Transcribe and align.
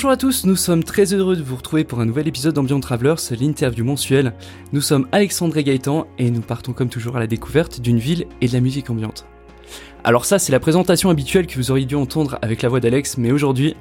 Bonjour 0.00 0.12
à 0.12 0.16
tous, 0.16 0.46
nous 0.46 0.56
sommes 0.56 0.82
très 0.82 1.12
heureux 1.12 1.36
de 1.36 1.42
vous 1.42 1.56
retrouver 1.56 1.84
pour 1.84 2.00
un 2.00 2.06
nouvel 2.06 2.26
épisode 2.26 2.54
d'Ambient 2.54 2.80
Travelers, 2.80 3.16
l'interview 3.38 3.84
mensuelle. 3.84 4.32
Nous 4.72 4.80
sommes 4.80 5.06
Alexandre 5.12 5.58
et 5.58 5.62
Gaëtan 5.62 6.06
et 6.16 6.30
nous 6.30 6.40
partons 6.40 6.72
comme 6.72 6.88
toujours 6.88 7.18
à 7.18 7.20
la 7.20 7.26
découverte 7.26 7.82
d'une 7.82 7.98
ville 7.98 8.24
et 8.40 8.48
de 8.48 8.52
la 8.54 8.60
musique 8.60 8.88
ambiante. 8.88 9.26
Alors 10.02 10.24
ça, 10.24 10.38
c'est 10.38 10.52
la 10.52 10.58
présentation 10.58 11.10
habituelle 11.10 11.46
que 11.46 11.56
vous 11.56 11.70
auriez 11.70 11.84
dû 11.84 11.96
entendre 11.96 12.38
avec 12.40 12.62
la 12.62 12.70
voix 12.70 12.80
d'Alex, 12.80 13.18
mais 13.18 13.30
aujourd'hui, 13.30 13.76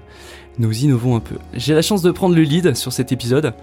nous 0.58 0.84
innovons 0.84 1.16
un 1.16 1.22
peu. 1.22 1.36
J'ai 1.54 1.74
la 1.74 1.82
chance 1.82 2.02
de 2.02 2.12
prendre 2.12 2.36
le 2.36 2.42
lead 2.42 2.76
sur 2.76 2.92
cet 2.92 3.14
épisode. 3.14 3.54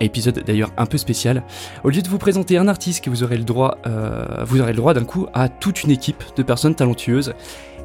Épisode 0.00 0.42
d'ailleurs 0.44 0.72
un 0.76 0.86
peu 0.86 0.98
spécial. 0.98 1.44
Au 1.84 1.90
lieu 1.90 2.02
de 2.02 2.08
vous 2.08 2.18
présenter 2.18 2.58
un 2.58 2.66
artiste, 2.66 3.04
que 3.04 3.10
vous 3.10 3.22
aurez 3.22 3.38
le 3.38 3.44
droit, 3.44 3.78
euh, 3.86 4.42
vous 4.44 4.60
aurez 4.60 4.72
le 4.72 4.78
droit 4.78 4.92
d'un 4.92 5.04
coup 5.04 5.28
à 5.34 5.48
toute 5.48 5.84
une 5.84 5.92
équipe 5.92 6.24
de 6.36 6.42
personnes 6.42 6.74
talentueuses. 6.74 7.32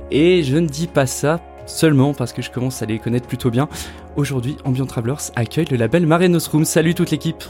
Et 0.09 0.41
je 0.41 0.58
ne 0.58 0.67
dis 0.67 0.88
pas 0.88 1.05
ça 1.05 1.39
seulement 1.70 2.14
parce 2.14 2.34
que 2.34 2.41
je 2.41 2.52
commence 2.52 2.82
à 2.82 2.86
les 2.86 3.00
connaître 3.00 3.28
plutôt 3.28 3.50
bien. 3.50 3.70
Aujourd'hui, 4.16 4.58
Ambient 4.66 4.86
Travelers 4.86 5.32
accueille 5.36 5.68
le 5.72 5.78
label 5.78 6.05
Mare 6.05 6.28
Nostrum. 6.30 6.66
Salut 6.66 6.95
toute 6.95 7.12
l'équipe. 7.12 7.44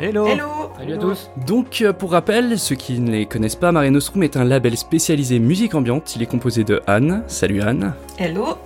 Hello. 0.00 0.26
Hello. 0.26 0.46
Salut 0.78 0.94
à 0.94 0.96
tous. 0.96 1.30
Donc, 1.46 1.82
euh, 1.82 1.92
pour 1.92 2.12
rappel, 2.12 2.58
ceux 2.58 2.74
qui 2.74 2.98
ne 2.98 3.10
les 3.10 3.26
connaissent 3.26 3.54
pas, 3.56 3.70
Mare 3.72 3.90
Nostrum 3.90 4.22
est 4.22 4.36
un 4.36 4.44
label 4.44 4.76
spécialisé 4.76 5.38
musique 5.38 5.74
ambiante. 5.74 6.16
Il 6.16 6.22
est 6.22 6.26
composé 6.26 6.64
de 6.64 6.82
Anne, 6.86 7.22
salut 7.26 7.62
Anne, 7.62 7.94
Hello. 8.18 8.56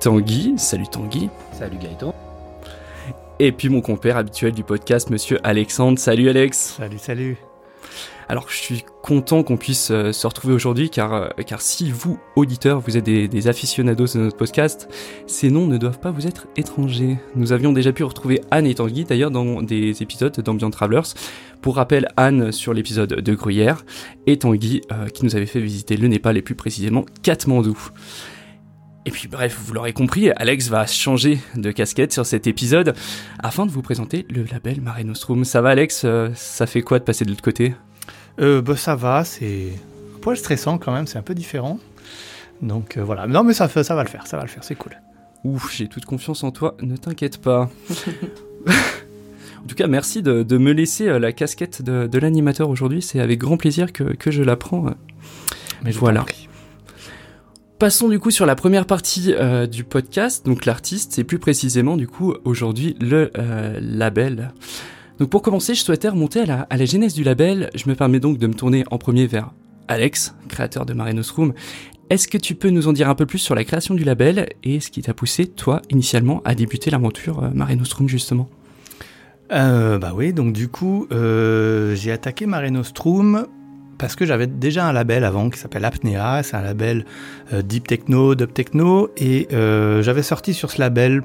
Tanguy, 0.00 0.54
salut 0.58 0.88
Tanguy, 0.88 1.30
Salut 1.52 1.78
Gaëtan. 1.78 2.14
Et 3.38 3.52
puis 3.52 3.70
mon 3.70 3.80
compère 3.80 4.18
habituel 4.18 4.52
du 4.52 4.64
podcast, 4.64 5.08
monsieur 5.08 5.38
Alexandre, 5.42 5.98
salut 5.98 6.28
Alex. 6.28 6.74
Salut, 6.76 6.98
salut 6.98 7.38
Alors, 8.30 8.48
je 8.48 8.58
suis 8.58 8.84
content 9.02 9.42
qu'on 9.42 9.56
puisse 9.56 9.90
euh, 9.90 10.12
se 10.12 10.24
retrouver 10.24 10.54
aujourd'hui, 10.54 10.88
car, 10.88 11.12
euh, 11.12 11.28
car 11.44 11.60
si 11.60 11.90
vous, 11.90 12.20
auditeurs, 12.36 12.78
vous 12.78 12.96
êtes 12.96 13.02
des, 13.02 13.48
aficionados 13.48 14.06
de 14.14 14.20
notre 14.20 14.36
podcast, 14.36 14.88
ces 15.26 15.50
noms 15.50 15.66
ne 15.66 15.76
doivent 15.78 15.98
pas 15.98 16.12
vous 16.12 16.28
être 16.28 16.46
étrangers. 16.56 17.18
Nous 17.34 17.50
avions 17.50 17.72
déjà 17.72 17.92
pu 17.92 18.04
retrouver 18.04 18.40
Anne 18.52 18.66
et 18.66 18.74
Tanguy, 18.76 19.02
d'ailleurs, 19.02 19.32
dans 19.32 19.62
des 19.62 20.00
épisodes 20.04 20.38
d'Ambient 20.42 20.70
Travelers. 20.70 21.12
Pour 21.60 21.74
rappel, 21.74 22.06
Anne 22.16 22.52
sur 22.52 22.72
l'épisode 22.72 23.14
de 23.14 23.34
Gruyère, 23.34 23.84
et 24.28 24.38
Tanguy 24.38 24.82
euh, 24.92 25.08
qui 25.08 25.24
nous 25.24 25.34
avait 25.34 25.44
fait 25.44 25.58
visiter 25.58 25.96
le 25.96 26.06
Népal, 26.06 26.36
et 26.36 26.42
plus 26.42 26.54
précisément 26.54 27.04
Katmandou. 27.24 27.76
Et 29.06 29.10
puis 29.10 29.26
bref, 29.26 29.58
vous 29.60 29.74
l'aurez 29.74 29.92
compris, 29.92 30.30
Alex 30.30 30.68
va 30.68 30.86
changer 30.86 31.40
de 31.56 31.72
casquette 31.72 32.12
sur 32.12 32.24
cet 32.24 32.46
épisode 32.46 32.94
afin 33.40 33.66
de 33.66 33.72
vous 33.72 33.82
présenter 33.82 34.24
le 34.30 34.44
label 34.44 34.80
Mare 34.80 35.04
Nostrum. 35.04 35.44
Ça 35.44 35.60
va 35.62 35.70
Alex 35.70 36.06
Ça 36.36 36.66
fait 36.68 36.82
quoi 36.82 37.00
de 37.00 37.04
passer 37.04 37.24
de 37.24 37.30
l'autre 37.30 37.42
côté? 37.42 37.74
Euh, 38.40 38.62
bah, 38.62 38.76
Ça 38.76 38.94
va, 38.94 39.24
c'est 39.24 39.68
un 40.14 40.18
poil 40.20 40.36
stressant 40.36 40.78
quand 40.78 40.92
même, 40.92 41.06
c'est 41.06 41.18
un 41.18 41.22
peu 41.22 41.34
différent. 41.34 41.78
Donc 42.62 42.96
euh, 42.96 43.04
voilà, 43.04 43.26
non 43.26 43.42
mais 43.42 43.54
ça, 43.54 43.68
ça 43.68 43.94
va 43.94 44.02
le 44.02 44.08
faire, 44.08 44.26
ça 44.26 44.36
va 44.36 44.42
le 44.42 44.48
faire, 44.48 44.64
c'est 44.64 44.74
cool. 44.74 44.92
Ouf, 45.44 45.74
j'ai 45.74 45.88
toute 45.88 46.04
confiance 46.04 46.44
en 46.44 46.50
toi, 46.50 46.76
ne 46.82 46.96
t'inquiète 46.96 47.38
pas. 47.38 47.70
en 48.68 49.66
tout 49.66 49.74
cas, 49.74 49.86
merci 49.86 50.22
de, 50.22 50.42
de 50.42 50.58
me 50.58 50.72
laisser 50.72 51.08
euh, 51.08 51.18
la 51.18 51.32
casquette 51.32 51.80
de, 51.82 52.06
de 52.06 52.18
l'animateur 52.18 52.68
aujourd'hui, 52.68 53.00
c'est 53.00 53.20
avec 53.20 53.38
grand 53.38 53.56
plaisir 53.56 53.92
que, 53.92 54.04
que 54.04 54.30
je 54.30 54.42
la 54.42 54.56
prends. 54.56 54.84
Mais 55.82 55.92
Voilà. 55.92 56.26
Passons 57.80 58.10
du 58.10 58.18
coup 58.18 58.30
sur 58.30 58.44
la 58.44 58.56
première 58.56 58.84
partie 58.84 59.32
euh, 59.32 59.66
du 59.66 59.84
podcast, 59.84 60.44
donc 60.44 60.66
l'artiste, 60.66 61.18
et 61.18 61.24
plus 61.24 61.38
précisément 61.38 61.96
du 61.96 62.06
coup 62.06 62.34
aujourd'hui 62.44 62.94
le 63.00 63.30
euh, 63.38 63.78
label. 63.80 64.52
Donc 65.20 65.28
pour 65.28 65.42
commencer, 65.42 65.74
je 65.74 65.82
souhaitais 65.82 66.08
remonter 66.08 66.40
à 66.40 66.66
la, 66.76 66.84
genèse 66.86 67.12
du 67.12 67.22
label. 67.22 67.68
Je 67.74 67.90
me 67.90 67.94
permets 67.94 68.20
donc 68.20 68.38
de 68.38 68.46
me 68.46 68.54
tourner 68.54 68.84
en 68.90 68.96
premier 68.96 69.26
vers 69.26 69.52
Alex, 69.86 70.34
créateur 70.48 70.86
de 70.86 70.94
Mare 70.94 71.12
Nostrum. 71.12 71.52
Est-ce 72.08 72.26
que 72.26 72.38
tu 72.38 72.54
peux 72.54 72.70
nous 72.70 72.88
en 72.88 72.94
dire 72.94 73.06
un 73.10 73.14
peu 73.14 73.26
plus 73.26 73.38
sur 73.38 73.54
la 73.54 73.64
création 73.64 73.94
du 73.94 74.02
label 74.02 74.48
et 74.64 74.80
ce 74.80 74.88
qui 74.88 75.02
t'a 75.02 75.12
poussé, 75.12 75.46
toi, 75.46 75.82
initialement, 75.90 76.40
à 76.46 76.54
débuter 76.54 76.90
l'aventure 76.90 77.44
euh, 77.44 77.50
Mare 77.52 77.76
Nostrum 77.76 78.08
justement? 78.08 78.48
Euh, 79.52 79.98
bah 79.98 80.12
oui, 80.14 80.32
donc 80.32 80.54
du 80.54 80.68
coup, 80.68 81.06
euh, 81.12 81.94
j'ai 81.94 82.12
attaqué 82.12 82.46
Mare 82.46 82.70
Nostrum 82.70 83.46
parce 83.98 84.16
que 84.16 84.24
j'avais 84.24 84.46
déjà 84.46 84.88
un 84.88 84.94
label 84.94 85.24
avant 85.24 85.50
qui 85.50 85.58
s'appelle 85.58 85.84
Apnea, 85.84 86.42
c'est 86.42 86.56
un 86.56 86.62
label 86.62 87.04
deep 87.62 87.86
techno, 87.86 88.34
dub 88.34 88.54
techno, 88.54 89.10
et 89.18 89.48
j'avais 89.50 90.22
sorti 90.22 90.54
sur 90.54 90.70
ce 90.70 90.80
label 90.80 91.24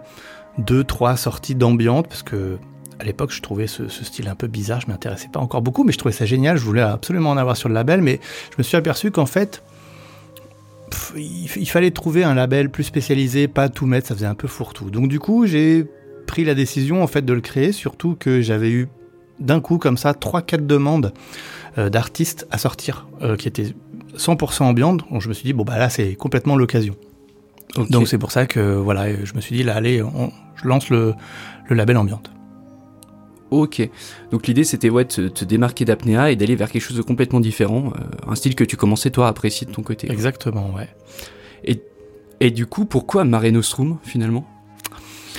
deux, 0.58 0.84
trois 0.84 1.16
sorties 1.16 1.56
d'ambiante 1.56 2.10
parce 2.10 2.24
que 2.24 2.58
à 3.00 3.04
l'époque 3.04 3.32
je 3.32 3.42
trouvais 3.42 3.68
ce, 3.68 3.88
ce 3.88 4.04
style 4.06 4.28
un 4.28 4.36
peu 4.36 4.48
bizarre, 4.48 4.82
je 4.82 4.88
m'intéressais 4.88 5.28
pas 5.32 5.40
encore 5.40 5.62
beaucoup, 5.62 5.84
mais 5.84 5.92
je 5.92 5.98
trouvais 5.98 6.14
ça 6.14 6.26
génial, 6.26 6.58
je 6.58 6.64
voulais 6.64 6.82
absolument 6.82 7.32
en 7.32 7.38
avoir 7.38 7.58
sur 7.58 7.70
le 7.70 7.76
label, 7.76 8.02
mais 8.02 8.20
je 8.52 8.56
me 8.58 8.64
suis 8.64 8.78
aperçu 8.78 9.12
qu'en 9.12 9.26
fait 9.26 9.64
pff, 10.92 11.14
il, 11.18 11.50
il 11.58 11.70
fallait 11.70 11.92
trouver 11.92 12.24
un 12.24 12.34
label 12.34 12.70
plus 12.70 12.84
spécialisé, 12.84 13.48
pas 13.48 13.70
tout 13.70 13.86
mettre, 13.86 14.08
ça 14.08 14.16
faisait 14.16 14.26
un 14.26 14.36
peu 14.36 14.48
fourre-tout. 14.48 14.90
Donc 14.90 15.08
du 15.08 15.20
coup 15.20 15.46
j'ai 15.46 15.86
pris 16.28 16.44
la 16.44 16.56
décision 16.56 17.04
en 17.04 17.08
fait 17.08 17.24
de 17.24 17.34
le 17.34 17.42
créer, 17.42 17.72
surtout 17.72 18.16
que 18.20 18.42
j'avais 18.42 18.72
eu 18.72 18.88
d'un 19.40 19.60
coup 19.60 19.78
comme 19.78 19.98
ça 19.98 20.14
trois 20.14 20.42
quatre 20.42 20.66
demandes 20.66 21.14
euh, 21.78 21.90
d'artistes 21.90 22.48
à 22.52 22.58
sortir 22.58 23.08
euh, 23.22 23.36
qui 23.36 23.48
étaient 23.50 23.74
100% 24.18 24.64
ambiantes. 24.64 25.02
Donc 25.12 25.22
je 25.22 25.28
me 25.28 25.34
suis 25.34 25.44
dit 25.44 25.54
bon 25.54 25.64
bah 25.64 25.78
là 25.78 25.90
c'est 25.90 26.16
complètement 26.16 26.56
l'occasion. 26.56 26.96
Donc 27.90 28.08
c'est 28.08 28.18
pour 28.18 28.32
ça 28.32 28.46
que 28.46 28.76
voilà 28.76 29.26
je 29.26 29.34
me 29.34 29.42
suis 29.42 29.56
dit 29.58 29.64
là 29.64 29.76
allez 29.76 30.02
on- 30.02 30.32
je 30.56 30.68
lance 30.70 30.90
le, 30.90 31.14
le 31.68 31.76
label 31.76 31.98
ambiante. 31.98 32.32
Ok. 33.52 33.88
Donc 34.32 34.48
l'idée 34.48 34.64
c'était 34.64 34.90
ouais, 34.90 35.06
de 35.06 35.10
te, 35.10 35.22
te 35.28 35.46
démarquer 35.46 35.86
d'apnéa 35.86 36.32
et 36.32 36.36
d'aller 36.36 36.56
vers 36.56 36.70
quelque 36.70 36.82
chose 36.82 36.98
de 36.98 37.02
complètement 37.04 37.40
différent, 37.40 37.94
euh, 37.96 38.32
un 38.32 38.36
style 38.36 38.56
que 38.56 38.64
tu 38.64 38.76
commençais 38.76 39.12
toi 39.12 39.28
à 39.28 39.30
apprécier 39.30 39.68
de 39.68 39.72
ton 39.72 39.84
côté. 39.84 40.12
Exactement 40.12 40.74
ouais. 40.74 40.90
Et 42.40 42.52
du 42.52 42.66
coup, 42.66 42.86
pourquoi 42.86 43.24
Mare 43.24 43.52
Nostrum 43.52 43.98
finalement? 44.04 44.46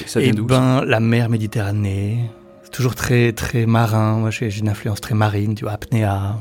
Ça 0.06 0.20
vient 0.20 0.30
Et 0.30 0.32
d'où 0.32 0.44
ben 0.44 0.84
la 0.84 1.00
mer 1.00 1.28
Méditerranée. 1.28 2.30
C'est 2.62 2.72
toujours 2.72 2.94
très 2.94 3.32
très 3.32 3.66
marin. 3.66 4.18
Moi 4.18 4.30
j'ai 4.30 4.56
une 4.58 4.68
influence 4.68 5.00
très 5.00 5.14
marine, 5.14 5.54
tu 5.54 5.64
vois, 5.64 5.72
apnéa, 5.72 6.36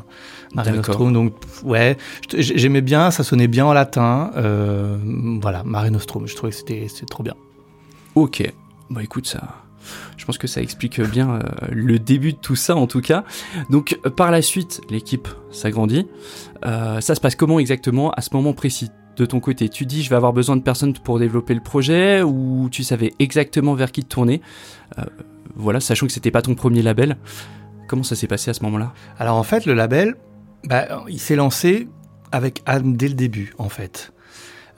Mare. 0.53 0.73
Nostrum. 0.73 1.13
Donc 1.13 1.33
ouais, 1.63 1.97
j'aimais 2.37 2.81
bien, 2.81 3.11
ça 3.11 3.23
sonnait 3.23 3.47
bien 3.47 3.65
en 3.65 3.73
latin. 3.73 4.31
Euh, 4.35 4.97
voilà, 5.41 5.63
Mare 5.63 5.91
Nostrum. 5.91 6.27
Je 6.27 6.35
trouvais 6.35 6.51
que 6.51 6.57
c'était 6.57 6.87
c'était 6.87 7.05
trop 7.05 7.23
bien. 7.23 7.35
Ok. 8.15 8.49
Bah 8.89 9.03
écoute, 9.03 9.27
ça. 9.27 9.64
Je 10.17 10.25
pense 10.25 10.37
que 10.37 10.47
ça 10.47 10.61
explique 10.61 10.99
bien 11.01 11.35
euh, 11.35 11.41
le 11.71 11.99
début 11.99 12.33
de 12.33 12.37
tout 12.37 12.55
ça 12.55 12.75
en 12.75 12.87
tout 12.87 13.01
cas. 13.01 13.23
Donc 13.69 13.99
par 14.15 14.31
la 14.31 14.41
suite, 14.41 14.81
l'équipe 14.89 15.27
s'agrandit. 15.51 16.07
Euh, 16.65 17.01
ça 17.01 17.15
se 17.15 17.21
passe 17.21 17.35
comment 17.35 17.59
exactement 17.59 18.11
à 18.11 18.21
ce 18.21 18.29
moment 18.33 18.53
précis? 18.53 18.89
De 19.17 19.25
ton 19.25 19.39
côté 19.39 19.69
Tu 19.69 19.85
dis 19.85 20.03
je 20.03 20.09
vais 20.09 20.17
avoir 20.17 20.33
besoin 20.33 20.57
de 20.57 20.61
personnes 20.61 20.91
pour 20.91 21.19
développer 21.19 21.53
le 21.53 21.61
projet 21.61 22.21
ou 22.21 22.67
tu 22.69 22.83
savais 22.83 23.13
exactement 23.19 23.73
vers 23.73 23.91
qui 23.93 24.03
te 24.03 24.09
tourner? 24.09 24.41
Euh, 24.99 25.03
Voilà, 25.55 25.79
sachant 25.79 26.05
que 26.05 26.11
c'était 26.11 26.31
pas 26.31 26.41
ton 26.41 26.53
premier 26.53 26.81
label. 26.81 27.15
Comment 27.87 28.03
ça 28.03 28.15
s'est 28.15 28.27
passé 28.27 28.49
à 28.51 28.53
ce 28.53 28.61
moment-là? 28.63 28.93
Alors 29.17 29.37
en 29.37 29.43
fait, 29.43 29.65
le 29.65 29.73
label, 29.73 30.15
bah, 30.65 31.05
il 31.07 31.19
s'est 31.19 31.37
lancé 31.37 31.87
avec 32.33 32.61
Anne 32.65 32.97
dès 32.97 33.07
le 33.07 33.13
début, 33.13 33.53
en 33.57 33.69
fait. 33.69 34.11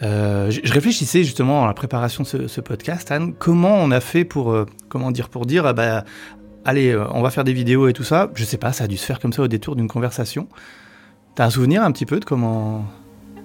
Euh, 0.04 0.52
je 0.52 0.72
réfléchissais 0.72 1.24
justement 1.24 1.64
à 1.64 1.68
la 1.68 1.74
préparation 1.74 2.24
de 2.24 2.48
ce, 2.48 2.62
podcast, 2.62 3.12
Anne, 3.12 3.34
comment 3.34 3.76
on 3.76 3.92
a 3.92 4.00
fait 4.00 4.26
pour, 4.26 4.52
euh, 4.52 4.66
comment 4.90 5.12
dire, 5.12 5.30
pour 5.30 5.46
dire, 5.46 5.66
ah 5.66 5.74
bah, 5.74 6.06
allez, 6.66 6.92
euh, 6.92 7.06
on 7.12 7.22
va 7.22 7.32
faire 7.32 7.44
des 7.44 7.54
vidéos 7.54 7.88
et 7.88 7.94
tout 7.94 8.04
ça. 8.04 8.30
Je 8.36 8.44
sais 8.46 8.58
pas, 8.58 8.72
ça 8.74 8.84
a 8.84 8.88
dû 8.88 8.98
se 8.98 9.06
faire 9.06 9.20
comme 9.20 9.34
ça 9.34 9.42
au 9.42 9.48
détour 9.48 9.76
d'une 9.76 9.88
conversation. 9.88 10.48
T'as 11.36 11.46
un 11.46 11.50
souvenir 11.50 11.84
un 11.84 11.92
petit 11.92 12.06
peu 12.06 12.20
de 12.20 12.26
comment 12.26 12.86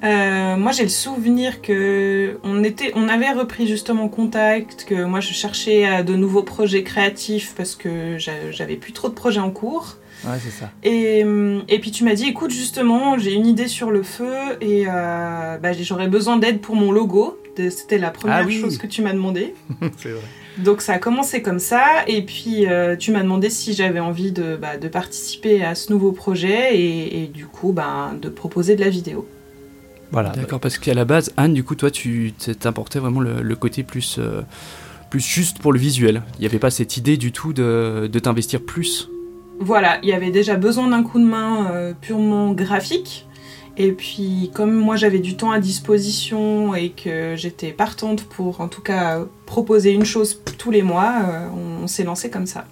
Moi 0.02 0.72
j'ai 0.72 0.82
le 0.82 0.88
souvenir 0.88 1.62
que 1.62 2.38
on, 2.42 2.64
était, 2.64 2.92
on 2.96 3.08
avait 3.08 3.30
repris 3.32 3.66
justement 3.66 4.08
contact, 4.08 4.84
que 4.86 5.04
moi 5.04 5.20
je 5.20 5.32
cherchais 5.32 6.02
de 6.02 6.16
nouveaux 6.16 6.42
projets 6.42 6.82
créatifs 6.82 7.54
parce 7.54 7.76
que 7.76 8.16
j'a- 8.18 8.50
j'avais 8.50 8.76
plus 8.76 8.92
trop 8.92 9.08
de 9.08 9.14
projets 9.14 9.40
en 9.40 9.50
cours. 9.50 9.96
Ouais, 10.24 10.38
c'est 10.42 10.50
ça. 10.50 10.70
Et, 10.82 11.24
hum, 11.24 11.62
et 11.68 11.78
puis 11.80 11.90
tu 11.90 12.04
m'as 12.04 12.14
dit 12.14 12.26
écoute 12.28 12.50
justement 12.50 13.18
j'ai 13.18 13.32
une 13.32 13.46
idée 13.46 13.68
sur 13.68 13.90
le 13.90 14.02
feu 14.02 14.32
et 14.60 14.84
euh, 14.88 15.58
bah, 15.58 15.72
j'aurais 15.72 16.08
besoin 16.08 16.36
d'aide 16.36 16.60
pour 16.60 16.76
mon 16.76 16.92
logo. 16.92 17.38
C'était 17.56 17.98
la 17.98 18.10
première 18.10 18.38
Ah 18.38 18.44
oui. 18.46 18.58
chose 18.60 18.78
que 18.78 18.86
tu 18.86 19.02
m'as 19.02 19.12
demandé. 19.12 19.54
c'est 19.98 20.10
vrai. 20.10 20.22
Donc 20.58 20.80
ça 20.82 20.94
a 20.94 20.98
commencé 20.98 21.40
comme 21.42 21.58
ça, 21.58 21.84
et 22.06 22.22
puis 22.22 22.66
euh, 22.66 22.94
tu 22.96 23.10
m'as 23.10 23.22
demandé 23.22 23.48
si 23.50 23.72
j'avais 23.74 24.00
envie 24.00 24.32
de, 24.32 24.56
bah, 24.56 24.76
de 24.76 24.88
participer 24.88 25.64
à 25.64 25.74
ce 25.74 25.92
nouveau 25.92 26.12
projet 26.12 26.76
et, 26.76 27.22
et 27.22 27.26
du 27.26 27.46
coup 27.46 27.72
bah, 27.72 28.12
de 28.20 28.28
proposer 28.28 28.74
de 28.76 28.80
la 28.82 28.90
vidéo. 28.90 29.26
Voilà. 30.12 30.28
D'accord, 30.30 30.60
parce 30.60 30.76
qu'à 30.76 30.92
la 30.92 31.06
base, 31.06 31.32
Anne, 31.38 31.54
du 31.54 31.64
coup, 31.64 31.74
toi, 31.74 31.90
tu 31.90 32.34
t'importais 32.60 32.98
vraiment 32.98 33.20
le, 33.20 33.40
le 33.40 33.56
côté 33.56 33.82
plus, 33.82 34.16
euh, 34.18 34.42
plus 35.08 35.20
juste 35.26 35.58
pour 35.58 35.72
le 35.72 35.78
visuel. 35.78 36.22
Il 36.38 36.40
n'y 36.40 36.46
avait 36.46 36.58
pas 36.58 36.70
cette 36.70 36.98
idée 36.98 37.16
du 37.16 37.32
tout 37.32 37.54
de, 37.54 38.10
de 38.12 38.18
t'investir 38.18 38.60
plus. 38.60 39.08
Voilà, 39.60 39.98
il 40.02 40.08
y 40.08 40.12
avait 40.12 40.30
déjà 40.30 40.56
besoin 40.56 40.88
d'un 40.88 41.02
coup 41.02 41.18
de 41.18 41.24
main 41.24 41.70
euh, 41.70 41.92
purement 42.00 42.52
graphique. 42.52 43.26
Et 43.76 43.92
puis 43.92 44.50
comme 44.52 44.74
moi 44.74 44.96
j'avais 44.96 45.18
du 45.18 45.36
temps 45.36 45.50
à 45.50 45.58
disposition 45.58 46.74
et 46.74 46.90
que 46.90 47.36
j'étais 47.36 47.72
partante 47.72 48.24
pour 48.24 48.60
en 48.60 48.68
tout 48.68 48.82
cas 48.82 49.24
proposer 49.46 49.92
une 49.92 50.04
chose 50.04 50.40
tous 50.58 50.70
les 50.70 50.82
mois, 50.82 51.14
euh, 51.24 51.48
on, 51.56 51.84
on 51.84 51.86
s'est 51.86 52.04
lancé 52.04 52.28
comme 52.28 52.46
ça. 52.46 52.66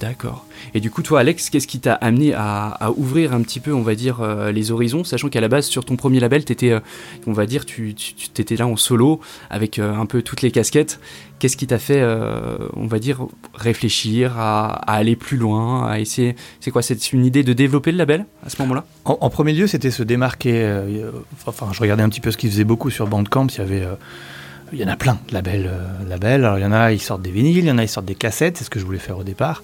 D'accord. 0.00 0.46
Et 0.74 0.80
du 0.80 0.90
coup, 0.90 1.02
toi, 1.02 1.20
Alex, 1.20 1.50
qu'est-ce 1.50 1.66
qui 1.66 1.78
t'a 1.78 1.94
amené 1.94 2.32
à, 2.34 2.90
ouvrir 2.96 3.32
un 3.32 3.42
petit 3.42 3.60
peu, 3.60 3.72
on 3.72 3.82
va 3.82 3.94
dire, 3.94 4.20
euh, 4.20 4.50
les 4.50 4.70
horizons, 4.70 5.04
sachant 5.04 5.28
qu'à 5.28 5.40
la 5.40 5.48
base, 5.48 5.66
sur 5.66 5.84
ton 5.84 5.96
premier 5.96 6.20
label, 6.20 6.44
t'étais, 6.44 6.70
euh, 6.70 6.80
on 7.26 7.32
va 7.32 7.46
dire, 7.46 7.64
tu, 7.64 7.94
étais 8.38 8.56
là 8.56 8.66
en 8.66 8.76
solo, 8.76 9.20
avec 9.50 9.78
euh, 9.78 9.94
un 9.94 10.06
peu 10.06 10.22
toutes 10.22 10.42
les 10.42 10.50
casquettes. 10.50 11.00
Qu'est-ce 11.38 11.56
qui 11.56 11.66
t'a 11.66 11.78
fait, 11.78 12.02
on 12.74 12.86
va 12.86 12.98
dire, 12.98 13.26
réfléchir 13.54 14.38
à, 14.38 14.68
aller 14.90 15.14
plus 15.14 15.36
loin, 15.36 15.86
à 15.86 15.98
essayer 15.98 16.36
C'est 16.60 16.70
quoi 16.70 16.80
C'est 16.80 17.12
une 17.12 17.26
idée 17.26 17.42
de 17.42 17.52
développer 17.52 17.92
le 17.92 17.98
label 17.98 18.24
à 18.46 18.48
ce 18.48 18.62
moment-là? 18.62 18.86
En, 19.04 19.28
premier 19.28 19.52
lieu, 19.52 19.66
c'était 19.66 19.90
se 19.90 20.02
démarquer. 20.02 20.80
enfin, 21.44 21.66
je 21.72 21.80
regardais 21.80 22.02
un 22.02 22.08
petit 22.08 22.22
peu 22.22 22.30
ce 22.30 22.38
qu'ils 22.38 22.50
faisaient 22.50 22.64
beaucoup 22.64 22.88
sur 22.88 23.08
Bandcamp. 23.08 23.48
Il 23.48 23.58
y 23.58 23.60
avait 23.60 23.86
il 24.72 24.80
y 24.80 24.84
en 24.84 24.88
a 24.88 24.96
plein 24.96 25.18
de 25.28 25.34
labels, 25.34 25.70
labels. 26.08 26.44
Alors 26.44 26.58
il 26.58 26.62
y 26.62 26.66
en 26.66 26.72
a, 26.72 26.92
ils 26.92 27.00
sortent 27.00 27.22
des 27.22 27.30
vinyles, 27.30 27.58
il 27.58 27.66
y 27.66 27.70
en 27.70 27.78
a, 27.78 27.82
ils 27.82 27.88
sortent 27.88 28.06
des 28.06 28.14
cassettes, 28.14 28.56
c'est 28.56 28.64
ce 28.64 28.70
que 28.70 28.80
je 28.80 28.84
voulais 28.84 28.98
faire 28.98 29.18
au 29.18 29.24
départ. 29.24 29.62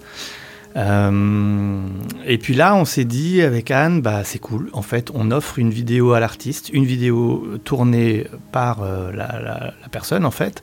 Euh, 0.77 1.87
et 2.27 2.39
puis 2.39 2.55
là, 2.55 2.75
on 2.77 2.85
s'est 2.85 3.05
dit 3.05 3.43
avec 3.43 3.71
Anne, 3.71 4.01
bah 4.03 4.23
c'est 4.25 4.39
cool. 4.39 4.71
En 4.73 4.83
fait, 4.83 5.11
on 5.15 5.31
offre 5.31 5.59
une 5.59 5.71
vidéo 5.71 6.13
à 6.13 6.21
l'artiste, 6.21 6.71
une 6.73 6.85
vidéo 6.85 7.59
tournée 7.65 8.27
par 8.53 8.83
euh, 8.83 9.11
la, 9.13 9.73
personne 9.91 10.25
en 10.25 10.31
fait. 10.31 10.63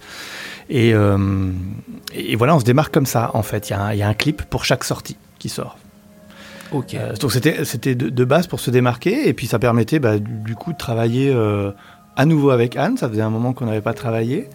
Et, 0.69 0.93
euh, 0.93 1.51
et, 2.13 2.35
voilà, 2.35 2.55
on 2.55 2.59
se 2.59 2.65
démarque 2.65 2.93
comme 2.93 3.05
ça. 3.05 3.31
En 3.33 3.43
fait, 3.43 3.69
il 3.69 3.73
y, 3.93 3.97
y, 3.97 4.03
a 4.03 4.07
un 4.07 4.13
clip 4.13 4.43
pour 4.43 4.65
chaque 4.65 4.83
sortie 4.83 5.17
qui 5.39 5.49
sort. 5.49 5.77
Ok. 6.73 6.97
donc 7.21 7.31
c'était 7.31 7.63
c'était 7.63 7.95
de, 7.95 8.25
base 8.25 8.45
pour 8.45 8.59
se 8.59 8.69
démarquer 8.69 9.29
et 9.29 9.33
puis 9.33 9.47
ça 9.47 9.57
permettait 9.57 9.99
bah, 9.99 10.19
du, 10.19 10.53
coup 10.55 10.73
de 10.73 10.77
travailler 10.77 11.33
à 12.17 12.25
nouveau 12.25 12.49
avec 12.49 12.75
Anne. 12.75 12.97
Ça 12.97 13.07
faisait 13.07 13.21
un 13.21 13.29
moment 13.29 13.53
qu'on 13.53 13.67
n'avait 13.67 13.79
pas 13.79 13.93
travaillé 13.93 14.49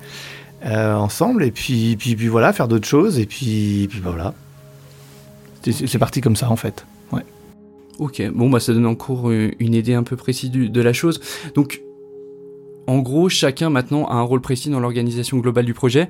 ensemble 0.65 1.43
et 1.43 1.51
puis, 1.51 1.97
puis, 1.99 2.15
puis 2.15 2.29
voilà 2.29 2.53
faire 2.53 2.69
d'autres 2.69 2.87
choses 2.87 3.19
et 3.19 3.27
puis, 3.27 3.89
puis 3.91 3.99
voilà 3.99 4.35
c'est 5.71 5.99
parti 5.99 6.21
comme 6.21 6.37
ça 6.37 6.51
en 6.51 6.57
fait. 6.57 6.85
Ouais. 7.13 7.23
Ok, 7.99 8.23
bon 8.35 8.51
bah 8.51 8.61
ça 8.61 8.73
donne 8.73 8.87
encore 8.87 9.31
une 9.31 9.75
idée 9.75 9.95
un 9.95 10.03
peu 10.03 10.17
précise 10.17 10.51
de 10.51 10.81
la 10.81 10.93
chose. 10.93 11.21
Donc 11.55 11.83
en 12.87 12.99
gros, 12.99 13.29
chacun 13.29 13.71
maintenant 13.71 14.07
a 14.07 14.15
un 14.15 14.23
rôle 14.23 14.41
précis 14.41 14.71
dans 14.71 14.81
l'organisation 14.81 15.39
globale 15.39 15.65
du 15.65 15.75
projet. 15.75 16.09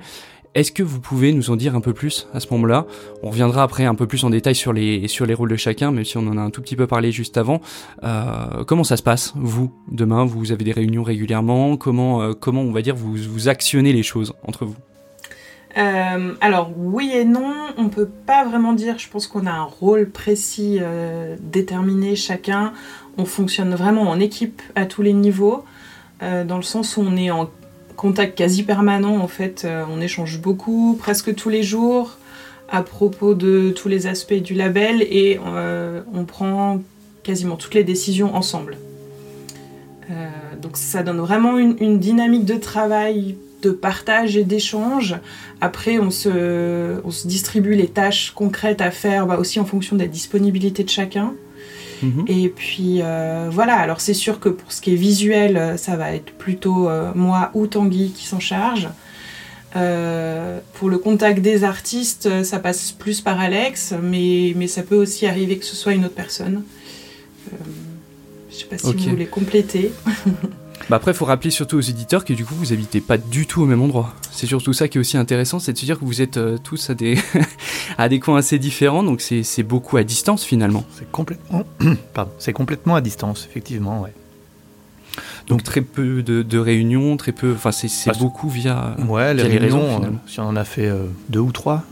Est-ce 0.55 0.71
que 0.71 0.83
vous 0.83 0.99
pouvez 0.99 1.33
nous 1.33 1.49
en 1.49 1.55
dire 1.55 1.75
un 1.75 1.81
peu 1.81 1.93
plus 1.93 2.27
à 2.31 2.39
ce 2.39 2.47
moment-là? 2.51 2.85
On 3.23 3.31
reviendra 3.31 3.63
après 3.63 3.85
un 3.85 3.95
peu 3.95 4.05
plus 4.05 4.23
en 4.23 4.29
détail 4.29 4.53
sur 4.53 4.71
les, 4.71 5.07
rôles 5.33 5.49
de 5.49 5.55
chacun, 5.55 5.89
même 5.89 6.05
si 6.05 6.15
on 6.17 6.27
en 6.27 6.37
a 6.37 6.41
un 6.41 6.51
tout 6.51 6.61
petit 6.61 6.75
peu 6.75 6.85
parlé 6.85 7.11
juste 7.11 7.37
avant. 7.37 7.59
Euh, 8.03 8.63
comment 8.67 8.83
ça 8.83 8.95
se 8.95 9.01
passe, 9.01 9.33
vous, 9.35 9.73
demain? 9.91 10.25
Vous 10.25 10.51
avez 10.51 10.63
des 10.63 10.71
réunions 10.71 11.01
régulièrement? 11.01 11.75
Comment, 11.75 12.21
euh, 12.21 12.33
comment, 12.33 12.61
on 12.61 12.71
va 12.71 12.83
dire, 12.83 12.95
vous, 12.95 13.49
actionnez 13.49 13.93
les 13.93 14.03
choses 14.03 14.35
entre 14.47 14.65
vous? 14.65 14.75
Euh, 15.75 16.33
alors 16.39 16.71
oui 16.77 17.11
et 17.15 17.25
non, 17.25 17.51
on 17.77 17.89
peut 17.89 18.07
pas 18.07 18.45
vraiment 18.45 18.73
dire, 18.73 18.99
je 18.99 19.09
pense 19.09 19.25
qu'on 19.25 19.47
a 19.47 19.51
un 19.51 19.63
rôle 19.63 20.11
précis 20.11 20.79
déterminé 21.41 22.15
chacun. 22.15 22.73
On 23.17 23.25
fonctionne 23.25 23.73
vraiment 23.73 24.03
en 24.03 24.19
équipe 24.19 24.61
à 24.75 24.85
tous 24.85 25.01
les 25.01 25.13
niveaux, 25.13 25.65
dans 26.21 26.57
le 26.57 26.63
sens 26.63 26.95
où 26.95 27.01
on 27.01 27.17
est 27.17 27.31
en 27.31 27.49
contact 27.95 28.37
quasi 28.37 28.63
permanent 28.63 29.17
en 29.17 29.27
fait, 29.27 29.67
on 29.89 30.01
échange 30.01 30.39
beaucoup, 30.39 30.97
presque 30.99 31.33
tous 31.35 31.49
les 31.49 31.63
jours, 31.63 32.17
à 32.69 32.83
propos 32.83 33.33
de 33.33 33.71
tous 33.75 33.87
les 33.87 34.07
aspects 34.07 34.33
du 34.33 34.53
label 34.53 35.01
et 35.01 35.39
on 36.13 36.25
prend 36.25 36.81
quasiment 37.23 37.55
toutes 37.55 37.75
les 37.75 37.83
décisions 37.83 38.35
ensemble. 38.35 38.77
donc 40.61 40.77
ça 40.77 41.03
donne 41.03 41.19
vraiment 41.19 41.57
une 41.57 41.99
dynamique 41.99 42.45
de 42.45 42.55
travail 42.55 43.35
de 43.63 43.71
partage 43.71 44.37
et 44.37 44.43
d'échange. 44.43 45.15
Après, 45.61 45.97
on 45.97 46.11
se, 46.11 47.01
on 47.03 47.11
se 47.11 47.27
distribue 47.27 47.75
les 47.75 47.87
tâches 47.87 48.31
concrètes 48.35 48.81
à 48.81 48.91
faire 48.91 49.25
bah, 49.25 49.37
aussi 49.39 49.59
en 49.59 49.65
fonction 49.65 49.95
de 49.95 50.01
la 50.01 50.07
disponibilité 50.07 50.83
de 50.83 50.89
chacun. 50.89 51.33
Mhm. 52.01 52.25
Et 52.27 52.49
puis 52.49 52.99
euh, 53.01 53.49
voilà, 53.51 53.75
alors 53.75 54.01
c'est 54.01 54.13
sûr 54.13 54.39
que 54.39 54.49
pour 54.49 54.71
ce 54.71 54.81
qui 54.81 54.93
est 54.93 54.97
visuel, 54.97 55.77
ça 55.77 55.95
va 55.95 56.13
être 56.13 56.33
plutôt 56.33 56.89
euh, 56.89 57.11
moi 57.15 57.51
ou 57.53 57.67
Tanguy 57.67 58.11
qui 58.11 58.25
s'en 58.25 58.39
charge. 58.39 58.89
Euh, 59.75 60.59
pour 60.73 60.89
le 60.89 60.99
contact 60.99 61.39
des 61.41 61.63
artistes, 61.63 62.43
ça 62.43 62.59
passe 62.59 62.91
plus 62.91 63.21
par 63.21 63.39
Alex, 63.39 63.93
mais, 64.01 64.53
mais 64.55 64.67
ça 64.67 64.83
peut 64.83 64.95
aussi 64.95 65.25
arriver 65.25 65.57
que 65.57 65.65
ce 65.65 65.75
soit 65.75 65.93
une 65.93 66.05
autre 66.05 66.13
personne. 66.13 66.63
je 68.51 68.55
sais 68.55 68.65
pas 68.65 68.77
si 68.77 68.93
vous 68.93 69.09
voulez 69.09 69.25
compléter. 69.25 69.91
Bah 70.89 70.97
après, 70.97 71.11
il 71.11 71.13
faut 71.13 71.25
rappeler 71.25 71.49
surtout 71.49 71.77
aux 71.77 71.81
éditeurs 71.81 72.25
que 72.25 72.33
du 72.33 72.43
coup, 72.43 72.55
vous 72.55 72.73
habitez 72.73 72.99
pas 72.99 73.17
du 73.17 73.45
tout 73.45 73.61
au 73.61 73.65
même 73.65 73.81
endroit. 73.81 74.13
C'est 74.31 74.47
surtout 74.47 74.73
ça 74.73 74.87
qui 74.87 74.97
est 74.97 75.01
aussi 75.01 75.17
intéressant, 75.17 75.59
c'est 75.59 75.73
de 75.73 75.77
se 75.77 75.85
dire 75.85 75.99
que 75.99 76.05
vous 76.05 76.21
êtes 76.21 76.37
euh, 76.37 76.57
tous 76.61 76.89
à 76.89 76.93
des, 76.93 77.15
à 77.97 78.09
des 78.09 78.19
coins 78.19 78.37
assez 78.37 78.59
différents, 78.59 79.03
donc 79.03 79.21
c'est 79.21 79.63
beaucoup 79.63 79.97
à 79.97 80.03
distance 80.03 80.43
finalement. 80.43 80.83
C'est 80.97 81.11
complètement, 81.11 81.63
c'est 82.39 82.53
complètement 82.53 82.95
à 82.95 83.01
distance, 83.01 83.47
effectivement, 83.49 84.01
ouais. 84.01 84.13
Donc, 85.47 85.61
très 85.61 85.81
peu 85.81 86.23
de, 86.23 86.57
réunions, 86.57 87.17
très 87.17 87.33
peu, 87.33 87.53
enfin 87.53 87.71
c'est 87.71 87.89
bah, 88.09 88.17
beaucoup 88.17 88.49
via, 88.49 88.95
ouais, 89.07 89.33
les, 89.33 89.43
réunions, 89.43 90.01
euh, 90.03 90.07
si 90.25 90.39
on 90.39 90.43
en 90.43 90.55
a 90.55 90.63
fait 90.63 90.87
euh, 90.87 91.05
deux 91.29 91.39
ou 91.39 91.51
trois, 91.51 91.83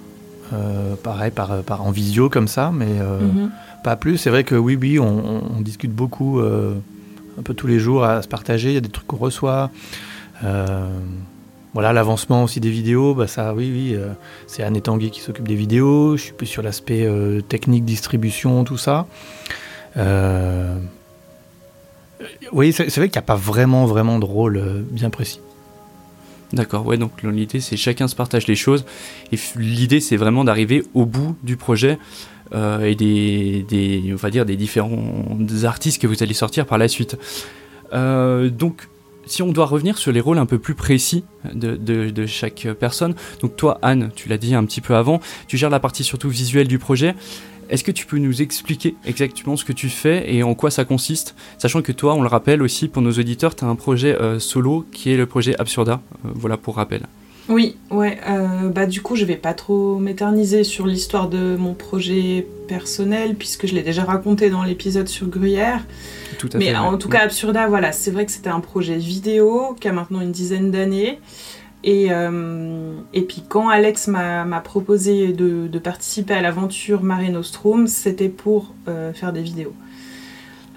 pareil 1.03 1.31
par, 1.31 1.61
par 1.63 1.85
en 1.85 1.91
visio 1.91 2.29
comme 2.29 2.47
ça, 2.47 2.71
mais 2.73 2.85
mhm. 2.85 3.51
pas 3.83 3.95
plus. 3.95 4.17
C'est 4.17 4.29
vrai 4.29 4.43
que 4.43 4.55
oui, 4.55 4.77
oui, 4.79 4.99
on, 4.99 5.57
on 5.57 5.61
discute 5.61 5.93
beaucoup 5.93 6.39
un 6.41 7.41
peu 7.43 7.53
tous 7.53 7.67
les 7.67 7.79
jours 7.79 8.03
à 8.03 8.21
se 8.21 8.27
partager. 8.27 8.69
Il 8.69 8.73
y 8.73 8.77
a 8.77 8.81
des 8.81 8.89
trucs 8.89 9.07
qu'on 9.07 9.17
reçoit. 9.17 9.69
Euh, 11.71 11.73
voilà, 11.73 11.93
l'avancement 11.93 12.43
aussi 12.43 12.59
des 12.59 12.69
vidéos, 12.69 13.13
bah 13.13 13.27
ça, 13.27 13.53
oui, 13.53 13.71
oui, 13.73 13.95
euh, 13.95 14.09
c'est 14.47 14.63
Anne 14.63 14.79
Tanguy 14.81 15.11
qui 15.11 15.21
s'occupent 15.21 15.47
des 15.47 15.55
vidéos. 15.55 16.17
Je 16.17 16.23
suis 16.23 16.33
plus 16.33 16.47
sur 16.47 16.61
l'aspect 16.61 17.05
euh, 17.05 17.41
technique, 17.41 17.85
distribution, 17.85 18.63
tout 18.63 18.77
ça. 18.77 19.07
oui, 22.51 22.73
c'est 22.73 22.95
vrai 22.95 23.07
qu'il 23.07 23.17
n'y 23.17 23.17
a 23.17 23.21
pas 23.21 23.35
vraiment, 23.35 23.85
vraiment 23.85 24.19
de 24.19 24.25
rôle 24.25 24.85
bien 24.91 25.09
précis. 25.09 25.39
D'accord, 26.53 26.85
ouais, 26.85 26.97
donc 26.97 27.23
l'idée 27.23 27.61
c'est 27.61 27.77
chacun 27.77 28.09
se 28.09 28.15
partage 28.15 28.45
les 28.47 28.55
choses. 28.55 28.85
Et 29.31 29.37
l'idée 29.55 30.01
c'est 30.01 30.17
vraiment 30.17 30.43
d'arriver 30.43 30.83
au 30.93 31.05
bout 31.05 31.37
du 31.43 31.55
projet 31.55 31.97
euh, 32.53 32.83
et 32.83 32.95
des, 32.95 34.55
différents 34.57 35.37
artistes 35.63 36.01
que 36.01 36.07
vous 36.07 36.21
allez 36.21 36.33
sortir 36.33 36.65
par 36.65 36.77
la 36.77 36.89
suite. 36.89 37.17
Euh, 37.93 38.49
donc, 38.49 38.89
si 39.25 39.41
on 39.41 39.51
doit 39.51 39.65
revenir 39.65 39.97
sur 39.97 40.11
les 40.11 40.19
rôles 40.19 40.37
un 40.37 40.45
peu 40.45 40.59
plus 40.59 40.75
précis 40.75 41.23
de, 41.53 41.75
de, 41.75 42.25
chaque 42.25 42.67
personne, 42.79 43.15
donc 43.41 43.55
toi 43.55 43.79
Anne, 43.81 44.11
tu 44.15 44.29
l'as 44.29 44.37
dit 44.37 44.55
un 44.55 44.65
petit 44.65 44.81
peu 44.81 44.95
avant, 44.95 45.19
tu 45.47 45.57
gères 45.57 45.69
la 45.69 45.79
partie 45.79 46.03
surtout 46.03 46.29
visuelle 46.29 46.67
du 46.67 46.79
projet. 46.79 47.15
Est-ce 47.69 47.85
que 47.85 47.91
tu 47.91 48.05
peux 48.05 48.17
nous 48.17 48.41
expliquer 48.41 48.95
exactement 49.05 49.55
ce 49.55 49.63
que 49.63 49.71
tu 49.71 49.87
fais 49.87 50.33
et 50.33 50.43
en 50.43 50.55
quoi 50.55 50.71
ça 50.71 50.83
consiste 50.83 51.35
Sachant 51.57 51.81
que 51.81 51.93
toi, 51.93 52.15
on 52.15 52.21
le 52.21 52.27
rappelle 52.27 52.61
aussi 52.61 52.89
pour 52.89 53.01
nos 53.01 53.13
auditeurs, 53.13 53.55
tu 53.55 53.63
as 53.63 53.67
un 53.67 53.75
projet 53.75 54.13
euh, 54.19 54.39
solo 54.39 54.85
qui 54.91 55.11
est 55.11 55.17
le 55.17 55.25
projet 55.25 55.57
Absurda, 55.57 56.01
voilà 56.23 56.57
pour 56.57 56.75
rappel. 56.75 57.07
Oui, 57.51 57.75
ouais. 57.89 58.17
Euh, 58.29 58.69
bah 58.69 58.85
du 58.85 59.01
coup, 59.01 59.17
je 59.17 59.25
vais 59.25 59.35
pas 59.35 59.53
trop 59.53 59.97
m'éterniser 59.97 60.63
sur 60.63 60.87
l'histoire 60.87 61.27
de 61.27 61.57
mon 61.57 61.73
projet 61.73 62.47
personnel 62.69 63.35
puisque 63.35 63.67
je 63.67 63.75
l'ai 63.75 63.83
déjà 63.83 64.05
raconté 64.05 64.49
dans 64.49 64.63
l'épisode 64.63 65.09
sur 65.09 65.27
Gruyère. 65.27 65.85
Tout 66.37 66.49
à 66.53 66.57
Mais 66.57 66.73
en 66.75 66.97
tout 66.97 67.09
cas, 67.09 67.19
Absurda, 67.19 67.67
voilà, 67.67 67.91
c'est 67.91 68.09
vrai 68.09 68.25
que 68.25 68.31
c'était 68.31 68.49
un 68.49 68.61
projet 68.61 68.95
vidéo 68.95 69.75
qui 69.79 69.89
a 69.89 69.91
maintenant 69.91 70.21
une 70.21 70.31
dizaine 70.31 70.71
d'années. 70.71 71.19
Et, 71.83 72.07
euh, 72.11 72.93
et 73.13 73.23
puis 73.23 73.43
quand 73.47 73.67
Alex 73.67 74.07
m'a 74.07 74.61
proposé 74.63 75.33
de, 75.33 75.79
participer 75.79 76.33
à 76.33 76.41
l'aventure 76.41 77.03
Mare 77.03 77.29
Nostrum, 77.31 77.87
c'était 77.87 78.29
pour 78.29 78.73
euh, 78.87 79.11
faire 79.11 79.33
des 79.33 79.41
vidéos. 79.41 79.73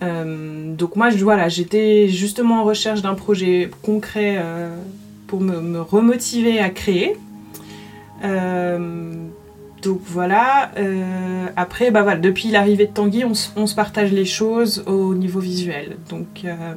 donc 0.02 0.96
moi, 0.96 1.10
voilà, 1.10 1.48
j'étais 1.48 2.08
justement 2.08 2.62
en 2.62 2.64
recherche 2.64 3.00
d'un 3.00 3.14
projet 3.14 3.70
concret 3.82 4.42
pour 5.26 5.40
me, 5.40 5.80
remotiver 5.80 6.60
à 6.60 6.70
créer. 6.70 7.16
Euh, 8.24 9.12
donc 9.82 10.00
voilà. 10.04 10.70
Euh, 10.78 11.46
après, 11.56 11.90
bah 11.90 12.02
voilà, 12.02 12.18
depuis 12.18 12.50
l'arrivée 12.50 12.86
de 12.86 12.92
Tanguy, 12.92 13.24
on, 13.24 13.34
se 13.34 13.74
partage 13.74 14.12
les 14.12 14.24
choses 14.24 14.84
au 14.86 15.14
niveau 15.14 15.40
visuel. 15.40 15.96
Donc 16.08 16.42
euh, 16.44 16.74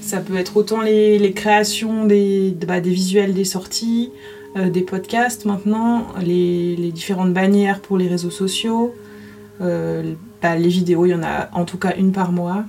ça 0.00 0.18
peut 0.18 0.36
être 0.36 0.56
autant 0.56 0.80
les, 0.80 1.32
créations 1.32 2.04
des, 2.04 2.56
bah, 2.66 2.80
des 2.80 2.90
visuels 2.90 3.34
des 3.34 3.44
sorties, 3.44 4.10
des 4.56 4.80
podcasts 4.80 5.44
maintenant, 5.44 6.08
les, 6.20 6.90
différentes 6.92 7.32
bannières 7.32 7.80
pour 7.80 7.98
les 7.98 8.08
réseaux 8.08 8.30
sociaux. 8.30 8.94
Bah, 9.60 10.56
les 10.56 10.68
vidéos, 10.68 11.06
il 11.06 11.10
y 11.10 11.14
en 11.14 11.22
a 11.22 11.50
en 11.52 11.64
tout 11.64 11.78
cas 11.78 11.94
une 11.96 12.12
par 12.12 12.32
mois. 12.32 12.64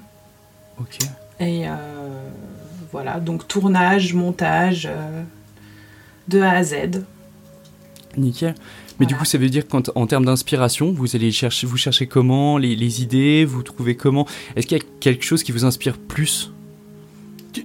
Ok. 0.79 0.97
Et 1.39 1.65
voilà, 2.91 3.19
donc 3.19 3.47
tournage, 3.47 4.13
montage, 4.13 4.87
euh, 4.89 5.23
de 6.27 6.41
A 6.41 6.51
à 6.51 6.63
Z. 6.63 7.03
Nickel. 8.17 8.55
Mais 8.99 9.05
du 9.07 9.15
coup, 9.15 9.25
ça 9.25 9.39
veut 9.39 9.49
dire 9.49 9.63
qu'en 9.67 10.05
termes 10.05 10.25
d'inspiration, 10.25 10.91
vous 10.91 11.15
allez 11.15 11.31
chercher, 11.31 11.65
vous 11.65 11.77
cherchez 11.77 12.05
comment 12.05 12.59
les, 12.59 13.01
idées, 13.01 13.45
vous 13.45 13.63
trouvez 13.63 13.95
comment? 13.95 14.27
Est-ce 14.55 14.67
qu'il 14.67 14.77
y 14.77 14.81
a 14.81 14.83
quelque 14.99 15.23
chose 15.23 15.41
qui 15.41 15.51
vous 15.51 15.65
inspire 15.65 15.97
plus? 15.97 16.51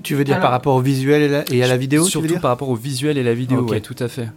Tu, 0.02 0.14
veux 0.14 0.24
dire 0.24 0.40
par 0.40 0.50
rapport 0.50 0.74
au 0.74 0.80
visuel 0.80 1.44
et, 1.52 1.62
à 1.62 1.68
la 1.68 1.76
vidéo 1.76 2.04
Surtout 2.04 2.38
par 2.40 2.50
rapport 2.50 2.70
au 2.70 2.74
visuel 2.74 3.18
et 3.18 3.22
la 3.22 3.34
vidéo, 3.34 3.66
oui, 3.68 3.82
tout 3.82 3.94
à 3.98 4.08
fait. 4.08 4.28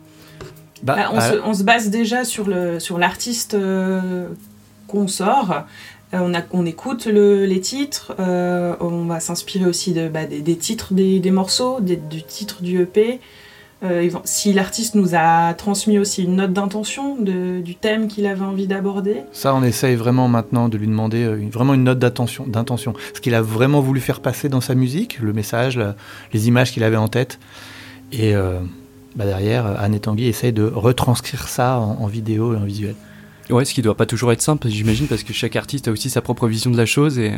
bah, 0.83 0.95
bah, 0.95 1.09
on, 1.13 1.21
se, 1.21 1.41
on, 1.45 1.53
se, 1.53 1.63
base 1.63 1.89
déjà 1.89 2.25
sur 2.25 2.49
l'artiste 2.49 3.51
sur 3.51 4.29
qu'on 4.87 5.07
sort. 5.07 5.63
On, 6.13 6.33
a, 6.33 6.41
on 6.51 6.65
écoute 6.65 7.05
le, 7.05 7.45
les 7.45 7.61
titres, 7.61 8.15
on 8.17 9.05
va 9.05 9.19
s'inspirer 9.19 9.65
aussi 9.65 9.93
de, 9.93 10.07
bah, 10.07 10.25
des, 10.25 10.57
titres 10.57 10.93
des, 10.93 11.31
morceaux, 11.31 11.79
du 11.81 12.23
titre 12.23 12.61
du 12.61 12.81
EP. 12.81 13.19
Euh, 13.81 14.09
si 14.25 14.51
l'artiste 14.51 14.95
nous 14.95 15.15
a 15.15 15.53
transmis 15.53 15.99
aussi 15.99 16.23
une 16.23 16.35
note 16.35 16.51
d'intention 16.51 17.15
du 17.15 17.75
thème 17.75 18.09
qu'il 18.09 18.25
avait 18.25 18.43
envie 18.43 18.67
d'aborder. 18.67 19.21
Ça, 19.31 19.55
on 19.55 19.63
essaye 19.63 19.95
vraiment 19.95 20.27
maintenant 20.27 20.67
de 20.67 20.77
lui 20.77 20.87
demander 20.87 21.23
euh, 21.23 21.47
vraiment 21.49 21.73
une 21.73 21.85
note 21.85 21.99
d'intention. 21.99 22.93
Ce 23.13 23.21
qu'il 23.21 23.35
a 23.35 23.41
vraiment 23.41 23.79
voulu 23.79 24.01
faire 24.01 24.19
passer 24.19 24.49
dans 24.49 24.59
sa 24.59 24.75
musique, 24.75 25.19
le 25.19 25.31
message, 25.31 25.79
les 26.33 26.47
images 26.49 26.73
qu'il 26.73 26.83
avait 26.83 26.97
en 26.97 27.07
tête. 27.07 27.39
Et 28.11 28.35
euh, 28.35 28.59
bah 29.15 29.25
derrière, 29.25 29.65
Anne 29.79 29.93
et 29.93 29.99
Tanguy 29.99 30.33
de 30.51 30.63
retranscrire 30.63 31.47
ça 31.47 31.77
en, 31.77 32.07
vidéo 32.07 32.53
et 32.53 32.57
en 32.57 32.65
visuel. 32.65 32.95
Ouais, 33.49 33.65
ce 33.65 33.73
qui 33.73 33.81
doit 33.81 33.97
pas 33.97 34.05
toujours 34.05 34.31
être 34.31 34.41
simple, 34.41 34.67
j'imagine, 34.67 35.07
parce 35.07 35.23
que 35.23 35.33
chaque 35.33 35.55
artiste 35.55 35.87
a 35.87 35.91
aussi 35.91 36.09
sa 36.09 36.21
propre 36.21 36.47
vision 36.47 36.71
de 36.71 36.77
la 36.77 36.85
chose. 36.85 37.17
Et, 37.17 37.33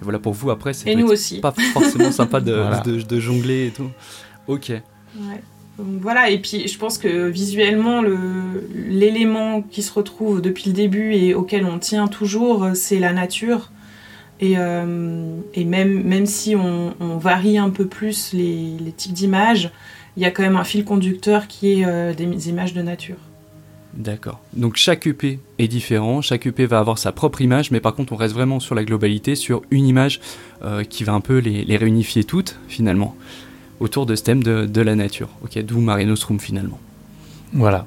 voilà, 0.00 0.18
pour 0.18 0.32
vous, 0.32 0.50
après, 0.50 0.72
c'est 0.72 0.94
pas 1.40 1.54
forcément 1.72 2.12
sympa 2.12 2.40
de, 2.40 3.02
de, 3.02 3.20
jongler 3.20 3.68
et 3.68 3.70
tout. 3.70 3.90
Ok. 4.48 4.70
Ouais 4.70 5.42
voilà, 5.78 6.30
et 6.30 6.38
puis 6.38 6.68
je 6.68 6.78
pense 6.78 6.96
que 6.98 7.28
visuellement, 7.28 8.02
l'élément 8.74 9.62
qui 9.62 9.82
se 9.82 9.92
retrouve 9.92 10.40
depuis 10.40 10.64
le 10.66 10.72
début 10.72 11.12
et 11.14 11.34
auquel 11.34 11.66
on 11.66 11.78
tient 11.78 12.08
toujours, 12.08 12.68
c'est 12.74 12.98
la 12.98 13.12
nature. 13.12 13.70
Et, 14.40 14.54
euh, 14.58 15.38
et, 15.54 15.64
même, 15.64 16.02
même 16.02 16.26
si 16.26 16.54
on, 16.56 16.94
varie 17.18 17.58
un 17.58 17.70
peu 17.70 17.86
plus 17.86 18.32
les, 18.32 18.92
types 18.96 19.12
d'images, 19.12 19.70
il 20.16 20.22
y 20.22 20.26
a 20.26 20.30
quand 20.30 20.42
même 20.42 20.56
un 20.56 20.64
fil 20.64 20.84
conducteur 20.84 21.46
qui 21.46 21.80
est 21.80 21.86
euh, 21.86 22.14
des 22.14 22.48
images 22.48 22.74
de 22.74 22.82
nature. 22.82 23.16
D'accord. 23.96 24.40
Donc 24.52 24.76
chaque 24.76 25.06
EP 25.06 25.38
est 25.58 25.68
différent, 25.68 26.20
chaque 26.20 26.46
EP 26.46 26.66
va 26.66 26.78
avoir 26.78 26.98
sa 26.98 27.12
propre 27.12 27.40
image, 27.40 27.70
mais 27.70 27.80
par 27.80 27.94
contre 27.94 28.12
on 28.12 28.16
reste 28.16 28.34
vraiment 28.34 28.60
sur 28.60 28.74
la 28.74 28.84
globalité, 28.84 29.34
sur 29.34 29.62
une 29.70 29.86
image 29.86 30.20
euh, 30.62 30.84
qui 30.84 31.02
va 31.02 31.12
un 31.14 31.20
peu 31.20 31.38
les, 31.38 31.64
les 31.64 31.76
réunifier 31.76 32.24
toutes 32.24 32.58
finalement 32.68 33.16
autour 33.80 34.06
de 34.06 34.14
ce 34.14 34.22
thème 34.22 34.42
de, 34.42 34.80
la 34.80 34.94
nature. 34.94 35.28
Ok, 35.42 35.58
d'où 35.62 35.80
Marino 35.80 36.10
Nostrum 36.10 36.40
finalement. 36.40 36.78
Voilà. 37.52 37.86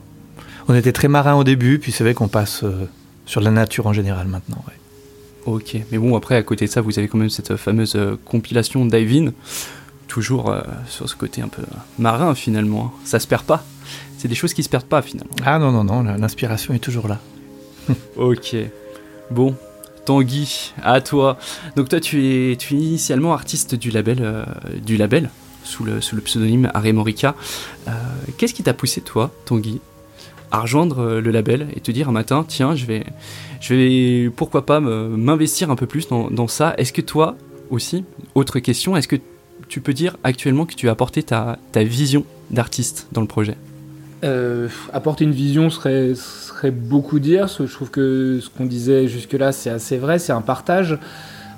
On 0.67 0.75
était 0.75 0.91
très 0.91 1.07
marin 1.07 1.35
au 1.35 1.43
début, 1.43 1.79
puis 1.79 1.91
c'est 1.91 2.03
vrai 2.03 2.13
qu'on 2.13 2.27
passe 2.27 2.63
euh, 2.63 2.87
sur 3.25 3.41
la 3.41 3.51
nature 3.51 3.87
en 3.87 3.93
général 3.93 4.27
maintenant. 4.27 4.63
Ok, 5.45 5.77
mais 5.91 5.97
bon, 5.97 6.15
après, 6.15 6.35
à 6.35 6.43
côté 6.43 6.65
de 6.65 6.69
ça, 6.69 6.81
vous 6.81 6.99
avez 6.99 7.07
quand 7.07 7.17
même 7.17 7.29
cette 7.29 7.55
fameuse 7.55 7.95
euh, 7.95 8.17
compilation 8.23 8.85
Divine, 8.85 9.33
toujours 10.07 10.51
euh, 10.51 10.61
sur 10.87 11.09
ce 11.09 11.15
côté 11.15 11.41
un 11.41 11.47
peu 11.47 11.63
marin 11.97 12.35
finalement. 12.35 12.93
Hein. 12.93 12.99
Ça 13.03 13.19
se 13.19 13.27
perd 13.27 13.43
pas. 13.43 13.63
C'est 14.19 14.27
des 14.27 14.35
choses 14.35 14.53
qui 14.53 14.61
se 14.61 14.69
perdent 14.69 14.85
pas 14.85 15.01
finalement. 15.01 15.33
Ah 15.43 15.57
non, 15.57 15.71
non, 15.71 15.83
non, 15.83 16.03
l'inspiration 16.03 16.73
est 16.75 16.79
toujours 16.79 17.07
là. 17.07 17.19
ok. 18.17 18.55
Bon, 19.31 19.55
Tanguy, 20.05 20.73
à 20.83 21.01
toi. 21.01 21.39
Donc 21.75 21.89
toi, 21.89 21.99
tu 21.99 22.25
es, 22.27 22.55
tu 22.57 22.75
es 22.75 22.77
initialement 22.77 23.33
artiste 23.33 23.75
du 23.75 23.89
label, 23.89 24.45
du 24.85 24.97
label 24.97 25.29
sous 25.63 25.83
le, 25.83 26.01
sous 26.01 26.15
le 26.15 26.21
pseudonyme 26.21 26.69
Arémorica. 26.73 27.35
Euh, 27.87 27.91
Qu'est-ce 28.37 28.53
qui 28.53 28.63
t'a 28.63 28.73
poussé, 28.73 29.01
toi, 29.01 29.31
Tanguy, 29.45 29.79
à 30.51 30.59
rejoindre 30.59 30.99
euh, 30.99 31.21
le 31.21 31.31
label 31.31 31.67
et 31.75 31.79
te 31.79 31.91
dire 31.91 32.09
un 32.09 32.11
matin, 32.11 32.45
tiens, 32.47 32.75
je 32.75 32.85
vais, 32.85 33.05
je 33.61 33.73
vais 33.73 34.29
pourquoi 34.29 34.65
pas 34.65 34.79
m'investir 34.79 35.71
un 35.71 35.75
peu 35.75 35.85
plus 35.85 36.07
dans, 36.07 36.29
dans 36.29 36.47
ça 36.47 36.73
Est-ce 36.77 36.93
que 36.93 37.01
toi 37.01 37.35
aussi, 37.69 38.03
autre 38.35 38.59
question, 38.59 38.97
est-ce 38.97 39.07
que 39.07 39.17
tu 39.67 39.81
peux 39.81 39.93
dire 39.93 40.17
actuellement 40.23 40.65
que 40.65 40.73
tu 40.73 40.89
as 40.89 40.91
apporté 40.91 41.21
ta, 41.23 41.59
ta 41.71 41.83
vision 41.83 42.25
d'artiste 42.49 43.07
dans 43.11 43.21
le 43.21 43.27
projet? 43.27 43.55
Euh, 44.23 44.67
apporter 44.93 45.23
une 45.23 45.31
vision 45.31 45.69
serait, 45.69 46.13
serait 46.15 46.71
beaucoup 46.71 47.19
dire. 47.19 47.47
Je 47.47 47.71
trouve 47.71 47.89
que 47.89 48.39
ce 48.41 48.49
qu'on 48.49 48.65
disait 48.65 49.07
jusque-là, 49.07 49.51
c'est 49.51 49.69
assez 49.69 49.97
vrai. 49.97 50.19
C'est 50.19 50.33
un 50.33 50.41
partage. 50.41 50.97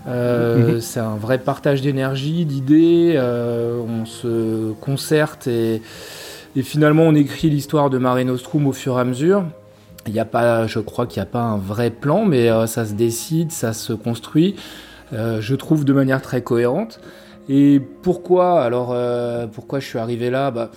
Euh, 0.07 0.73
mhm. 0.73 0.81
C'est 0.81 0.99
un 0.99 1.15
vrai 1.15 1.37
partage 1.37 1.81
d'énergie, 1.81 2.45
d'idées. 2.45 3.13
Euh, 3.15 3.79
on 3.79 4.05
se 4.05 4.73
concerte 4.73 5.47
et, 5.47 5.81
finalement 6.63 7.03
on 7.03 7.15
écrit 7.15 7.49
l'histoire 7.49 7.89
de 7.89 7.97
Mare 7.97 8.23
Nostrum 8.25 8.67
au 8.67 8.73
fur 8.73 8.97
et 8.97 9.01
à 9.01 9.03
mesure. 9.05 9.45
Il 10.07 10.13
n'y 10.13 10.19
a 10.19 10.25
pas, 10.25 10.65
je 10.65 10.79
crois 10.79 11.05
qu'il 11.05 11.21
n'y 11.21 11.27
a 11.27 11.31
pas 11.31 11.41
un 11.41 11.57
vrai 11.57 11.91
plan, 11.91 12.25
mais 12.25 12.49
euh, 12.49 12.65
ça 12.65 12.85
se 12.85 12.93
décide, 12.93 13.51
ça 13.51 13.73
se 13.73 13.93
construit. 13.93 14.55
je 15.11 15.55
trouve 15.55 15.85
de 15.85 15.93
manière 15.93 16.21
très 16.21 16.41
cohérente. 16.41 16.99
Et 17.49 17.81
pourquoi? 18.01 18.63
Alors 18.63 18.95
pourquoi 19.51 19.79
je 19.79 19.87
suis 19.87 19.99
arrivé 19.99 20.29
là? 20.29 20.51
Bah, 20.51 20.71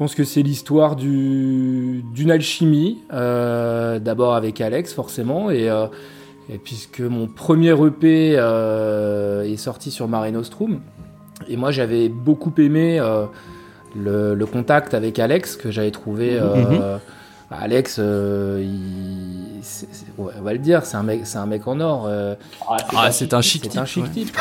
pense 0.00 0.14
que 0.14 0.24
c'est 0.24 0.42
l'histoire 0.42 0.96
d'une 0.96 2.30
alchimie, 2.30 3.02
d'abord 3.10 4.34
avec 4.34 4.60
Alex 4.60 4.92
forcément, 4.94 5.50
et 5.50 5.68
et 6.52 6.58
puisque 6.58 7.00
mon 7.00 7.28
premier 7.28 7.70
EP 7.70 8.34
euh, 8.36 9.42
est 9.44 9.56
sorti 9.56 9.90
sur 9.92 10.08
Mare 10.08 10.32
Nostrum, 10.32 10.80
et 11.48 11.56
moi 11.56 11.70
j'avais 11.70 12.08
beaucoup 12.08 12.52
aimé 12.58 12.98
euh, 12.98 13.26
le, 13.96 14.44
contact 14.46 14.94
avec 14.94 15.20
Alex 15.20 15.56
que 15.56 15.70
j'avais 15.70 15.92
trouvé. 15.92 16.36
Euh, 16.40 16.56
mhm. 16.56 17.00
Alex, 17.52 17.98
il, 17.98 19.49
on 20.18 20.42
va 20.42 20.52
le 20.52 20.58
dire, 20.58 20.84
c'est 20.84 20.96
un 20.96 21.02
mec, 21.02 21.20
c'est 21.24 21.38
un 21.38 21.46
mec 21.46 21.66
en 21.66 21.80
or. 21.80 22.08
ah, 22.08 22.76
ah 22.96 23.12
c'est 23.12 23.34
un 23.34 23.40
chic 23.40 23.62
type. 23.62 23.72
C'est 23.72 23.78
un 23.78 23.84
chic 23.84 24.10
type. 24.12 24.36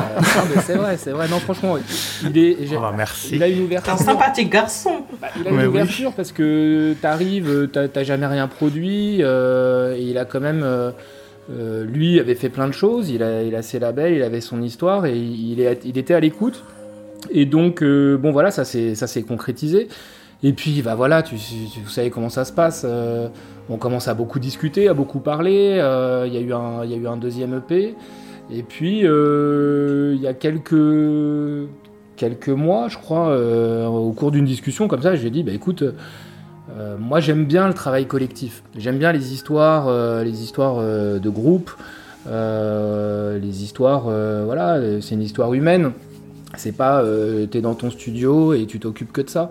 c'est 0.66 0.76
vrai, 0.76 0.96
c'est 0.96 1.10
vrai. 1.10 1.28
Non, 1.28 1.38
franchement, 1.38 1.76
il 2.24 2.38
est. 2.38 2.56
Oh, 2.76 2.80
merci. 2.96 3.36
Il 3.36 3.42
a 3.42 3.48
une 3.48 3.64
ouverture. 3.64 3.92
un 3.92 3.96
sympathique 3.96 4.50
garçon. 4.50 5.04
Bah, 5.20 5.28
il 5.38 5.46
a 5.46 5.50
une 5.50 5.66
ouverture 5.66 6.12
parce 6.12 6.32
que 6.32 6.94
t'arrives, 7.00 7.68
t'as 7.72 8.02
jamais 8.04 8.26
rien 8.26 8.48
produit, 8.48 9.20
et 9.20 10.02
il 10.02 10.18
a 10.18 10.24
quand 10.24 10.40
même 10.40 10.92
euh, 11.52 11.84
lui 11.84 12.20
avait 12.20 12.34
fait 12.34 12.48
plein 12.48 12.68
de 12.68 12.72
choses, 12.72 13.10
il 13.10 13.22
a, 13.22 13.42
il 13.42 13.54
a, 13.56 13.62
ses 13.62 13.78
labels, 13.78 14.14
il 14.14 14.22
avait 14.22 14.40
son 14.40 14.62
histoire 14.62 15.06
et 15.06 15.16
il, 15.16 15.60
est, 15.60 15.80
il 15.84 15.98
était 15.98 16.14
à 16.14 16.20
l'écoute. 16.20 16.62
Et 17.30 17.44
donc, 17.44 17.82
euh, 17.82 18.16
bon 18.16 18.30
voilà, 18.30 18.50
ça 18.50 18.64
s'est 18.64 19.22
concrétisé. 19.26 19.88
Et 20.42 20.52
puis, 20.52 20.80
bah 20.82 20.94
voilà, 20.94 21.22
tu, 21.22 21.36
vous 21.36 21.90
savez 21.90 22.10
comment 22.10 22.30
ça 22.30 22.44
se 22.44 22.52
passe. 22.52 22.84
Euh, 22.88 23.28
on 23.68 23.76
commence 23.76 24.08
à 24.08 24.14
beaucoup 24.14 24.38
discuter, 24.38 24.88
à 24.88 24.94
beaucoup 24.94 25.20
parler. 25.20 25.74
Il 26.26 26.32
y, 26.32 26.36
a 26.36 26.40
eu 26.40 26.52
un, 26.52 26.84
y 26.84 26.94
a 26.94 26.96
eu 26.96 27.06
un 27.06 27.16
deuxième 27.16 27.58
EP. 27.58 27.94
Et 28.50 28.62
puis, 28.62 29.00
il 29.00 30.20
y 30.20 30.26
a 30.26 30.34
quelques, 30.34 31.68
quelques 32.16 32.48
mois, 32.48 32.88
je 32.88 32.98
crois, 32.98 33.38
au 33.88 34.12
cours 34.12 34.30
d'une 34.30 34.46
discussion 34.46 34.88
comme 34.88 35.02
ça, 35.02 35.14
j'ai 35.14 35.30
dit, 35.30 35.42
bah 35.42 35.52
écoute, 35.52 35.84
euh, 36.78 36.96
moi, 36.98 37.20
j'aime 37.20 37.44
bien 37.44 37.66
le 37.66 37.74
travail 37.74 38.06
collectif. 38.06 38.62
J'aime 38.76 38.98
bien 38.98 39.12
les 39.12 39.32
histoires, 39.32 39.88
euh, 39.88 40.22
les 40.24 40.42
histoires 40.42 40.76
euh, 40.78 41.18
de 41.18 41.30
groupe, 41.30 41.70
les 42.26 43.62
histoires. 43.62 44.04
voilà, 44.44 44.80
c'est 45.00 45.14
une 45.14 45.22
histoire 45.22 45.52
humaine. 45.54 45.92
C'est 46.56 46.76
pas, 46.76 47.02
t'es 47.50 47.60
dans 47.60 47.74
ton 47.74 47.90
studio 47.90 48.52
et 48.52 48.66
tu 48.66 48.78
t'occupes 48.78 49.12
que 49.12 49.20
de 49.22 49.30
ça. 49.30 49.50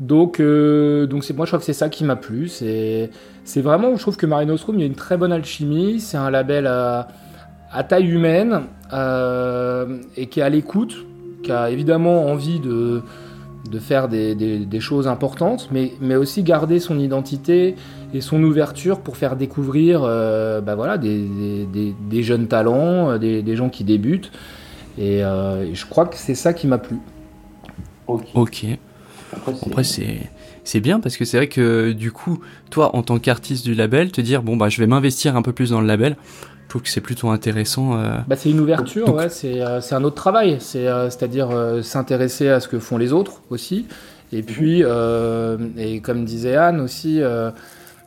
Donc, 0.00 0.40
donc 0.40 1.24
c'est 1.24 1.34
moi, 1.34 1.46
je 1.46 1.50
crois 1.50 1.58
que 1.58 1.64
c'est 1.64 1.72
ça 1.72 1.88
qui 1.88 2.04
m'a 2.04 2.16
plu. 2.16 2.48
C'est, 2.48 3.10
c'est 3.44 3.62
vraiment, 3.62 3.96
je 3.96 4.02
trouve 4.02 4.16
que 4.16 4.26
Marino 4.26 4.52
Nostrum, 4.52 4.76
il 4.76 4.80
y 4.80 4.84
a 4.84 4.86
une 4.86 4.94
très 4.94 5.16
bonne 5.16 5.32
alchimie. 5.32 6.00
C'est 6.00 6.18
un 6.18 6.30
label 6.30 6.66
à, 6.66 7.08
à 7.72 7.82
taille 7.82 8.08
humaine 8.08 8.62
et 8.92 10.26
qui 10.26 10.40
est 10.40 10.42
à 10.42 10.48
l'écoute, 10.50 11.06
qui 11.42 11.50
a 11.50 11.70
évidemment 11.70 12.26
envie 12.26 12.60
de 12.60 13.02
de 13.70 13.78
faire 13.78 14.08
des, 14.08 14.80
choses 14.80 15.08
importantes, 15.08 15.68
mais, 15.70 15.92
mais 16.00 16.16
aussi 16.16 16.42
garder 16.42 16.78
son 16.80 16.98
identité 16.98 17.76
et 18.14 18.20
son 18.20 18.42
ouverture 18.42 19.00
pour 19.00 19.16
faire 19.16 19.36
découvrir 19.36 20.02
euh, 20.04 20.60
bah 20.60 20.74
voilà, 20.74 20.98
des, 20.98 22.22
jeunes 22.22 22.48
talents, 22.48 23.10
euh, 23.10 23.18
des, 23.18 23.56
gens 23.56 23.68
qui 23.68 23.84
débutent. 23.84 24.30
Euh, 24.98 25.64
et, 25.64 25.74
je 25.74 25.86
crois 25.86 26.06
que 26.06 26.16
c'est 26.16 26.34
ça 26.34 26.52
qui 26.52 26.66
m'a 26.66 26.78
plu. 26.78 26.98
Ok. 28.06 28.66
Après, 29.46 29.84
c'est 29.84 30.80
bien 30.80 31.00
parce 31.00 31.16
que 31.16 31.24
c'est 31.24 31.36
vrai 31.36 31.48
que 31.48 31.92
du 31.92 32.12
coup, 32.12 32.40
toi, 32.70 32.94
en 32.96 33.02
tant 33.02 33.18
qu'artiste 33.18 33.64
du 33.64 33.74
label, 33.74 34.12
te 34.12 34.20
dire 34.20 34.42
bon 34.42 34.56
bah 34.56 34.68
je 34.68 34.80
vais 34.80 34.86
m'investir 34.86 35.36
un 35.36 35.42
peu 35.42 35.52
plus 35.52 35.70
dans 35.70 35.80
le 35.80 35.86
label, 35.86 36.16
je 36.66 36.70
trouve 36.70 36.82
que 36.82 36.88
c'est 36.88 37.00
plutôt 37.00 37.28
intéressant. 37.28 37.96
Euh. 37.96 38.18
Bah, 38.26 38.34
c'est 38.34 38.50
une 38.50 38.58
ouverture, 38.58 39.14
ouais, 39.14 39.28
euh, 39.44 39.80
c'est 39.80 39.94
un 39.94 40.02
autre 40.02 40.16
travail, 40.16 40.58
euh, 40.74 41.10
c'est-à-dire 41.10 41.48
s'intéresser 41.82 42.48
à 42.48 42.58
ce 42.58 42.66
que 42.66 42.80
font 42.80 42.98
les 42.98 43.12
autres 43.12 43.42
aussi. 43.50 43.86
Et 44.32 44.42
puis, 44.42 44.82
et 44.82 46.00
comme 46.00 46.24
disait 46.24 46.56
Anne 46.56 46.80
aussi, 46.80 47.22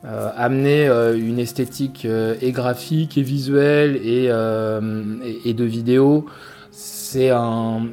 amener 0.04 0.88
une 1.16 1.40
esthétique 1.40 2.06
et 2.06 2.52
graphique 2.52 3.18
et 3.18 3.22
visuelle 3.22 3.96
et, 4.04 4.26
et, 5.46 5.54
de 5.54 5.64
vidéo, 5.64 6.26
c'est 6.72 7.30
un 7.30 7.84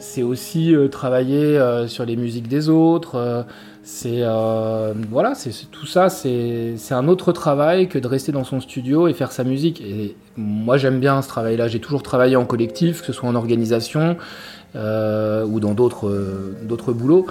c'est 0.00 0.22
aussi 0.22 0.74
travailler 0.90 1.60
sur 1.88 2.04
les 2.04 2.16
musiques 2.16 2.48
des 2.48 2.68
autres, 2.68 3.44
c'est 3.90 4.20
euh, 4.20 4.92
voilà, 5.10 5.34
c'est 5.34 5.70
tout 5.70 5.86
ça, 5.86 6.10
c'est 6.10 6.76
un 6.90 7.08
autre 7.08 7.32
travail 7.32 7.88
que 7.88 7.98
de 7.98 8.06
rester 8.06 8.32
dans 8.32 8.44
son 8.44 8.60
studio 8.60 9.08
et 9.08 9.14
faire 9.14 9.32
sa 9.32 9.44
musique. 9.44 9.80
Et 9.80 10.14
moi, 10.36 10.76
j'aime 10.76 11.00
bien 11.00 11.22
ce 11.22 11.28
travail-là. 11.28 11.68
J'ai 11.68 11.80
toujours 11.80 12.02
travaillé 12.02 12.36
en 12.36 12.44
collectif, 12.44 13.00
que 13.00 13.06
ce 13.06 13.14
soit 13.14 13.26
en 13.26 13.34
organisation 13.34 14.18
euh, 14.76 15.46
ou 15.46 15.58
dans 15.58 15.72
d'autres 15.72 16.52
d'autres 16.64 16.92
boulots. 16.92 17.26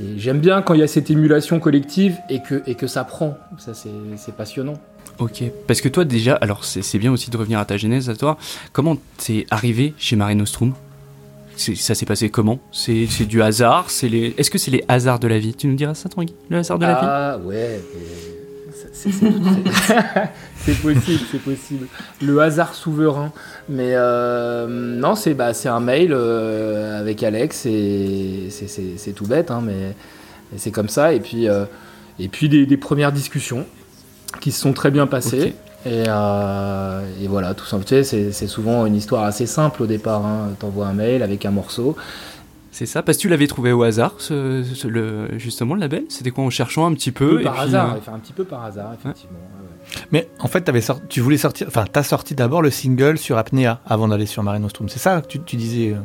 et 0.00 0.18
j'aime 0.18 0.40
bien 0.40 0.62
quand 0.62 0.72
il 0.72 0.80
y 0.80 0.82
a 0.82 0.88
cette 0.88 1.10
émulation 1.10 1.60
collective 1.60 2.16
et 2.30 2.40
que, 2.40 2.62
et 2.66 2.76
que 2.76 2.86
ça 2.86 3.04
prend. 3.04 3.36
Ça, 3.58 3.72
c'est 3.74 4.34
passionnant. 4.34 4.78
Ok, 5.18 5.42
parce 5.66 5.82
que 5.82 5.90
toi 5.90 6.06
déjà, 6.06 6.34
alors 6.36 6.64
c'est 6.64 6.98
bien 6.98 7.12
aussi 7.12 7.30
de 7.30 7.36
revenir 7.36 7.58
à 7.58 7.66
ta 7.66 7.76
genèse, 7.76 8.08
à 8.08 8.16
toi. 8.16 8.38
Comment 8.72 8.96
t'es 9.18 9.44
arrivé 9.50 9.92
chez 9.98 10.16
Mare 10.16 10.34
Nostrum? 10.34 10.72
Ça 11.60 11.94
s'est 11.94 12.06
passé 12.06 12.30
comment? 12.30 12.58
C'est 12.72 13.26
du 13.26 13.42
hasard? 13.42 13.90
C'est 13.90 14.08
les 14.08 14.34
Est-ce 14.38 14.50
que 14.50 14.58
c'est 14.58 14.70
les 14.70 14.84
hasards 14.88 15.18
de 15.18 15.28
la 15.28 15.38
vie? 15.38 15.54
Tu 15.54 15.66
nous 15.66 15.74
diras 15.74 15.94
ça, 15.94 16.08
Tanguy? 16.08 16.34
Le 16.48 16.58
hasard 16.58 16.78
de 16.78 16.86
la 16.86 16.92
vie? 16.92 16.98
Ah 17.02 17.38
ouais. 17.44 17.80
C'est 20.62 20.74
possible, 20.74 21.20
c'est 21.30 21.42
possible. 21.42 21.86
Le 22.20 22.38
hasard 22.40 22.74
souverain. 22.74 23.32
Mais 23.68 23.92
euh, 23.94 24.66
non, 24.68 25.14
c'est 25.14 25.34
bah, 25.34 25.52
un 25.64 25.80
mail 25.80 26.12
euh, 26.12 27.00
avec 27.00 27.22
Alex 27.22 27.64
et 27.66 28.48
c'est 28.50 29.12
tout 29.12 29.26
bête, 29.26 29.50
hein, 29.50 29.62
mais 29.64 29.94
c'est 30.56 30.70
comme 30.70 30.88
ça. 30.88 31.14
Et 31.14 31.20
puis, 31.20 31.48
euh, 31.48 31.64
et 32.18 32.28
puis 32.28 32.48
des, 32.48 32.76
premières 32.76 33.12
discussions 33.12 33.64
qui 34.40 34.52
se 34.52 34.60
sont 34.60 34.72
très 34.72 34.90
bien 34.90 35.06
passées. 35.06 35.54
Et, 35.86 36.04
voilà, 37.28 37.54
tout 37.54 37.66
simplement, 37.66 38.02
c'est 38.04 38.46
souvent 38.46 38.86
une 38.86 38.96
histoire 38.96 39.24
assez 39.24 39.46
simple 39.46 39.82
au 39.82 39.86
départ. 39.86 40.24
Hein. 40.24 40.50
T'envoies 40.58 40.86
un 40.86 40.92
mail 40.92 41.22
avec 41.22 41.44
un 41.46 41.50
morceau. 41.50 41.96
C'est 42.72 42.86
ça, 42.86 43.02
parce 43.02 43.18
que 43.18 43.22
tu 43.22 43.28
l'avais 43.28 43.48
trouvé 43.48 43.72
au 43.72 43.82
hasard, 43.82 44.14
ce, 44.18 44.64
le, 44.86 45.38
justement, 45.38 45.74
le 45.74 45.80
label? 45.80 46.04
C'était 46.08 46.30
quoi 46.30 46.44
en 46.44 46.50
cherchant 46.50 46.86
un 46.86 46.94
petit 46.94 47.10
peu, 47.10 47.42
Par 47.42 47.60
hasard, 47.60 47.96
un 48.12 48.18
petit 48.18 48.32
peu 48.32 48.44
par 48.44 48.64
hasard, 48.64 48.94
effectivement. 48.94 49.38
Mais 50.12 50.28
en 50.38 50.46
fait, 50.46 50.68
avais 50.68 50.80
sorti, 50.80 51.02
tu 51.08 51.20
voulais 51.20 51.36
sortir, 51.36 51.66
enfin, 51.66 51.84
t'as 51.90 52.04
sorti 52.04 52.36
d'abord 52.36 52.62
le 52.62 52.70
single 52.70 53.18
sur 53.18 53.38
Apnea 53.38 53.80
avant 53.86 54.06
d'aller 54.06 54.26
sur 54.26 54.44
Mare 54.44 54.60
Nostrum. 54.60 54.88
C'est 54.88 55.00
ça 55.00 55.20
que 55.20 55.26
tu, 55.26 55.40
tu 55.40 55.56
disais 55.56 55.96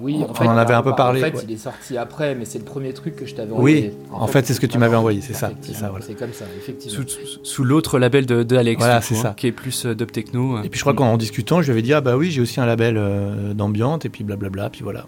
Oui, 0.00 0.24
on 0.40 0.46
en 0.46 0.56
avait 0.56 0.74
un 0.74 0.82
peu 0.82 0.94
parlé. 0.94 1.20
En 1.20 1.24
fait, 1.24 1.44
il 1.48 1.54
est 1.54 1.58
sorti 1.58 1.96
après, 1.96 2.34
mais 2.34 2.44
c'est 2.44 2.58
le 2.58 2.64
premier 2.64 2.92
truc 2.92 3.16
que 3.16 3.26
je 3.26 3.34
t'avais 3.34 3.52
envoyé. 3.52 3.92
Oui, 3.94 4.06
en, 4.12 4.26
fait, 4.26 4.46
c'est 4.46 4.54
ce 4.54 4.60
que 4.60 4.66
tu 4.66 4.78
m'avais 4.78 4.96
envoyé, 4.96 5.20
c'est 5.20 5.34
ça. 5.34 5.50
C'est 5.60 6.14
comme 6.14 6.32
ça, 6.32 6.44
effectivement. 6.56 7.04
Sous, 7.42 7.64
l'autre 7.64 7.98
label 7.98 8.26
de, 8.26 8.42
de 8.42 8.56
Alex, 8.56 8.78
voilà, 8.78 9.00
c'est 9.00 9.14
ça. 9.14 9.28
Hein, 9.28 9.34
qui 9.36 9.46
est 9.46 9.52
plus 9.52 9.86
euh, 9.86 9.94
dub 9.94 10.10
techno. 10.10 10.62
Et 10.62 10.68
puis 10.68 10.78
je 10.78 10.84
crois 10.84 10.94
qu'en 10.94 11.16
discutant, 11.16 11.62
je 11.62 11.66
lui 11.66 11.72
avais 11.72 11.82
dit 11.82 11.92
ah 11.92 12.00
bah 12.00 12.16
oui, 12.16 12.30
j'ai 12.30 12.40
aussi 12.40 12.60
un 12.60 12.66
label 12.66 12.96
euh, 12.98 13.54
d'ambiance 13.54 14.04
et 14.04 14.08
puis 14.08 14.24
blablabla, 14.24 14.70
puis 14.70 14.82
voilà. 14.82 15.06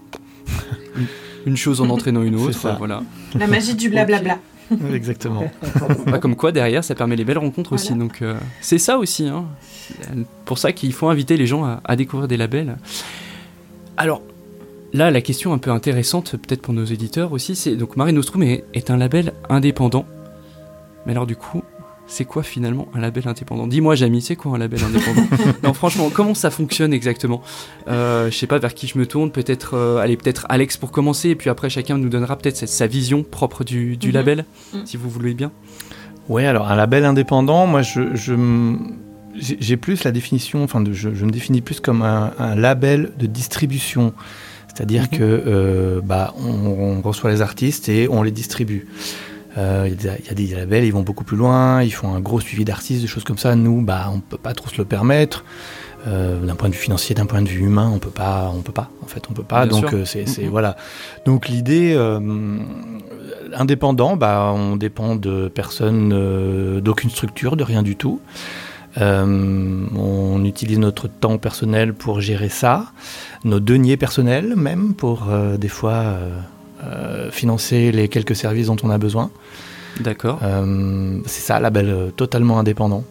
une 1.46 1.56
chose 1.56 1.80
en 1.80 1.90
entraînant 1.90 2.22
une 2.22 2.36
autre, 2.36 2.76
voilà. 2.78 3.02
La 3.38 3.46
magie 3.46 3.74
du 3.74 3.90
blablabla. 3.90 4.38
Exactement. 4.92 5.50
Bah, 6.06 6.18
comme 6.18 6.36
quoi, 6.36 6.52
derrière, 6.52 6.84
ça 6.84 6.94
permet 6.94 7.16
les 7.16 7.24
belles 7.24 7.38
rencontres 7.38 7.72
aussi. 7.72 7.94
Donc, 7.94 8.22
euh, 8.22 8.34
c'est 8.60 8.78
ça 8.78 8.98
aussi. 8.98 9.26
Hein. 9.26 9.46
Pour 10.44 10.58
ça 10.58 10.72
qu'il 10.72 10.92
faut 10.92 11.08
inviter 11.08 11.36
les 11.36 11.46
gens 11.46 11.78
à, 11.84 11.96
découvrir 11.96 12.28
des 12.28 12.36
labels. 12.36 12.76
Alors, 13.96 14.22
là, 14.92 15.10
la 15.10 15.20
question 15.20 15.52
un 15.52 15.58
peu 15.58 15.70
intéressante, 15.70 16.36
peut-être 16.36 16.62
pour 16.62 16.74
nos 16.74 16.84
éditeurs 16.84 17.32
aussi, 17.32 17.54
c'est 17.54 17.76
donc 17.76 17.96
Marie 17.96 18.12
Nostrum 18.12 18.42
est 18.42 18.90
un 18.90 18.96
label 18.96 19.32
indépendant. 19.48 20.06
Mais 21.06 21.12
alors, 21.12 21.26
du 21.26 21.36
coup, 21.36 21.62
c'est 22.06 22.24
quoi 22.24 22.42
finalement 22.42 22.88
un 22.94 23.00
label 23.00 23.26
indépendant? 23.26 23.66
Dis-moi, 23.66 23.94
Jamie, 23.94 24.20
c'est 24.20 24.36
quoi 24.36 24.52
un 24.54 24.58
label 24.58 24.82
indépendant? 24.84 25.22
Non, 25.62 25.72
franchement, 25.72 26.10
comment 26.12 26.34
ça 26.34 26.50
fonctionne 26.50 26.92
exactement? 26.92 27.42
Euh, 27.88 28.30
Je 28.30 28.36
sais 28.36 28.46
pas 28.46 28.58
vers 28.58 28.74
qui 28.74 28.86
je 28.86 28.98
me 28.98 29.06
tourne. 29.06 29.30
Peut-être, 29.30 29.74
euh, 29.74 29.96
allez, 29.98 30.16
peut-être 30.16 30.46
Alex 30.48 30.76
pour 30.76 30.90
commencer, 30.90 31.30
et 31.30 31.34
puis 31.34 31.48
après 31.48 31.70
chacun 31.70 31.96
nous 31.96 32.10
donnera 32.10 32.36
peut-être 32.36 32.68
sa 32.68 32.86
vision 32.86 33.22
propre 33.22 33.64
du, 33.64 33.98
mhm. 34.02 34.10
label, 34.12 34.44
mhm. 34.74 34.86
si 34.86 34.96
vous 34.96 35.08
voulez 35.08 35.34
bien. 35.34 35.50
Ouais, 36.28 36.46
alors 36.46 36.70
un 36.70 36.76
label 36.76 37.04
indépendant, 37.04 37.66
moi, 37.66 37.82
je, 37.82 38.32
j'ai 39.38 39.76
plus 39.76 40.04
la 40.04 40.12
définition, 40.12 40.62
enfin, 40.62 40.82
je, 40.90 41.08
me 41.08 41.30
définis 41.30 41.60
plus 41.60 41.80
comme 41.80 42.02
un, 42.02 42.54
label 42.54 43.12
de 43.18 43.26
distribution. 43.26 44.12
C'est-à-dire 44.68 45.02
mhm. 45.02 45.18
que 45.18 45.42
euh, 45.46 46.00
bah, 46.02 46.34
on, 46.36 47.00
reçoit 47.00 47.30
les 47.30 47.42
artistes 47.42 47.88
et 47.88 48.08
on 48.08 48.22
les 48.22 48.30
distribue. 48.30 48.86
Euh, 49.56 49.88
il 49.88 50.04
y, 50.04 50.08
a 50.08 50.34
des 50.34 50.46
labels, 50.48 50.84
ils 50.84 50.92
vont 50.92 51.02
beaucoup 51.02 51.22
plus 51.22 51.36
loin, 51.36 51.80
ils 51.82 51.92
font 51.92 52.12
un 52.12 52.20
gros 52.20 52.40
suivi 52.40 52.64
d'artistes, 52.64 53.02
des 53.02 53.06
choses 53.06 53.22
comme 53.22 53.38
ça. 53.38 53.54
Nous, 53.54 53.82
bah, 53.82 54.10
on 54.12 54.18
peut 54.18 54.36
pas 54.36 54.52
trop 54.52 54.68
se 54.68 54.78
le 54.78 54.84
permettre. 54.84 55.44
Euh, 56.06 56.44
d'un 56.44 56.54
point 56.54 56.68
de 56.68 56.74
vue 56.74 56.80
financier, 56.80 57.14
d'un 57.14 57.24
point 57.24 57.40
de 57.40 57.48
vue 57.48 57.64
humain, 57.64 57.90
on 57.94 57.98
peut 57.98 58.10
pas, 58.10 58.52
on 58.54 58.60
peut 58.60 58.72
pas. 58.72 58.90
En 59.02 59.06
fait, 59.06 59.22
on 59.30 59.32
peut 59.32 59.44
pas. 59.44 59.64
donc 59.66 59.94
c'est, 60.04 60.24
mm-hmm. 60.24 60.48
voilà. 60.48 60.76
Donc 61.24 61.48
l'idée 61.48 61.96
indépendant, 63.54 64.16
bah, 64.16 64.52
on 64.54 64.76
dépend 64.76 65.14
de 65.14 65.48
personne, 65.48 66.80
d'aucune 66.80 67.10
structure, 67.10 67.56
de 67.56 67.62
rien 67.62 67.82
du 67.82 67.96
tout. 67.96 68.20
On 68.96 70.44
utilise 70.44 70.78
notre 70.78 71.08
temps 71.08 71.38
personnel 71.38 71.94
pour 71.94 72.20
gérer 72.20 72.48
ça, 72.48 72.92
nos 73.44 73.60
deniers 73.60 73.96
personnels 73.96 74.54
même 74.56 74.94
pour 74.94 75.26
des 75.58 75.68
fois 75.68 76.18
euh, 76.86 77.30
financer 77.30 77.92
les 77.92 78.08
quelques 78.08 78.36
services 78.36 78.66
dont 78.66 78.76
on 78.82 78.90
a 78.90 78.98
besoin. 78.98 79.30
D'accord. 80.00 80.40
Euh, 80.42 81.18
c'est 81.24 81.40
ça, 81.40 81.60
label 81.60 81.88
euh, 81.88 82.10
totalement 82.10 82.58
indépendant. 82.58 83.04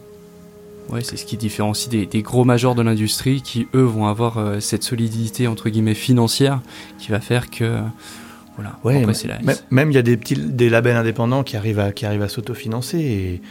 Ouais, 0.89 1.01
c'est 1.01 1.17
ce 1.17 1.25
qui 1.25 1.37
différencie 1.37 1.89
des, 1.89 2.21
gros 2.21 2.43
majors 2.43 2.75
de 2.75 2.81
l'industrie 2.81 3.41
qui, 3.41 3.67
eux, 3.73 3.83
vont 3.83 4.07
avoir 4.07 4.61
cette 4.61 4.83
solidité, 4.83 5.47
entre 5.47 5.69
guillemets, 5.69 5.95
financière 5.95 6.61
qui 6.99 7.09
va 7.09 7.21
faire 7.21 7.49
que. 7.49 7.79
Voilà. 8.55 8.77
Ouais, 8.83 9.03
même 9.71 9.91
il 9.91 9.95
y 9.95 9.97
a 9.97 10.03
des 10.03 10.17
petits 10.17 10.35
des 10.35 10.69
labels 10.69 10.97
indépendants 10.97 11.43
qui 11.43 11.57
arrivent 11.57 11.79
à, 11.79 11.91
qui 11.93 12.05
arrivent 12.05 12.21
à 12.21 12.27
s'autofinancer. 12.27 12.99
Et... 12.99 13.41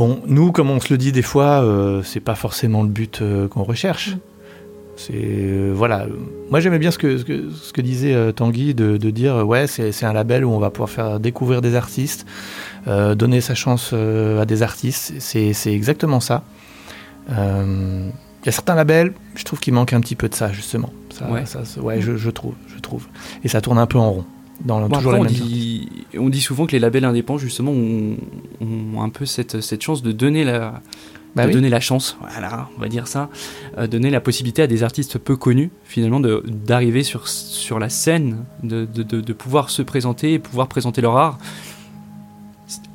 Bon, 0.00 0.20
nous, 0.26 0.50
comme 0.50 0.70
on 0.70 0.80
se 0.80 0.92
le 0.92 0.98
dit 0.98 1.12
des 1.12 1.22
fois, 1.22 1.62
c'est 2.04 2.20
pas 2.20 2.34
forcément 2.34 2.82
le 2.82 2.88
but 2.88 3.22
qu'on 3.50 3.62
recherche. 3.62 4.14
Mm. 4.14 4.18
C'est 5.00 5.14
euh, 5.14 5.72
voilà. 5.74 6.06
Moi 6.50 6.60
j'aimais 6.60 6.78
bien 6.78 6.90
ce 6.90 6.98
que, 6.98 7.16
ce 7.16 7.72
que, 7.72 7.80
disait 7.80 8.12
euh, 8.12 8.32
Tanguy 8.32 8.74
de, 8.74 8.98
dire 8.98 9.46
ouais 9.46 9.66
c'est 9.66 10.04
un 10.04 10.12
label 10.12 10.44
où 10.44 10.50
on 10.50 10.58
va 10.58 10.68
pouvoir 10.68 10.90
faire 10.90 11.18
découvrir 11.18 11.62
des 11.62 11.74
artistes, 11.74 12.26
euh, 12.86 13.14
donner 13.14 13.40
sa 13.40 13.54
chance 13.54 13.94
à 13.94 14.44
des 14.44 14.62
artistes. 14.62 15.14
C'est 15.18 15.54
exactement 15.72 16.20
ça. 16.20 16.42
Il 17.30 18.46
y 18.46 18.48
a 18.48 18.52
certains 18.52 18.74
labels, 18.74 19.14
je 19.36 19.44
trouve 19.44 19.58
qu'il 19.58 19.72
manque 19.72 19.94
un 19.94 20.00
petit 20.00 20.16
peu 20.16 20.28
de 20.28 20.34
ça 20.34 20.52
justement. 20.52 20.92
ouais, 21.30 21.44
ouais 21.82 22.00
je, 22.00 22.30
trouve, 22.30 22.54
je 22.68 22.78
trouve. 22.78 23.06
Et 23.42 23.48
ça 23.48 23.62
tourne 23.62 23.78
un 23.78 23.86
peu 23.86 23.98
en 23.98 24.10
rond. 24.10 24.24
Dans 24.64 24.88
toujours 24.88 25.14
on, 25.14 25.24
dit, 25.24 25.88
on 26.18 26.28
dit 26.28 26.40
souvent 26.40 26.66
que 26.66 26.72
les 26.72 26.78
labels 26.78 27.04
indépendants 27.04 27.38
justement 27.38 27.72
ont, 27.72 28.16
ont 28.60 29.02
un 29.02 29.08
peu 29.08 29.24
cette, 29.24 29.60
cette 29.60 29.82
chance 29.82 30.02
de 30.02 30.12
donner 30.12 30.44
la 30.44 30.82
bah 31.36 31.46
de 31.46 31.52
donner 31.52 31.68
la 31.68 31.78
chance, 31.78 32.16
voilà, 32.20 32.68
on 32.76 32.80
va 32.80 32.88
dire 32.88 33.06
ça, 33.06 33.30
euh, 33.78 33.86
donner 33.86 34.10
la 34.10 34.20
possibilité 34.20 34.62
à 34.62 34.66
des 34.66 34.82
artistes 34.82 35.18
peu 35.18 35.36
connus, 35.36 35.70
finalement, 35.84 36.20
d'arriver 36.20 37.04
sur, 37.04 37.28
sur 37.28 37.78
la 37.78 37.88
scène, 37.88 38.44
de, 38.64 38.84
de, 38.84 39.02
de, 39.02 39.32
pouvoir 39.32 39.70
se 39.70 39.82
présenter 39.82 40.32
et 40.32 40.38
pouvoir 40.40 40.66
présenter 40.66 41.00
leur 41.00 41.16
art. 41.16 41.38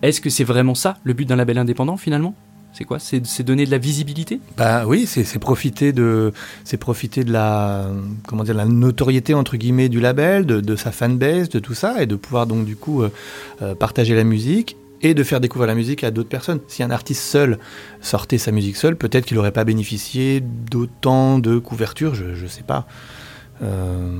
Est-ce 0.01 0.19
que 0.19 0.29
c'est 0.29 0.43
vraiment 0.43 0.75
ça, 0.75 0.97
le 1.05 1.13
but 1.13 1.25
d'un 1.25 1.37
label 1.37 1.57
indépendant, 1.57 1.95
finalement? 1.95 2.35
C'est 2.77 2.83
quoi? 2.83 2.99
C'est 2.99 3.43
donner 3.43 3.65
de 3.65 3.71
la 3.71 3.77
visibilité? 3.77 4.39
Bah 4.57 4.85
oui, 4.85 5.05
c'est 5.07 5.39
profiter 5.39 5.93
de 5.93 6.33
c'est 6.63 6.77
profiter 6.77 7.23
de 7.23 7.31
la 7.31 7.87
comment 8.27 8.43
dire 8.43 8.53
la 8.53 8.65
notoriété 8.65 9.33
entre 9.33 9.55
guillemets 9.55 9.89
du 9.89 9.99
label, 10.01 10.45
de, 10.45 10.59
de 10.59 10.75
sa 10.75 10.91
fanbase, 10.91 11.49
de 11.49 11.59
tout 11.59 11.73
ça, 11.73 12.01
et 12.01 12.05
de 12.05 12.15
pouvoir 12.15 12.47
donc 12.47 12.65
du 12.65 12.75
coup 12.75 13.01
euh, 13.01 13.11
euh, 13.61 13.75
partager 13.75 14.13
la 14.13 14.25
musique 14.25 14.75
et 15.01 15.13
de 15.13 15.23
faire 15.23 15.39
découvrir 15.39 15.67
la 15.67 15.75
musique 15.75 16.03
à 16.03 16.11
d'autres 16.11 16.29
personnes. 16.29 16.59
Si 16.67 16.83
un 16.83 16.91
artiste 16.91 17.21
seul 17.21 17.59
sortait 18.01 18.37
sa 18.37 18.51
musique 18.51 18.75
seul, 18.75 18.95
peut-être 18.95 19.25
qu'il 19.25 19.37
n'aurait 19.37 19.51
pas 19.51 19.63
bénéficié 19.63 20.41
d'autant 20.41 21.39
de 21.39 21.59
couverture, 21.59 22.15
je 22.15 22.25
ne 22.25 22.47
sais 22.47 22.63
pas. 22.63 22.87
Euh, 23.61 24.19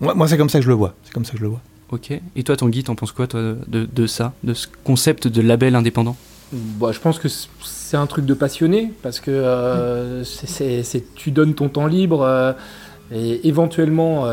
moi, 0.00 0.28
c'est 0.28 0.36
comme 0.36 0.50
ça 0.50 0.58
que 0.58 0.64
je 0.64 0.68
le 0.68 0.74
vois. 0.74 0.94
C'est 1.02 1.12
comme 1.12 1.24
ça 1.24 1.32
que 1.32 1.38
je 1.38 1.42
le 1.42 1.48
vois. 1.48 1.62
Ok. 1.90 2.12
Et 2.36 2.42
toi, 2.44 2.56
Tanguy, 2.56 2.84
t'en 2.84 2.94
penses 2.94 3.12
quoi 3.12 3.26
toi, 3.26 3.54
de, 3.66 4.06
ça, 4.06 4.34
de 4.44 4.54
ce 4.54 4.66
concept 4.84 5.26
de 5.26 5.40
label 5.40 5.74
indépendant? 5.74 6.16
Bah, 6.52 6.92
Je 6.92 7.00
pense 7.00 7.18
que 7.18 7.28
c'est 7.88 7.96
un 7.96 8.06
truc 8.06 8.26
de 8.26 8.34
passionné, 8.34 8.92
parce 9.02 9.18
que 9.18 9.30
euh, 9.30 10.22
c'est, 10.22 11.14
tu 11.14 11.30
donnes 11.30 11.54
ton 11.54 11.70
temps 11.70 11.86
libre 11.86 12.20
euh, 12.20 12.52
et 13.10 13.48
éventuellement 13.48 14.26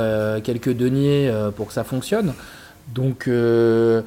quelques 0.44 0.76
deniers 0.76 1.32
pour 1.56 1.68
que 1.68 1.74
ça 1.74 1.86
fonctionne. 1.86 2.34
Donc 2.94 3.30
euh, 3.30 4.02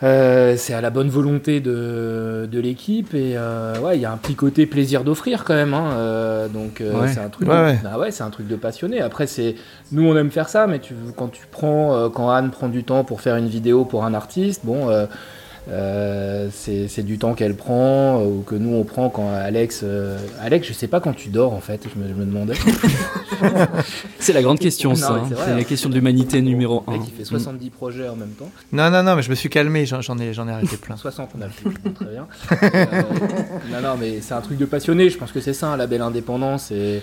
c'est 0.00 0.74
à 0.74 0.80
la 0.80 0.90
bonne 0.90 1.08
volonté 1.08 1.58
de, 1.58 2.48
de 2.48 2.60
l'équipe 2.60 3.14
et 3.14 3.32
euh, 3.36 3.80
ouais, 3.80 3.96
il 3.96 4.02
y 4.02 4.04
a 4.04 4.12
un 4.12 4.16
petit 4.16 4.36
côté 4.36 4.66
plaisir 4.66 5.02
d'offrir 5.02 5.42
quand 5.42 5.54
même. 5.54 5.74
Hein, 5.74 5.90
euh, 5.94 6.46
donc 6.46 6.80
c'est 7.08 7.18
un 7.18 7.28
truc, 7.28 7.48
ouais, 7.48 7.80
ah 7.84 7.98
ouais, 7.98 8.12
c'est 8.12 8.22
un 8.22 8.30
truc 8.30 8.46
de 8.46 8.54
passionné. 8.54 9.00
Après 9.00 9.26
c'est, 9.26 9.56
nous 9.90 10.06
on 10.06 10.16
aime 10.16 10.30
faire 10.30 10.48
ça, 10.48 10.68
mais 10.68 10.78
tu, 10.78 10.94
quand 11.16 11.32
tu 11.32 11.46
prends, 11.50 12.08
quand 12.10 12.30
Anne 12.30 12.52
prend 12.52 12.68
du 12.68 12.84
temps 12.84 13.02
pour 13.02 13.20
faire 13.20 13.34
une 13.34 13.48
vidéo 13.48 13.84
pour 13.84 14.04
un 14.04 14.14
artiste, 14.14 14.60
bon, 14.62 14.86
euh, 15.68 16.48
c'est 16.52 17.02
du 17.02 17.18
temps 17.18 17.34
qu'elle 17.34 17.54
prend 17.54 18.22
ou 18.22 18.42
que 18.42 18.54
nous 18.54 18.74
on 18.74 18.84
prend 18.84 19.10
quand 19.10 19.32
Alex. 19.32 19.80
Euh, 19.82 20.16
Alex, 20.40 20.68
je 20.68 20.72
sais 20.72 20.86
pas 20.86 21.00
quand 21.00 21.12
tu 21.12 21.28
dors 21.28 21.52
en 21.52 21.60
fait, 21.60 21.86
je 21.92 22.00
me, 22.00 22.06
me 22.14 22.24
demandais. 22.24 22.54
c'est 24.20 24.32
la 24.32 24.42
grande 24.42 24.60
question, 24.60 24.94
ça. 24.94 25.12
Hein. 25.12 25.28
C'est 25.44 25.54
la 25.54 25.64
question 25.64 25.88
de 25.88 25.94
l'humanité 25.94 26.40
numéro 26.40 26.84
1. 26.86 26.94
Il 26.94 27.12
fait 27.12 27.24
70 27.24 27.70
projets 27.70 28.08
en 28.08 28.16
même 28.16 28.30
temps. 28.30 28.50
Non, 28.72 28.90
non, 28.90 29.02
non, 29.02 29.16
mais 29.16 29.22
je 29.22 29.30
me 29.30 29.34
suis 29.34 29.48
calmé, 29.48 29.86
j'en 29.86 30.18
ai, 30.18 30.30
ai 30.30 30.38
arrêté 30.38 30.76
plein. 30.76 30.96
60, 30.96 31.30
on 31.36 31.42
a 31.42 31.48
fait, 31.48 31.68
très 31.94 32.06
bien. 32.06 32.26
Euh, 32.62 33.02
non, 33.72 33.80
non, 33.82 33.96
mais 33.98 34.20
c'est 34.20 34.34
un 34.34 34.40
truc 34.40 34.58
de 34.58 34.66
passionné, 34.66 35.10
je 35.10 35.18
pense 35.18 35.32
que 35.32 35.40
c'est 35.40 35.52
ça, 35.52 35.68
un 35.68 35.76
label 35.76 36.00
indépendant, 36.00 36.58
c'est 36.58 37.02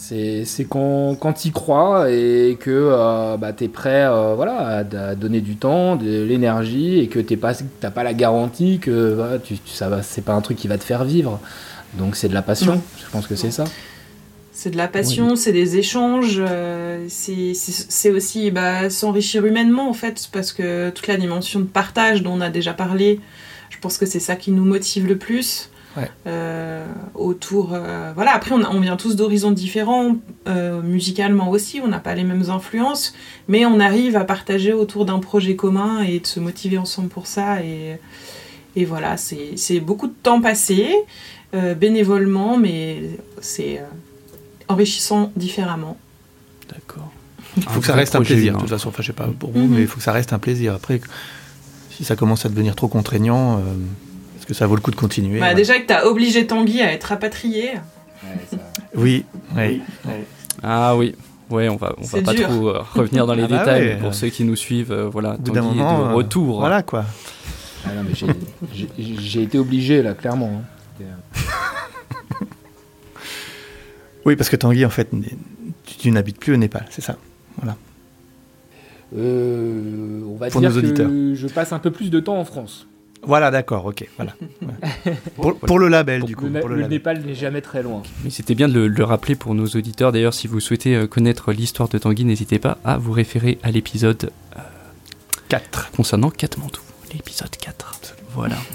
C'est 0.00 0.66
quand, 0.68 1.14
quand 1.14 1.34
tu 1.34 1.48
y 1.48 1.50
crois 1.52 2.10
et 2.10 2.56
que 2.58 2.70
euh, 2.70 3.36
bah, 3.36 3.52
tu 3.52 3.64
es 3.64 3.68
prêt 3.68 4.04
euh, 4.06 4.34
voilà, 4.34 4.78
à, 4.78 5.14
donner 5.14 5.40
du 5.40 5.56
temps, 5.56 5.96
de 5.96 6.22
l'énergie 6.22 6.98
et 6.98 7.08
que 7.08 7.20
tu 7.20 7.38
n'as 7.38 7.90
pas 7.90 8.02
la 8.02 8.14
garantie 8.14 8.78
que 8.80 9.14
voilà, 9.14 9.38
tu, 9.38 9.56
ça 9.66 10.02
c'est 10.02 10.24
pas 10.24 10.32
un 10.32 10.40
truc 10.40 10.56
qui 10.56 10.68
va 10.68 10.78
te 10.78 10.84
faire 10.84 11.04
vivre. 11.04 11.38
Donc 11.94 12.16
c'est 12.16 12.28
de 12.28 12.34
la 12.34 12.42
passion, 12.42 12.80
je 12.98 13.10
pense 13.10 13.26
que 13.26 13.36
c'est 13.36 13.50
ça. 13.50 13.64
C'est 14.52 14.70
de 14.70 14.76
la 14.76 14.88
passion, 14.88 15.36
c'est 15.36 15.52
des 15.52 15.76
échanges, 15.76 16.36
euh, 16.38 17.06
c'est 17.08 18.10
aussi 18.10 18.50
bah, 18.50 18.90
s'enrichir 18.90 19.46
humainement 19.46 19.88
en 19.88 19.94
fait, 19.94 20.28
parce 20.32 20.52
que 20.52 20.90
toute 20.90 21.06
la 21.06 21.16
dimension 21.18 21.60
de 21.60 21.66
partage 21.66 22.22
dont 22.22 22.32
on 22.32 22.40
a 22.40 22.50
déjà 22.50 22.72
parlé, 22.72 23.20
je 23.68 23.78
pense 23.78 23.96
que 23.96 24.06
c'est 24.06 24.20
ça 24.20 24.34
qui 24.36 24.50
nous 24.50 24.64
motive 24.64 25.06
le 25.06 25.16
plus. 25.16 25.70
Euh, 26.26 26.86
autour, 27.14 27.72
euh, 27.72 28.12
voilà. 28.14 28.34
Après, 28.34 28.52
on, 28.52 28.62
on 28.64 28.80
vient 28.80 28.96
tous 28.96 29.16
d'horizons 29.16 29.50
différents, 29.50 30.16
euh, 30.46 30.82
musicalement 30.82 31.50
aussi. 31.50 31.80
On 31.82 31.88
n'a 31.88 31.98
pas 31.98 32.14
les 32.14 32.24
mêmes 32.24 32.48
influences, 32.48 33.14
mais 33.48 33.66
on 33.66 33.80
arrive 33.80 34.16
à 34.16 34.24
partager 34.24 34.72
autour 34.72 35.04
d'un 35.04 35.18
projet 35.18 35.56
commun 35.56 36.02
et 36.02 36.20
de 36.20 36.26
se 36.26 36.40
motiver 36.40 36.78
ensemble 36.78 37.08
pour 37.08 37.26
ça. 37.26 37.62
Et, 37.62 37.98
et 38.76 38.84
voilà, 38.84 39.16
c'est 39.16 39.80
beaucoup 39.80 40.06
de 40.06 40.14
temps 40.22 40.40
passé 40.40 40.94
bénévolement, 41.52 42.56
mais 42.56 43.02
c'est 43.40 43.82
enrichissant 44.68 45.32
différemment. 45.34 45.96
D'accord. 46.68 47.10
Il 47.56 47.62
faut 47.68 47.80
que 47.80 47.86
ça 47.86 47.94
reste 47.96 48.14
un 48.14 48.22
plaisir. 48.22 48.54
De 48.54 48.60
toute 48.60 48.68
façon, 48.68 48.90
enfin, 48.90 49.02
je 49.02 49.08
sais 49.08 49.12
pas 49.12 49.28
pour 49.36 49.50
vous, 49.50 49.58
mhm. 49.58 49.74
mais 49.74 49.80
il 49.80 49.88
faut 49.88 49.96
que 49.96 50.04
ça 50.04 50.12
reste 50.12 50.32
un 50.32 50.38
plaisir. 50.38 50.74
Après, 50.74 51.00
si 51.90 52.04
ça 52.04 52.14
commence 52.14 52.46
à 52.46 52.48
devenir 52.48 52.76
trop 52.76 52.86
contraignant 52.86 53.60
que 54.50 54.54
ça 54.56 54.66
vaut 54.66 54.74
le 54.74 54.80
coup 54.80 54.90
de 54.90 54.96
continuer. 54.96 55.38
Bah, 55.38 55.54
déjà 55.54 55.78
que 55.78 55.86
tu 55.86 55.92
as 55.92 56.06
obligé 56.06 56.44
Tanguy 56.46 56.82
à 56.82 56.92
être 56.92 57.04
rapatrié. 57.04 57.74
oui, 58.94 59.24
oui. 59.56 59.80
Ah 60.62 60.96
oui. 60.96 61.14
Ouais, 61.50 61.68
on 61.68 61.76
va, 61.76 61.94
on 61.98 62.04
va 62.04 62.22
pas 62.22 62.34
trop 62.34 62.68
euh, 62.68 62.82
revenir 62.94 63.26
dans 63.26 63.34
les 63.36 63.44
ah 63.44 63.48
bah 63.48 63.58
détails 63.58 63.98
pour 64.00 64.14
ceux 64.14 64.28
qui 64.28 64.44
nous 64.44 64.56
suivent. 64.56 64.92
Euh, 64.92 65.08
voilà, 65.08 65.36
Tanguy 65.36 65.60
moment, 65.60 66.04
de 66.04 66.10
euh, 66.10 66.14
retour. 66.14 66.58
voilà 66.60 66.82
quoi. 66.82 67.04
Ah 67.84 67.90
j'ai 68.98 69.42
été 69.42 69.58
obligé 69.58 70.02
là, 70.02 70.14
clairement. 70.14 70.62
Hein. 71.00 71.04
oui, 74.26 74.36
parce 74.36 74.50
que 74.50 74.56
Tanguy, 74.56 74.84
en 74.84 74.90
fait, 74.90 75.10
tu, 75.84 76.10
n'habites 76.10 76.38
plus 76.38 76.54
au 76.54 76.56
Népal, 76.56 76.86
c'est 76.90 77.02
ça. 77.02 77.16
Voilà. 77.56 77.76
on 79.16 80.36
va 80.38 80.50
pour 80.50 80.60
dire 80.60 80.70
nos 80.70 80.78
auditeurs. 80.78 81.08
que 81.08 81.34
je 81.34 81.46
passe 81.46 81.72
un 81.72 81.78
peu 81.78 81.90
plus 81.90 82.10
de 82.10 82.20
temps 82.20 82.36
en 82.36 82.44
France. 82.44 82.86
Voilà, 83.22 83.50
d'accord, 83.50 83.84
ok. 83.84 84.08
Voilà. 84.16 84.34
pour, 85.66 85.78
le 85.78 85.88
label, 85.88 86.24
du 86.24 86.36
coup. 86.36 86.46
Le, 86.46 86.86
Népal 86.86 87.22
n'est 87.22 87.34
jamais 87.34 87.60
très 87.60 87.82
loin. 87.82 88.02
Mais 88.24 88.30
c'était 88.30 88.54
bien 88.54 88.68
de 88.68 88.80
le, 88.80 89.04
rappeler 89.04 89.34
pour 89.34 89.54
nos 89.54 89.66
auditeurs. 89.66 90.12
D'ailleurs, 90.12 90.34
si 90.34 90.46
vous 90.46 90.60
souhaitez 90.60 90.96
euh, 90.96 91.06
connaître 91.06 91.52
l'histoire 91.52 91.88
de 91.88 91.98
Tanguy, 91.98 92.24
n'hésitez 92.24 92.58
pas 92.58 92.78
à 92.84 92.96
vous 92.96 93.12
référer 93.12 93.58
à 93.62 93.70
l'épisode 93.70 94.30
4 95.48 95.88
euh, 95.92 95.96
concernant 95.96 96.30
Katmandou. 96.30 96.80
L'épisode 97.12 97.50
4. 97.50 98.16
Voilà. 98.34 98.56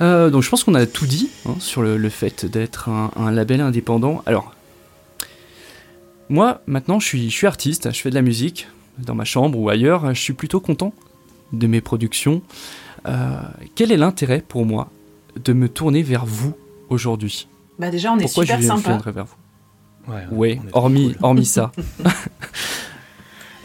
Euh, 0.00 0.28
donc 0.28 0.42
je 0.42 0.50
pense 0.50 0.64
qu'on 0.64 0.74
a 0.74 0.86
tout 0.86 1.06
dit 1.06 1.30
hein, 1.46 1.54
sur 1.60 1.80
le, 1.80 2.08
fait 2.08 2.44
d'être 2.44 2.88
un, 2.88 3.30
label 3.30 3.60
indépendant. 3.60 4.22
Alors, 4.26 4.52
moi, 6.28 6.62
maintenant, 6.66 6.98
je 6.98 7.06
suis, 7.06 7.30
je 7.30 7.34
suis 7.34 7.46
artiste, 7.46 7.92
je 7.92 8.00
fais 8.00 8.10
de 8.10 8.14
la 8.16 8.22
musique 8.22 8.66
dans 8.98 9.14
ma 9.14 9.24
chambre 9.24 9.56
ou 9.58 9.68
ailleurs. 9.68 10.12
Je 10.12 10.20
suis 10.20 10.32
plutôt 10.32 10.58
content 10.58 10.92
de 11.52 11.66
mes 11.68 11.80
productions. 11.80 12.42
Euh, 13.06 13.36
quel 13.74 13.92
est 13.92 13.96
l'intérêt 13.96 14.42
pour 14.46 14.64
moi 14.64 14.90
de 15.42 15.52
me 15.52 15.68
tourner 15.68 16.02
vers 16.02 16.24
vous 16.26 16.54
aujourd'hui? 16.88 17.48
Bah 17.78 17.90
déjà, 17.90 18.12
on 18.12 18.18
est 18.18 18.22
Pourquoi 18.22 18.44
super 18.44 18.60
je 18.60 18.66
sympa. 18.66 19.10
vers 19.10 19.24
vous? 19.24 19.34
Ouais, 20.30 20.60
hormis, 20.72 21.14
hormis 21.22 21.46
ça. 21.46 21.72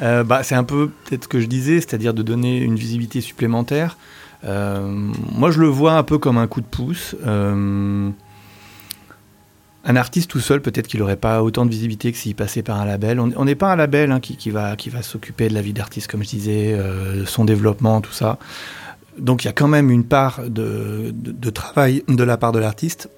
Euh, 0.01 0.23
bah, 0.23 0.43
c'est 0.43 0.55
un 0.55 0.63
peu 0.63 0.89
peut-être 1.03 1.25
ce 1.25 1.27
que 1.27 1.41
je 1.41 1.45
disais, 1.45 1.81
c'est-à-dire 1.81 2.13
de 2.13 2.23
donner 2.23 2.59
une 2.59 2.77
visibilité 2.77 3.19
supplémentaire. 3.19 3.97
Euh, 4.45 4.87
moi, 5.33 5.51
je 5.51 5.59
le 5.59 5.67
vois 5.67 5.97
un 5.97 6.03
peu 6.03 6.17
comme 6.17 6.37
un 6.37 6.47
coup 6.47 6.61
de 6.61 6.65
pouce. 6.65 7.17
un 7.27 8.13
artiste 9.85 10.29
tout 10.29 10.39
seul, 10.39 10.61
peut-être 10.61 10.87
qu'il 10.87 11.01
n'aurait 11.01 11.17
pas 11.17 11.43
autant 11.43 11.65
de 11.65 11.69
visibilité 11.71 12.13
que 12.13 12.17
s'il 12.17 12.33
passait 12.33 12.63
par 12.63 12.79
un 12.79 12.85
label. 12.85 13.19
On 13.19 13.43
n'est 13.43 13.55
pas 13.55 13.73
un 13.73 13.75
label 13.75 14.13
hein, 14.13 14.21
qui, 14.21 14.37
qui, 14.37 14.51
va, 14.51 14.77
qui 14.77 14.89
va 14.89 15.01
s'occuper 15.01 15.49
de 15.49 15.53
la 15.53 15.61
vie 15.61 15.73
d'artiste, 15.73 16.09
comme 16.09 16.23
je 16.23 16.29
disais, 16.29 16.79
son 17.25 17.43
développement, 17.43 17.99
tout 17.99 18.13
ça 18.13 18.39
donc 19.19 19.43
il 19.43 19.47
y 19.47 19.49
a 19.49 19.53
quand 19.53 19.67
même 19.67 19.89
une 19.89 20.03
part 20.03 20.41
de, 20.47 21.13
travail 21.53 22.03
de 22.07 22.23
la 22.23 22.37
part 22.37 22.51
de 22.51 22.59
l'artiste. 22.59 23.09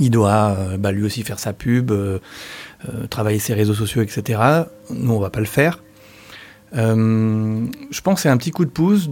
il 0.00 0.10
doit 0.10 0.56
euh, 0.58 0.76
bah, 0.78 0.92
lui 0.92 1.04
aussi 1.04 1.22
faire 1.22 1.38
sa 1.38 1.52
pub, 1.52 1.90
euh, 1.90 2.18
euh, 2.88 3.06
travailler 3.06 3.38
ses 3.38 3.54
réseaux 3.54 3.74
sociaux, 3.74 4.02
etc. 4.02 4.40
Nous, 4.90 5.12
on 5.12 5.20
va 5.20 5.30
pas 5.30 5.40
le 5.40 5.46
faire. 5.46 5.82
je 6.72 8.00
pense 8.00 8.14
que 8.16 8.20
c'est 8.22 8.28
un 8.28 8.36
petit 8.36 8.50
coup 8.50 8.64
de 8.64 8.70
pouce 8.70 9.10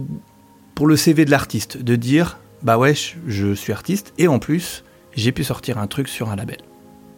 pour 0.75 0.87
le 0.87 0.95
CV 0.95 1.25
de 1.25 1.31
l'artiste, 1.31 1.77
de 1.77 1.95
dire, 1.95 2.39
bah 2.63 2.77
ouais, 2.77 2.93
je 3.27 3.53
suis 3.53 3.73
artiste, 3.73 4.13
et 4.17 4.27
en 4.27 4.39
plus, 4.39 4.83
j'ai 5.15 5.31
pu 5.31 5.43
sortir 5.43 5.77
un 5.77 5.87
truc 5.87 6.07
sur 6.07 6.29
un 6.29 6.35
label. 6.35 6.57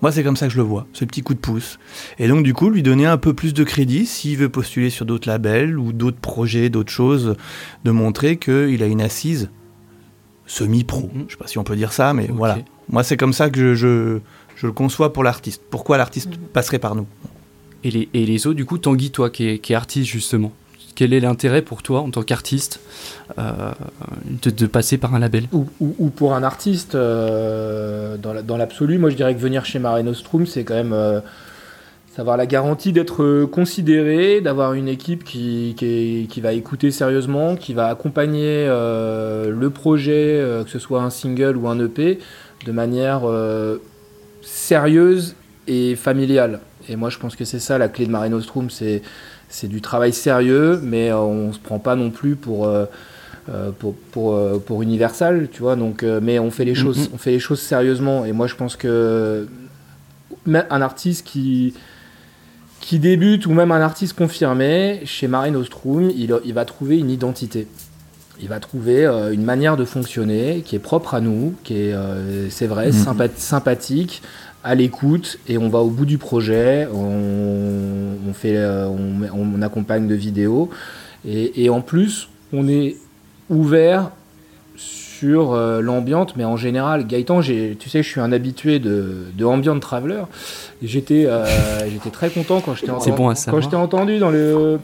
Moi, 0.03 0.11
c'est 0.11 0.21
comme 0.21 0.35
ça 0.35 0.47
que 0.47 0.51
je 0.51 0.57
le 0.57 0.63
vois, 0.63 0.85
ce 0.91 1.05
petit 1.05 1.21
coup 1.21 1.33
de 1.33 1.39
pouce. 1.39 1.79
Et 2.19 2.27
donc, 2.27 2.43
du 2.43 2.53
coup, 2.53 2.69
lui 2.69 2.83
donner 2.83 3.05
un 3.05 3.15
peu 3.15 3.33
plus 3.33 3.53
de 3.53 3.63
crédit 3.63 4.05
s'il 4.05 4.35
veut 4.35 4.49
postuler 4.49 4.89
sur 4.89 5.05
d'autres 5.05 5.29
labels 5.29 5.79
ou 5.79 5.93
d'autres 5.93 6.19
projets, 6.19 6.69
d'autres 6.69 6.91
choses, 6.91 7.37
de 7.85 7.91
montrer 7.91 8.35
qu'il 8.35 8.83
a 8.83 8.85
une 8.85 9.01
assise 9.01 9.49
semi-pro. 10.45 11.09
Je 11.13 11.17
mhm. 11.19 11.25
Je 11.29 11.31
sais 11.31 11.37
pas 11.37 11.47
si 11.47 11.57
on 11.57 11.63
peut 11.63 11.77
dire 11.77 11.93
ça, 11.93 12.13
mais 12.13 12.27
voilà. 12.27 12.57
Moi, 12.89 13.05
c'est 13.05 13.15
comme 13.15 13.31
ça 13.31 13.49
que 13.49 13.75
je, 13.75 14.19
je, 14.57 14.67
le 14.67 14.73
conçois 14.73 15.13
pour 15.13 15.23
l'artiste. 15.23 15.61
Pourquoi 15.69 15.97
l'artiste 15.97 16.31
mhm. 16.31 16.47
passerait 16.51 16.79
par 16.79 16.95
nous? 16.95 17.07
Et 17.85 17.89
les, 17.89 18.09
et 18.13 18.25
les 18.25 18.45
autres, 18.45 18.57
du 18.57 18.65
coup, 18.65 18.79
Tanguy, 18.79 19.09
toi 19.09 19.29
qui 19.29 19.47
es, 19.47 19.59
qui 19.59 19.71
est 19.71 19.77
artiste 19.77 20.11
justement, 20.11 20.51
quel 20.95 21.13
est 21.13 21.19
l'intérêt 21.19 21.61
pour 21.61 21.83
toi 21.83 22.01
en 22.01 22.09
tant 22.09 22.21
qu'artiste 22.23 22.79
euh, 23.37 23.71
de, 24.41 24.65
passer 24.67 24.97
par 24.97 25.15
un 25.15 25.19
label? 25.19 25.45
Ou, 25.51 26.09
pour 26.09 26.33
un 26.33 26.43
artiste, 26.43 26.95
euh, 26.95 28.17
dans 28.17 28.57
l'absolu, 28.57 28.97
moi 28.97 29.09
je 29.09 29.15
dirais 29.15 29.33
que 29.35 29.39
venir 29.39 29.65
chez 29.65 29.79
Mare 29.79 30.03
Nostrum, 30.03 30.45
c'est 30.45 30.63
quand 30.63 30.75
même 30.75 30.93
euh, 30.93 31.19
savoir 32.15 32.37
la 32.37 32.45
garantie 32.45 32.91
d'être 32.91 33.45
considéré, 33.45 34.41
d'avoir 34.41 34.73
une 34.73 34.87
équipe 34.87 35.23
qui, 35.23 35.75
qui, 35.77 36.41
va 36.41 36.53
écouter 36.53 36.91
sérieusement, 36.91 37.55
qui 37.55 37.73
va 37.73 37.87
accompagner 37.87 38.67
le 38.67 39.69
projet, 39.69 40.61
que 40.63 40.69
ce 40.69 40.79
soit 40.79 41.01
un 41.01 41.09
single 41.09 41.57
ou 41.57 41.67
un 41.67 41.79
EP, 41.79 42.19
de 42.65 42.71
manière 42.71 43.23
sérieuse 44.41 45.35
et 45.67 45.95
familiale. 45.95 46.59
Et 46.89 46.95
moi 46.95 47.09
je 47.09 47.17
pense 47.17 47.35
que 47.35 47.45
c'est 47.45 47.59
ça 47.59 47.77
la 47.77 47.87
clé 47.87 48.05
de 48.05 48.11
Mare 48.11 48.29
Nostrum, 48.29 48.69
c'est 48.69 49.01
c'est 49.53 49.67
du 49.67 49.81
travail 49.81 50.13
sérieux, 50.13 50.79
mais 50.81 51.11
euh, 51.11 51.19
on 51.19 51.47
ne 51.49 51.53
se 51.53 51.59
prend 51.59 51.77
pas 51.77 51.95
non 51.95 52.09
plus 52.09 52.35
pour, 52.35 52.65
euh, 52.65 52.85
euh, 53.49 53.69
pour, 53.77 53.93
pour, 53.93 54.61
pour, 54.63 54.81
Universal, 54.81 55.47
tu 55.51 55.61
vois. 55.61 55.75
Donc, 55.75 56.01
mais 56.03 56.39
on 56.39 56.49
fait, 56.49 56.65
les 56.65 56.73
choses, 56.73 57.07
mm-hmm. 57.07 57.13
on 57.13 57.17
fait 57.19 57.31
les 57.31 57.39
choses 57.39 57.61
sérieusement. 57.61 58.25
Et 58.25 58.31
moi, 58.31 58.47
je 58.47 58.55
pense 58.55 58.75
que 58.75 59.47
un 60.47 60.81
artiste 60.81 61.25
qui, 61.25 61.75
qui 62.79 62.97
débute, 62.97 63.45
ou 63.45 63.53
même 63.53 63.71
un 63.71 63.79
artiste 63.79 64.17
confirmé, 64.17 65.01
chez 65.05 65.27
Marine 65.27 65.55
Ostrom, 65.55 66.09
il, 66.09 66.35
il 66.43 66.53
va 66.53 66.65
trouver 66.65 66.97
une 66.97 67.11
identité 67.11 67.67
il 68.41 68.49
va 68.49 68.59
trouver 68.59 69.05
une 69.31 69.43
manière 69.43 69.77
de 69.77 69.85
fonctionner 69.85 70.63
qui 70.65 70.75
est 70.75 70.79
propre 70.79 71.13
à 71.13 71.21
nous, 71.21 71.53
qui 71.63 71.75
est, 71.75 71.95
c'est 72.49 72.65
vrai, 72.65 72.89
mm-hmm. 72.89 73.29
sympathique, 73.37 74.23
à 74.63 74.75
l'écoute 74.75 75.39
et 75.47 75.57
on 75.57 75.69
va 75.69 75.79
au 75.79 75.89
bout 75.89 76.05
du 76.05 76.17
projet, 76.17 76.87
on, 76.93 78.33
fait, 78.33 78.55
euh, 78.55 78.87
on, 78.87 79.61
accompagne 79.61 80.07
de 80.07 80.15
vidéos 80.15 80.69
et, 81.25 81.69
en 81.69 81.81
plus 81.81 82.29
on 82.51 82.67
est 82.67 82.97
ouvert 83.49 84.11
sur 84.75 85.53
euh, 85.53 85.81
l'ambiance, 85.81 86.35
mais 86.35 86.43
en 86.45 86.57
général, 86.57 87.07
Gaëtan, 87.07 87.41
tu 87.41 87.89
sais, 87.89 88.03
je 88.03 88.07
suis 88.07 88.19
un 88.19 88.31
habitué 88.31 88.79
de, 88.79 89.25
de 89.35 89.45
Ambient 89.45 89.79
Traveler. 89.79 90.23
J'étais 90.81 91.25
euh, 91.27 91.45
j'étais 91.89 92.09
très 92.09 92.29
content 92.29 92.59
quand 92.59 92.75
je 92.75 92.81
t'ai 92.81 93.11
bon 93.11 93.33
entendu 93.77 94.17
dans 94.19 94.31
le 94.31 94.79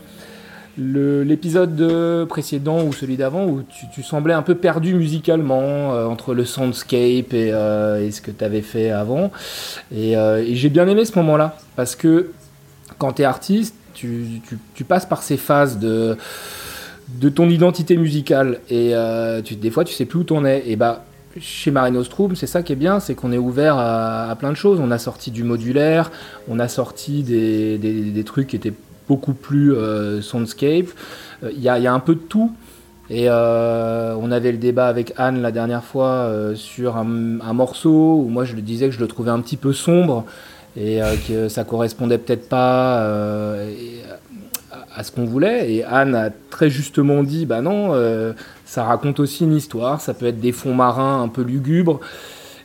l'épisode 0.80 2.26
précédent 2.28 2.84
ou 2.84 2.94
celui 2.94 3.18
d'avant 3.18 3.46
où 3.46 3.63
tu, 3.94 4.04
semblais 4.04 4.34
un 4.34 4.42
peu 4.42 4.56
perdu 4.56 4.96
musicalement 4.96 5.94
euh, 5.94 6.06
entre 6.06 6.34
le 6.34 6.46
soundscape 6.46 7.34
et, 7.34 7.54
euh, 7.54 8.10
ce 8.12 8.22
que 8.22 8.32
tu 8.32 8.44
avais 8.44 8.62
fait 8.62 8.92
avant. 8.92 9.32
Euh, 9.94 10.38
et, 10.38 10.56
j'ai 10.56 10.70
bien 10.70 10.88
aimé 10.88 11.06
ce 11.06 11.18
moment-là 11.20 11.58
parce 11.76 11.96
que 11.96 12.32
quand 12.98 13.13
tu 13.13 13.22
es 13.24 13.26
artiste, 13.26 13.76
tu, 13.94 14.42
passes 14.88 15.06
par 15.06 15.24
ces 15.24 15.38
phases 15.38 15.78
de, 15.80 16.18
ton 17.36 17.50
identité 17.50 17.98
musicale 17.98 18.60
et 18.70 18.94
des 19.52 19.72
fois 19.72 19.84
tu 19.84 19.94
sais 19.94 20.06
plus 20.06 20.20
où 20.20 20.24
t'en 20.24 20.46
es. 20.46 20.63
Et 20.68 20.76
bah 20.76 21.06
chez 21.39 21.70
Marino 21.70 22.04
Strum, 22.04 22.36
c'est 22.36 22.48
ça 22.48 22.63
qui 22.63 22.74
est 22.74 22.78
bien, 22.78 23.00
c'est 23.00 23.13
qu'on 23.13 23.32
est 23.32 23.38
ouvert 23.38 23.78
à, 23.78 24.36
plein 24.39 24.52
de 24.52 24.56
choses. 24.56 24.80
On 24.82 24.92
a 24.92 24.98
sorti 24.98 25.32
du 25.32 25.44
modulaire, 25.44 26.12
on 26.48 26.60
a 26.60 26.68
sorti 26.68 27.24
des, 27.24 27.78
des 27.78 28.24
trucs 28.24 28.48
qui 28.48 28.56
étaient 28.56 28.74
beaucoup 29.10 29.34
plus 29.34 29.76
euh, 29.76 30.22
soundscape. 30.22 30.88
Euh, 31.43 31.52
il 31.52 31.62
y, 31.62 31.67
a 31.67 31.93
un 31.93 32.00
peu 32.00 32.15
de 32.15 32.19
tout. 32.19 32.54
Et 33.10 33.26
euh, 33.28 34.15
on 34.22 34.32
avait 34.32 34.52
le 34.52 34.60
débat 34.60 34.88
avec 34.88 35.13
Anne 35.17 35.41
la 35.41 35.52
dernière 35.52 35.84
fois 35.84 36.32
sur 36.54 36.95
un, 36.95 37.04
morceau 37.04 38.22
où 38.24 38.30
moi 38.30 38.45
je 38.45 38.56
le 38.56 38.62
disais 38.62 38.86
que 38.86 38.93
je 38.93 39.00
le 39.00 39.08
trouvais 39.08 39.32
un 39.32 39.41
petit 39.41 39.58
peu 39.58 39.74
sombre. 39.74 40.26
et 40.78 41.00
que 41.28 41.50
ça 41.50 41.63
correspondait 41.63 42.19
peut-être 42.19 42.48
pas 42.48 43.00
à, 44.95 45.04
ce 45.04 45.12
qu'on 45.12 45.26
voulait. 45.26 45.74
Et 45.74 45.84
Anne 45.84 46.13
a 46.13 46.30
très 46.52 46.69
justement 46.69 47.24
dit, 47.24 47.48
bah 47.48 47.62
non, 47.62 47.95
ça 48.63 48.84
raconte 48.84 49.19
aussi 49.19 49.43
une 49.43 49.56
histoire, 49.56 50.02
ça 50.02 50.13
peut 50.13 50.28
être 50.28 50.39
des 50.39 50.52
fonds 50.52 50.76
marins 50.76 51.24
un 51.24 51.30
peu 51.30 51.41
lugubres. 51.41 52.00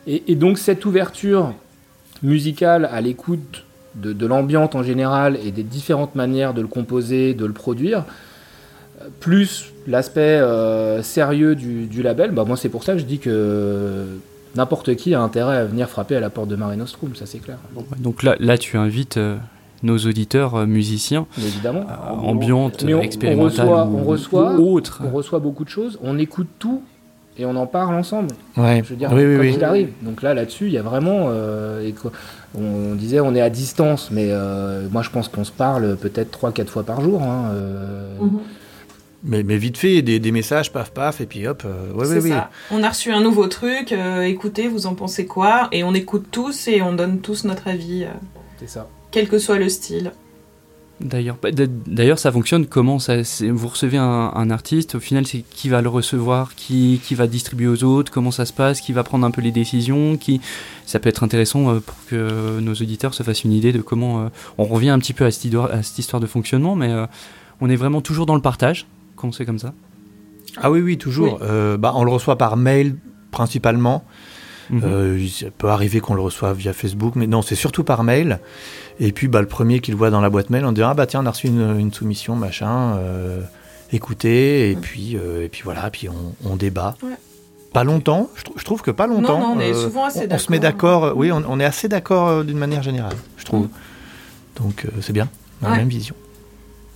Et, 0.06 0.34
donc 0.34 0.58
cette 0.58 0.84
ouverture 0.84 1.54
musicale 2.22 2.86
à 2.92 3.00
l'écoute 3.00 3.64
de, 3.96 4.12
de 4.12 4.26
l'ambiance 4.26 4.74
en 4.74 4.82
général 4.82 5.38
et 5.44 5.50
des 5.50 5.62
différentes 5.62 6.14
manières 6.14 6.54
de 6.54 6.60
le 6.60 6.68
composer, 6.68 7.34
de 7.34 7.46
le 7.46 7.52
produire, 7.52 8.04
plus 9.20 9.72
l'aspect 9.86 10.20
euh, 10.20 11.02
sérieux 11.02 11.54
du, 11.54 12.02
label, 12.02 12.30
bah 12.30 12.44
moi 12.44 12.56
c'est 12.56 12.68
pour 12.68 12.84
ça 12.84 12.92
que 12.94 12.98
je 12.98 13.04
dis 13.04 13.18
que 13.18 14.04
n'importe 14.54 14.94
qui 14.96 15.14
a 15.14 15.20
intérêt 15.20 15.58
à 15.58 15.64
venir 15.64 15.88
frapper 15.88 16.16
à 16.16 16.20
la 16.20 16.30
porte 16.30 16.48
de 16.48 16.56
Mare 16.56 16.76
Nostrum, 16.76 17.14
ça 17.14 17.26
c'est 17.26 17.38
clair. 17.38 17.58
Donc 17.98 18.22
là, 18.22 18.36
là 18.40 18.58
tu 18.58 18.76
invites 18.76 19.16
euh, 19.16 19.36
nos 19.82 19.98
auditeurs 19.98 20.54
euh, 20.54 20.66
musiciens, 20.66 21.26
évidemment, 21.38 21.86
ambiantes, 22.22 22.84
expérimentales 22.84 23.68
on 23.68 24.04
reçoit, 24.04 24.54
ou, 24.54 24.74
autres. 24.74 25.02
On 25.04 25.10
reçoit 25.10 25.38
beaucoup 25.38 25.64
de 25.64 25.70
choses, 25.70 25.98
on 26.02 26.18
écoute 26.18 26.48
tout 26.58 26.82
et 27.36 27.44
on 27.44 27.56
en 27.56 27.66
parle 27.66 27.96
ensemble. 27.96 28.28
Ouais. 28.56 28.80
Je 28.84 28.90
veux 28.90 28.96
dire, 28.96 29.10
oui, 29.12 29.24
oui, 29.24 29.54
il 29.56 29.64
arrive. 29.64 29.90
Donc 30.02 30.22
là, 30.22 30.34
là-dessus, 30.34 30.66
il 30.66 30.72
y 30.72 30.78
a 30.78 30.82
vraiment. 30.82 31.28
On, 32.56 32.94
disait 32.94 33.20
on 33.20 33.34
est 33.34 33.40
à 33.40 33.50
distance, 33.50 34.10
mais 34.10 34.30
moi 34.90 35.02
je 35.02 35.10
pense 35.10 35.28
qu'on 35.28 35.44
se 35.44 35.52
parle 35.52 35.96
peut-être 35.96 36.38
3-4 36.38 36.66
fois 36.66 36.82
par 36.84 37.00
jour. 37.00 37.22
Hein, 37.22 37.52
mhm. 38.20 38.40
Mais, 39.24 39.42
mais, 39.42 39.56
vite 39.56 39.78
fait, 39.78 40.02
des, 40.02 40.20
des, 40.20 40.32
messages, 40.32 40.70
paf, 40.70 40.90
paf, 40.90 41.22
et 41.22 41.26
puis 41.26 41.46
hop. 41.46 41.62
Euh, 41.64 41.90
ouais, 41.92 42.06
ouais, 42.06 42.20
ça. 42.28 42.50
On 42.70 42.82
a 42.82 42.90
reçu 42.90 43.10
un 43.10 43.22
nouveau 43.22 43.46
truc, 43.46 43.92
euh, 43.92 44.22
écoutez, 44.22 44.68
vous 44.68 44.86
en 44.86 44.94
pensez 44.94 45.24
quoi? 45.24 45.68
Et 45.72 45.82
on 45.82 45.94
écoute 45.94 46.26
tous 46.30 46.68
et 46.68 46.82
on 46.82 46.92
donne 46.92 47.20
tous 47.20 47.44
notre 47.44 47.68
avis. 47.68 48.04
Euh, 48.04 48.08
c'est 48.60 48.68
ça. 48.68 48.86
Quel 49.10 49.28
que 49.28 49.38
soit 49.38 49.58
le 49.58 49.70
style. 49.70 50.12
D'ailleurs, 51.00 51.36
bah, 51.42 51.50
d'ailleurs, 51.52 52.18
ça 52.18 52.30
fonctionne 52.30 52.66
comment 52.66 52.98
ça, 52.98 53.16
Vous 53.48 53.68
recevez 53.68 53.98
un, 53.98 54.32
un, 54.34 54.50
artiste, 54.50 54.94
au 54.94 55.00
final, 55.00 55.26
c'est 55.26 55.40
qui 55.40 55.68
va 55.68 55.82
le 55.82 55.88
recevoir, 55.88 56.54
qui, 56.54 57.00
qui 57.02 57.14
va 57.14 57.26
distribuer 57.26 57.66
aux 57.66 57.82
autres, 57.82 58.12
comment 58.12 58.30
ça 58.30 58.46
se 58.46 58.52
passe, 58.52 58.80
qui 58.80 58.92
va 58.92 59.02
prendre 59.02 59.26
un 59.26 59.30
peu 59.30 59.40
les 59.40 59.52
décisions, 59.52 60.16
qui... 60.16 60.40
Ça 60.86 61.00
peut 61.00 61.08
être 61.08 61.22
intéressant 61.22 61.80
pour 61.80 61.96
que 62.08 62.60
nos 62.60 62.74
auditeurs 62.74 63.14
se 63.14 63.22
fassent 63.22 63.44
une 63.44 63.52
idée 63.52 63.72
de 63.72 63.80
comment... 63.80 64.30
on 64.58 64.64
revient 64.64 64.90
un 64.90 64.98
petit 64.98 65.14
peu 65.14 65.24
à 65.24 65.30
cette, 65.30 65.44
histoire, 65.44 65.70
à 65.72 65.82
cette 65.82 65.98
histoire 65.98 66.20
de 66.20 66.26
fonctionnement, 66.26 66.76
mais 66.76 66.92
on 67.60 67.68
est 67.68 67.76
vraiment 67.76 68.00
toujours 68.00 68.26
dans 68.26 68.36
le 68.36 68.42
partage 68.42 68.86
c'est 69.32 69.44
comme 69.44 69.58
ça 69.58 69.72
Ah 70.56 70.70
oui, 70.70 70.80
oui, 70.80 70.98
toujours. 70.98 71.38
Euh, 71.42 71.76
bah, 71.76 71.92
on 71.96 72.04
le 72.04 72.10
reçoit 72.10 72.36
par 72.36 72.56
mail 72.56 72.96
principalement. 73.30 74.04
Euh, 74.72 75.26
ça 75.28 75.46
peut 75.56 75.68
arriver 75.68 76.00
qu'on 76.00 76.14
le 76.14 76.20
reçoive 76.20 76.56
via 76.56 76.72
Facebook, 76.72 77.14
mais 77.16 77.26
non, 77.26 77.42
c'est 77.42 77.54
surtout 77.54 77.84
par 77.84 78.04
mail. 78.04 78.38
Et 79.00 79.12
puis, 79.12 79.28
bah, 79.28 79.40
le 79.40 79.46
premier 79.46 79.80
qu'il 79.80 79.94
voit 79.94 80.10
dans 80.10 80.20
la 80.20 80.30
boîte 80.30 80.50
mail, 80.50 80.64
on 80.64 80.72
dit 80.72 80.82
Ah, 80.82 80.94
bah 80.94 81.06
tiens, 81.06 81.22
on 81.22 81.26
a 81.26 81.30
reçu 81.30 81.48
une, 81.48 81.92
soumission, 81.92 82.36
machin, 82.36 82.96
euh, 82.96 83.40
écoutez, 83.92 84.70
et, 84.70 84.76
puis, 84.76 85.16
et 85.16 85.48
puis 85.48 85.62
voilà, 85.64 85.90
puis 85.90 86.08
on, 86.44 86.56
débat. 86.56 86.96
Pas 87.72 87.84
longtemps, 87.84 88.30
je, 88.56 88.64
trouve 88.64 88.82
que 88.82 88.92
pas 88.92 89.08
longtemps. 89.08 89.40
Non, 89.40 89.54
on 89.56 89.60
est 89.60 89.74
souvent 89.74 90.04
assez 90.04 90.28
On, 90.30 90.38
se 90.38 90.52
met 90.52 90.60
d'accord, 90.60 91.16
oui, 91.16 91.32
on, 91.32 91.58
est 91.58 91.64
assez 91.64 91.88
d'accord 91.88 92.44
d'une 92.44 92.58
manière 92.58 92.82
générale, 92.82 93.16
je 93.36 93.44
trouve. 93.44 93.66
Mm. 93.66 94.62
Donc, 94.62 94.86
c'est 95.00 95.12
bien, 95.12 95.28
on 95.60 95.66
a 95.66 95.70
la 95.70 95.76
même 95.78 95.88
vision. 95.88 96.14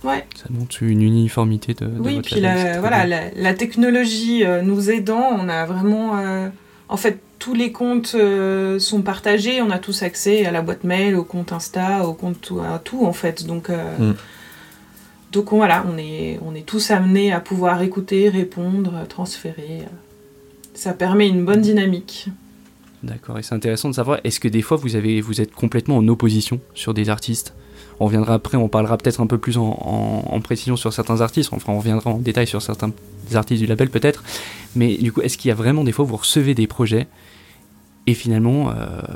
Ouais. 0.03 0.25
Ça 0.35 0.45
montre 0.49 0.81
une 0.81 1.01
uniformité 1.01 1.73
de. 1.73 1.89
oui, 1.99 2.21
puis 2.21 2.39
la, 2.39 2.79
voilà, 2.79 3.05
la, 3.05 3.53
technologie 3.53 4.45
euh, 4.45 4.61
nous 4.61 4.89
aidant, 4.89 5.27
on 5.31 5.49
a 5.49 5.65
vraiment. 5.65 6.17
Euh, 6.17 6.47
en 6.87 6.97
fait, 6.97 7.19
tous 7.39 7.53
les 7.53 7.71
comptes 7.71 8.15
euh, 8.15 8.79
sont 8.79 9.01
partagés, 9.01 9.61
on 9.61 9.71
a 9.71 9.79
tous 9.79 10.03
accès 10.03 10.45
à 10.45 10.51
la 10.51 10.61
boîte 10.61 10.83
mail, 10.83 11.15
au 11.15 11.23
compte 11.23 11.53
Insta, 11.53 12.05
au 12.05 12.13
compte 12.13 12.51
à 12.63 12.79
tout 12.79 13.05
en 13.05 13.13
fait. 13.13 13.45
Donc, 13.45 13.69
mm. 13.69 14.13
donc 15.31 15.49
voilà, 15.49 15.85
on 15.91 15.97
est, 15.97 16.39
on 16.45 16.53
est 16.53 16.65
tous 16.65 16.91
amenés 16.91 17.31
à 17.31 17.39
pouvoir 17.39 17.81
écouter, 17.81 18.29
répondre, 18.29 19.05
transférer. 19.07 19.79
Ça 20.73 20.93
permet 20.93 21.27
une 21.27 21.45
bonne 21.45 21.61
dynamique. 21.61 22.29
D'accord, 23.01 23.39
et 23.39 23.43
c'est 23.43 23.55
intéressant 23.55 23.89
de 23.89 23.95
savoir, 23.95 24.19
est-ce 24.23 24.39
que 24.39 24.49
des 24.49 24.61
fois 24.61 24.75
vous, 24.75 24.95
avez, 24.95 25.21
vous 25.21 25.39
êtes 25.39 25.53
complètement 25.53 25.97
en 25.97 26.07
opposition 26.07 26.59
sur 26.73 26.93
des 26.93 27.09
artistes? 27.09 27.53
On 28.01 28.05
reviendra 28.05 28.33
après, 28.33 28.57
on 28.57 28.67
parlera 28.67 28.97
peut-être 28.97 29.21
un 29.21 29.27
peu 29.27 29.37
plus 29.37 29.57
en, 29.57 30.39
précision 30.43 30.75
sur 30.75 30.91
certains 30.93 31.21
artistes, 31.21 31.51
enfin 31.53 31.73
on 31.73 31.79
reviendra 31.79 32.11
en 32.11 32.17
détail 32.17 32.47
sur 32.47 32.61
certains 32.61 32.91
artistes 33.33 33.61
du 33.61 33.67
label 33.67 33.89
peut-être, 33.89 34.23
mais 34.75 34.95
du 34.97 35.11
coup 35.11 35.21
est-ce 35.21 35.37
qu'il 35.37 35.49
y 35.49 35.51
a 35.51 35.55
vraiment 35.55 35.83
des 35.83 35.91
fois 35.91 36.05
où 36.05 36.07
vous 36.07 36.17
recevez 36.17 36.55
des 36.55 36.67
projets 36.67 37.07
et 38.09 38.13
finalement, 38.15 38.69
euh, 38.69 38.73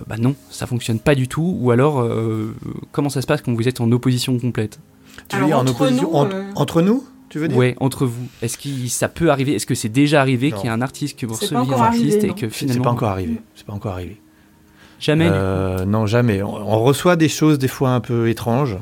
bah 0.08 0.18
non, 0.20 0.36
ça 0.50 0.68
fonctionne 0.68 1.00
pas 1.00 1.16
du 1.16 1.28
tout, 1.28 1.58
ou 1.60 1.72
alors 1.72 2.02
euh, 2.02 2.54
comment 2.92 3.10
ça 3.10 3.22
se 3.22 3.28
passe 3.28 3.42
quand 3.42 3.54
vous 3.54 3.68
êtes 3.68 3.82
en 3.82 3.92
opposition 3.92 4.38
complète? 4.38 4.80
Tu 5.28 5.38
veux 5.38 5.46
dire 5.46 5.58
en 5.58 5.68
opposition 5.68 6.26
euh, 6.26 6.44
entre 6.56 6.82
nous 6.82 7.04
tu 7.30 7.40
veux 7.40 7.48
dire? 7.48 7.58
Ouais, 7.58 7.76
entre 7.80 8.06
vous. 8.06 8.28
Est-ce 8.44 8.60
que 8.60 8.70
ça 8.88 9.08
peut 9.08 9.32
arriver? 9.32 9.56
Est-ce 9.56 9.66
que 9.66 9.74
c'est 9.74 9.90
déjà 9.90 10.22
arrivé 10.22 10.52
qu'il 10.52 10.66
y 10.66 10.68
ait 10.68 10.70
un 10.70 10.84
artiste 10.84 11.18
que 11.18 11.26
vous 11.26 11.34
receviez 11.34 11.74
un 11.74 11.82
artiste 11.82 12.24
et 12.24 12.34
que 12.36 12.48
finalement 12.48 12.84
c'est 12.84 12.84
pas 12.84 12.92
encore 12.92 13.10
arrivé. 13.10 13.42
C'est 13.56 13.66
pas 13.66 13.74
encore 13.74 13.94
arrivé. 13.94 14.22
Jamais 15.00 15.28
euh, 15.28 15.84
Non, 15.86 16.06
jamais. 16.06 16.44
On, 16.44 16.84
reçoit 16.84 17.16
des 17.16 17.30
choses 17.30 17.58
des 17.58 17.68
fois 17.68 17.90
un 17.90 18.02
peu 18.02 18.30
étranges. 18.30 18.78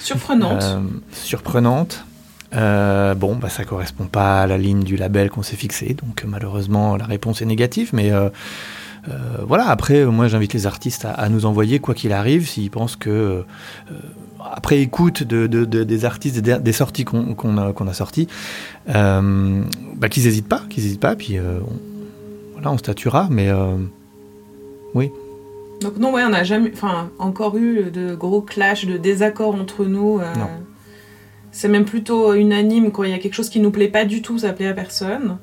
Surprenantes. 0.00 0.62
Euh, 0.62 0.80
surprenantes. 1.12 2.06
Euh, 2.54 3.14
bon, 3.14 3.36
bah, 3.36 3.50
ça 3.50 3.64
correspond 3.64 4.06
pas 4.06 4.40
à 4.40 4.46
la 4.46 4.56
ligne 4.56 4.82
du 4.82 4.96
label 4.96 5.28
qu'on 5.28 5.42
s'est 5.42 5.56
fixé, 5.56 5.94
donc 5.94 6.24
malheureusement 6.26 6.96
la 6.96 7.04
réponse 7.04 7.42
est 7.42 7.44
négative, 7.44 7.90
mais 7.92 8.10
voilà, 9.46 9.68
après, 9.68 10.04
moi 10.04 10.28
j'invite 10.28 10.52
les 10.52 10.66
artistes 10.66 11.06
à, 11.06 11.28
nous 11.28 11.46
envoyer, 11.46 11.78
quoi 11.78 11.94
qu'il 11.94 12.12
arrive, 12.12 12.48
s'ils 12.48 12.70
pensent 12.70 12.96
que, 12.96 13.44
après 14.52 14.80
écoute 14.80 15.22
de, 15.22 15.46
des 15.64 16.04
artistes, 16.04 16.40
des, 16.40 16.72
sorties 16.72 17.04
qu'on 17.04 17.56
a, 17.56 17.92
sorties, 17.94 18.28
bah, 18.86 20.08
qu'ils 20.10 20.24
n'hésitent 20.24 20.48
pas, 20.48 20.62
qu'ils 20.68 20.84
n'hésitent 20.84 21.00
pas, 21.00 21.16
puis 21.16 21.38
on, 21.40 21.62
voilà, 22.52 22.70
on 22.72 22.78
statuera, 22.78 23.28
mais 23.30 23.50
oui. 24.94 25.10
Donc 25.80 25.96
non, 25.96 26.12
ouais, 26.12 26.22
on 26.24 26.30
n'a 26.30 26.44
jamais, 26.44 26.70
enfin, 26.72 27.10
encore 27.18 27.56
eu 27.56 27.90
de 27.90 28.14
gros 28.14 28.42
clashs, 28.42 28.84
de 28.84 28.98
désaccords 28.98 29.54
entre 29.54 29.84
nous. 29.84 30.18
Euh, 30.18 30.26
c'est 31.52 31.68
même 31.68 31.84
plutôt 31.84 32.34
unanime 32.34 32.92
quand 32.92 33.02
il 33.02 33.10
y 33.10 33.14
a 33.14 33.18
quelque 33.18 33.34
chose 33.34 33.48
qui 33.48 33.60
nous 33.60 33.70
plaît 33.70 33.88
pas 33.88 34.04
du 34.04 34.22
tout, 34.22 34.38
ça 34.38 34.52
plaît 34.52 34.68
à 34.68 34.74
personne. 34.74 35.38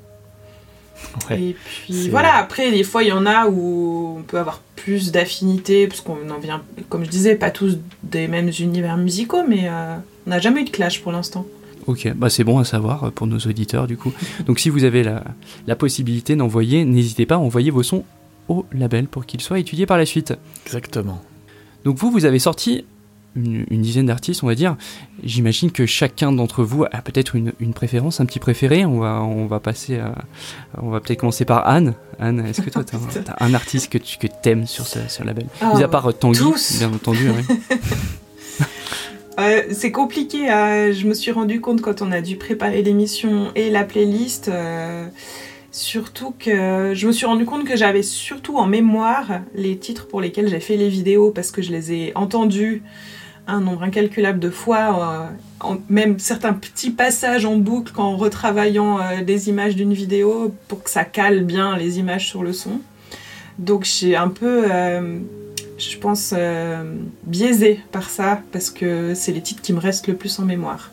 Et 1.31 1.55
puis 1.55 2.09
voilà, 2.09 2.35
après, 2.35 2.71
des 2.71 2.83
fois, 2.83 3.03
il 3.03 3.09
y 3.09 3.11
en 3.11 3.25
a 3.25 3.47
où 3.47 4.17
on 4.19 4.23
peut 4.23 4.39
avoir 4.39 4.61
plus 4.75 5.11
d'affinité, 5.11 5.87
parce 5.87 6.01
qu'on 6.01 6.29
en 6.29 6.39
vient, 6.39 6.61
comme 6.89 7.03
je 7.03 7.09
disais, 7.09 7.35
pas 7.35 7.51
tous 7.51 7.77
des 8.03 8.27
mêmes 8.27 8.51
univers 8.59 8.97
musicaux, 8.97 9.43
mais 9.47 9.67
euh, 9.67 9.95
on 10.25 10.29
n'a 10.29 10.39
jamais 10.39 10.61
eu 10.61 10.65
de 10.65 10.69
clash 10.69 11.01
pour 11.01 11.11
l'instant. 11.11 11.45
Ok, 11.87 12.11
bah 12.15 12.29
c'est 12.29 12.43
bon 12.43 12.59
à 12.59 12.65
savoir 12.65 13.11
pour 13.13 13.27
nos 13.27 13.37
auditeurs 13.37 13.87
du 13.87 13.95
coup. 13.95 14.11
Donc 14.45 14.59
si 14.59 14.69
vous 14.69 14.83
avez 14.83 15.03
la, 15.03 15.23
la 15.67 15.75
possibilité 15.77 16.35
d'envoyer, 16.35 16.83
n'hésitez 16.83 17.25
pas 17.25 17.35
à 17.35 17.37
envoyer 17.37 17.71
vos 17.71 17.81
sons 17.81 18.03
au 18.49 18.65
label 18.73 19.07
pour 19.07 19.25
qu'il 19.25 19.39
soit 19.39 19.59
étudié 19.59 19.85
par 19.85 19.97
la 19.97 20.05
suite. 20.05 20.33
Exactement. 20.65 21.21
Donc 21.85 21.97
vous, 21.97 22.11
vous 22.11 22.25
avez 22.25 22.39
sorti 22.39 22.83
une, 23.37 23.81
dizaine 23.81 24.07
d'artistes, 24.07 24.43
on 24.43 24.47
va 24.47 24.55
dire. 24.55 24.75
J'imagine 25.23 25.71
que 25.71 25.85
chacun 25.85 26.31
d'entre 26.31 26.63
vous 26.63 26.83
a 26.83 27.01
peut-être 27.01 27.35
une, 27.35 27.51
préférence, 27.73 28.19
un 28.19 28.25
petit 28.25 28.39
préféré. 28.39 28.85
On 28.85 28.99
va, 28.99 29.21
on 29.21 29.45
va 29.45 29.59
passer 29.59 29.99
à, 29.99 30.15
on 30.81 30.89
va 30.89 30.99
peut-être 30.99 31.19
commencer 31.19 31.45
par 31.45 31.67
Anne. 31.67 31.93
Anne, 32.19 32.45
est-ce 32.45 32.61
que 32.61 32.69
toi, 32.69 32.83
tu 32.83 32.95
as, 32.95 33.35
un 33.39 33.53
artiste 33.53 33.91
que 33.91 33.97
tu 33.97 34.17
que 34.17 34.27
aimes 34.45 34.65
sur 34.65 34.85
ce, 34.87 34.99
sur 35.07 35.23
label? 35.23 35.45
Oh, 35.61 35.77
Mis 35.77 35.83
à 35.83 35.87
part 35.87 36.13
Tanguy, 36.17 36.43
bien 36.77 36.91
entendu. 36.93 37.29
Euh, 39.39 39.61
c'est 39.69 39.91
compliqué. 39.91 40.49
Hein. 40.49 40.91
je 40.91 41.05
me 41.05 41.13
suis 41.13 41.29
rendu 41.29 41.61
compte 41.61 41.79
quand 41.81 42.01
on 42.01 42.11
a 42.11 42.21
dû 42.21 42.37
préparer 42.37 42.81
l'émission 42.81 43.51
et 43.53 43.69
la 43.69 43.83
playlist. 43.83 44.47
Euh, 44.47 45.05
Surtout 45.77 46.33
que 46.39 46.93
je 46.95 47.05
me 47.05 47.11
suis 47.11 47.27
rendu 47.27 47.45
compte 47.45 47.63
que 47.63 47.75
j'avais 47.75 48.01
surtout 48.01 48.57
en 48.57 48.65
mémoire 48.65 49.41
les 49.53 49.77
titres 49.77 50.07
pour 50.07 50.21
lesquels 50.21 50.49
j'ai 50.49 50.59
fait 50.59 50.75
les 50.75 50.89
vidéos 50.89 51.29
parce 51.29 51.51
que 51.51 51.61
je 51.61 51.71
les 51.71 51.93
ai 51.93 52.11
entendus 52.15 52.81
un 53.47 53.61
nombre 53.61 53.83
incalculable 53.83 54.39
de 54.39 54.49
fois, 54.49 55.31
euh, 55.63 55.75
même 55.89 56.19
certains 56.19 56.53
petits 56.53 56.91
passages 56.91 57.45
en 57.45 57.57
boucle 57.57 57.93
en 57.97 58.17
retravaillant 58.17 58.99
euh, 58.99 59.23
des 59.23 59.49
images 59.49 59.75
d'une 59.75 59.93
vidéo 59.93 60.53
pour 60.67 60.83
que 60.83 60.89
ça 60.89 61.05
cale 61.05 61.43
bien 61.43 61.77
les 61.77 61.99
images 61.99 62.27
sur 62.27 62.43
le 62.43 62.53
son. 62.53 62.81
Donc 63.57 63.85
j'ai 63.85 64.15
un 64.15 64.27
peu, 64.27 64.65
euh, 64.71 65.17
je 65.77 65.97
pense, 65.97 66.33
biaisé 67.23 67.79
par 67.91 68.09
ça 68.09 68.41
parce 68.51 68.69
que 68.69 69.13
c'est 69.15 69.31
les 69.31 69.41
titres 69.41 69.61
qui 69.61 69.73
me 69.73 69.79
restent 69.79 70.07
le 70.07 70.15
plus 70.15 70.37
en 70.39 70.45
mémoire. 70.45 70.91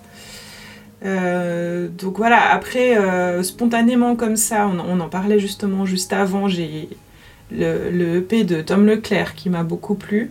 Euh, 1.04 1.88
donc 1.88 2.16
voilà, 2.16 2.52
après, 2.52 2.96
euh, 2.96 3.42
spontanément 3.42 4.16
comme 4.16 4.36
ça, 4.36 4.68
on, 4.68 5.00
en 5.00 5.08
parlait 5.08 5.38
justement 5.38 5.84
juste 5.84 6.12
avant, 6.12 6.48
j'ai 6.48 6.88
le, 7.50 8.16
EP 8.18 8.44
de 8.44 8.62
Tom 8.62 8.86
Leclerc 8.86 9.34
qui 9.34 9.50
m'a 9.50 9.62
beaucoup 9.62 9.94
plu. 9.94 10.30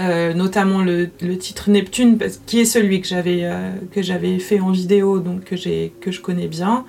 Euh, 0.00 0.32
notamment 0.32 0.80
le, 0.80 1.08
titre 1.38 1.68
Neptune, 1.68 2.18
qui 2.46 2.60
est 2.60 2.64
celui 2.64 3.00
que 3.00 3.06
j'avais 3.06 3.46
que 3.92 4.02
j'avais 4.02 4.38
fait 4.38 4.58
en 4.58 4.70
vidéo, 4.70 5.18
donc 5.18 5.44
que, 5.44 5.88
que 5.88 6.10
je 6.10 6.20
connais 6.20 6.48
bien. 6.48 6.84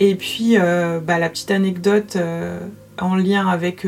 Et 0.00 0.16
puis, 0.16 0.56
bah, 0.56 1.18
la 1.18 1.28
petite 1.28 1.52
anecdote 1.52 2.18
en 2.98 3.14
lien 3.14 3.46
avec 3.46 3.86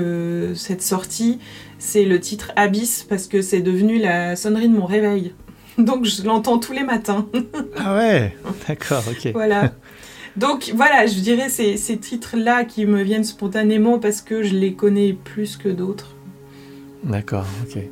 cette 0.55 0.83
sortie, 0.83 1.41
c'est 1.79 2.05
le 2.05 2.21
titre 2.21 2.53
Abyss 2.57 3.05
parce 3.09 3.27
que 3.27 3.43
c'est 3.43 3.61
devenu 3.61 3.99
la 3.99 4.37
sonnerie 4.37 4.69
de 4.69 4.75
mon 4.75 4.87
réveil. 4.87 5.33
Donc 5.79 6.05
je 6.05 6.23
l'entends 6.23 6.59
tous 6.59 6.73
les 6.73 6.85
matins. 6.85 7.27
ah 7.77 7.97
ouais, 7.97 8.37
d'accord, 8.69 9.03
ok. 9.09 9.33
Voilà. 9.33 9.73
Donc 10.37 10.73
voilà, 10.75 11.07
je 11.07 11.21
dirais 11.21 11.49
ces, 11.49 11.77
ces 11.77 11.97
titres-là 11.97 12.65
qui 12.65 12.87
me 12.87 13.03
viennent 13.03 13.25
spontanément 13.25 13.99
parce 13.99 14.21
que 14.21 14.43
je 14.43 14.55
les 14.55 14.75
connais 14.75 15.13
plus 15.13 15.57
que 15.57 15.69
d'autres. 15.69 16.15
D'accord, 17.05 17.47
ok. 17.63 17.83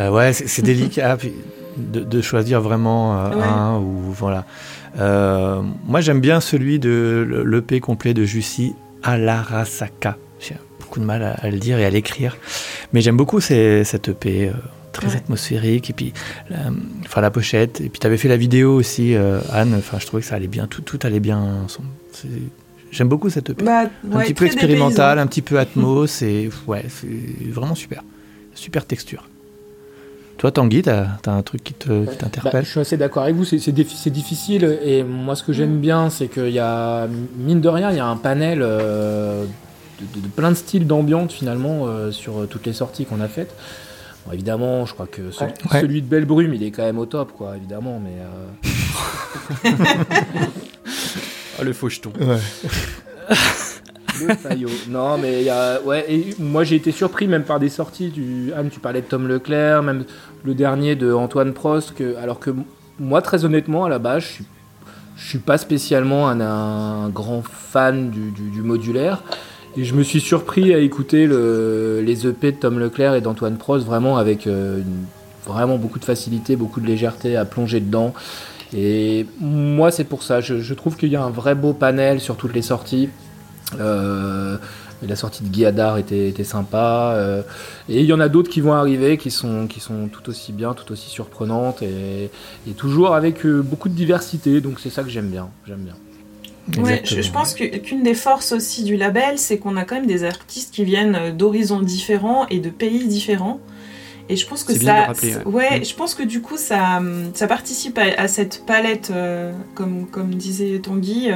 Euh, 0.00 0.10
ouais, 0.10 0.32
c'est 0.32 0.62
délicat 0.62 1.18
de, 1.76 2.00
de, 2.00 2.20
choisir 2.20 2.60
vraiment 2.60 3.18
euh, 3.18 3.42
un 3.42 3.78
ou 3.78 4.12
voilà. 4.12 4.44
Euh, 4.98 5.62
moi, 5.86 6.00
j'aime 6.00 6.20
bien 6.20 6.40
celui 6.40 6.78
de 6.78 7.44
l'EP 7.46 7.80
complet 7.80 8.14
de 8.14 8.24
Jussi 8.24 8.74
Alarasaka. 9.02 10.16
J'ai 10.40 10.56
beaucoup 10.80 11.00
de 11.00 11.04
mal 11.04 11.22
à, 11.22 11.50
le 11.50 11.58
dire 11.58 11.78
et 11.78 11.84
à 11.84 11.90
l'écrire, 11.90 12.36
mais 12.92 13.00
j'aime 13.00 13.16
beaucoup 13.16 13.40
cette 13.40 14.08
EP 14.08 14.50
très 14.92 15.14
atmosphérique 15.14 15.90
et 15.90 15.92
puis 15.92 16.12
la, 16.48 16.58
enfin 17.04 17.20
la 17.20 17.30
pochette. 17.30 17.80
Et 17.80 17.88
puis 17.88 18.00
tu 18.00 18.06
avais 18.06 18.16
fait 18.16 18.28
la 18.28 18.36
vidéo 18.36 18.74
aussi 18.74 19.14
Anne. 19.14 19.74
Enfin 19.78 19.98
je 19.98 20.06
trouvais 20.06 20.22
que 20.22 20.28
ça 20.28 20.36
allait 20.36 20.46
bien 20.46 20.66
tout, 20.66 20.82
tout 20.82 20.98
allait 21.02 21.20
bien 21.20 21.38
ensemble. 21.64 21.88
J'aime 22.90 23.08
beaucoup 23.08 23.28
cette 23.28 23.50
EP 23.50 23.64
bah, 23.64 23.90
un 24.12 24.20
petit 24.20 24.34
peu 24.34 24.46
expérimental 24.46 25.18
un 25.18 25.26
petit 25.26 25.42
peu 25.42 25.58
atmos 25.58 26.22
et 26.22 26.48
ouais 26.66 26.84
c'est 26.88 27.50
vraiment 27.50 27.74
super. 27.74 28.02
Super 28.54 28.86
texture 28.86 29.28
toi, 30.38 30.50
Tanguy, 30.50 30.82
tu 30.82 30.90
as, 30.90 31.18
un 31.26 31.42
truc 31.42 31.64
qui 31.64 31.72
t'interpelle 31.72 32.52
bah, 32.52 32.62
Je 32.62 32.68
suis 32.68 32.80
assez 32.80 32.96
d'accord 32.96 33.22
avec 33.22 33.34
vous, 33.34 33.44
c'est 33.44 33.70
difficile. 34.10 34.78
Et 34.84 35.02
moi, 35.02 35.34
ce 35.34 35.42
que 35.42 35.52
j'aime 35.52 35.80
bien, 35.80 36.10
c'est 36.10 36.28
qu'il 36.28 36.50
y 36.50 36.58
a, 36.58 37.06
mine 37.36 37.60
de 37.60 37.68
rien, 37.68 37.90
il 37.90 37.96
y 37.96 38.00
a 38.00 38.06
un 38.06 38.16
panel 38.16 38.60
euh, 38.62 39.46
de, 40.00 40.28
plein 40.28 40.50
de 40.50 40.56
styles 40.56 40.86
d'ambiance, 40.86 41.32
finalement, 41.32 41.86
euh, 41.86 42.10
sur 42.10 42.40
euh, 42.40 42.46
toutes 42.46 42.66
les 42.66 42.74
sorties 42.74 43.06
qu'on 43.06 43.20
a 43.20 43.28
faites. 43.28 43.54
évidemment, 44.30 44.84
je 44.84 44.92
crois 44.92 45.06
que 45.06 45.30
celui 45.30 46.02
de 46.02 46.06
Belle 46.06 46.26
Brume, 46.26 46.52
il 46.52 46.62
est 46.62 46.70
quand 46.70 46.84
même 46.84 46.98
au 46.98 47.06
top, 47.06 47.32
quoi, 47.32 47.56
évidemment, 47.56 47.98
mais. 48.02 48.16
oh, 51.58 51.62
le 51.64 51.72
faux 51.72 51.88
jeton. 51.88 52.12
Non, 54.88 55.18
mais. 55.18 55.46
Ouais, 55.84 56.34
moi 56.38 56.64
j'ai 56.64 56.76
été 56.76 56.92
surpris 56.92 57.26
même 57.26 57.44
par 57.44 57.60
des 57.60 57.68
sorties 57.68 58.08
du. 58.08 58.52
Anne, 58.56 58.70
tu 58.70 58.80
parlais 58.80 59.00
de 59.00 59.06
Tom 59.06 59.26
Leclerc, 59.26 59.82
même 59.82 60.04
le 60.44 60.54
dernier 60.54 60.94
de 60.94 61.12
Antoine 61.12 61.52
Prost, 61.52 61.94
alors 62.20 62.38
que 62.38 62.50
moi, 62.98 63.22
très 63.22 63.44
honnêtement, 63.44 63.84
à 63.84 63.88
la 63.88 63.98
base, 63.98 64.22
je 64.22 64.28
suis, 64.28 64.44
je 65.16 65.28
suis 65.28 65.38
pas 65.38 65.58
spécialement 65.58 66.28
un, 66.28 67.08
grand 67.08 67.42
fan 67.42 68.10
du, 68.10 68.62
modulaire. 68.62 69.22
Et 69.76 69.84
je 69.84 69.94
me 69.94 70.02
suis 70.02 70.20
surpris 70.20 70.72
à 70.72 70.78
écouter 70.78 71.26
le, 71.26 72.00
les 72.02 72.26
EP 72.26 72.52
de 72.52 72.56
Tom 72.56 72.78
Leclerc 72.78 73.14
et 73.14 73.20
d'Antoine 73.20 73.58
Prost 73.58 73.84
vraiment 73.84 74.16
avec 74.16 74.46
euh, 74.46 74.80
vraiment 75.46 75.76
beaucoup 75.76 75.98
de 75.98 76.04
facilité, 76.04 76.56
beaucoup 76.56 76.80
de 76.80 76.86
légèreté 76.86 77.36
à 77.36 77.44
plonger 77.44 77.80
dedans. 77.80 78.14
Et 78.74 79.26
moi, 79.38 79.90
c'est 79.90 80.04
pour 80.04 80.22
ça. 80.22 80.40
Je 80.40 80.74
trouve 80.74 80.96
qu'il 80.96 81.10
y 81.10 81.16
a 81.16 81.22
un 81.22 81.30
vrai 81.30 81.54
beau 81.54 81.74
panel 81.74 82.20
sur 82.20 82.36
toutes 82.36 82.54
les 82.54 82.62
sorties. 82.62 83.10
Euh, 83.78 84.56
la 85.02 85.16
sortie 85.16 85.44
de 85.44 85.48
Guy 85.48 85.64
était, 85.98 86.28
était 86.28 86.44
sympa. 86.44 87.12
Euh, 87.16 87.42
et 87.88 88.00
il 88.00 88.06
y 88.06 88.12
en 88.12 88.20
a 88.20 88.28
d'autres 88.28 88.50
qui 88.50 88.60
vont 88.60 88.72
arriver 88.72 89.18
qui 89.18 89.30
sont, 89.30 89.66
qui 89.66 89.80
sont 89.80 90.08
tout 90.08 90.28
aussi 90.28 90.52
bien, 90.52 90.74
tout 90.74 90.90
aussi 90.92 91.10
surprenantes 91.10 91.82
et, 91.82 92.30
toujours 92.76 93.14
avec 93.14 93.44
euh, 93.44 93.62
beaucoup 93.62 93.88
de 93.88 93.94
diversité. 93.94 94.60
Donc 94.60 94.80
c'est 94.80 94.90
ça 94.90 95.02
que 95.02 95.10
j'aime 95.10 95.28
bien. 95.28 95.48
J'aime 95.66 95.80
bien. 95.80 95.94
Ouais, 96.82 97.02
je, 97.04 97.30
pense 97.30 97.54
qu'une 97.54 98.02
des 98.02 98.14
forces 98.14 98.50
aussi 98.50 98.82
du 98.82 98.96
label, 98.96 99.38
c'est 99.38 99.58
qu'on 99.58 99.76
a 99.76 99.84
quand 99.84 99.94
même 99.94 100.08
des 100.08 100.24
artistes 100.24 100.74
qui 100.74 100.84
viennent 100.84 101.36
d'horizons 101.36 101.80
différents 101.80 102.48
et 102.48 102.58
de 102.58 102.70
pays 102.70 103.06
différents. 103.06 103.60
Et 104.28 104.34
je 104.34 104.44
pense 104.48 104.64
que 104.64 104.74
ça, 104.74 105.12
ouais. 105.44 105.78
Mm. 105.78 105.84
je 105.84 105.94
pense 105.94 106.16
que 106.16 106.24
du 106.24 106.42
coup 106.42 106.56
ça, 106.56 107.00
ça 107.34 107.46
participe 107.46 107.96
à, 107.98 108.26
cette 108.26 108.66
palette, 108.66 109.12
comme, 109.76 110.08
comme 110.08 110.34
disait 110.34 110.80
Tanguy, 110.80 111.30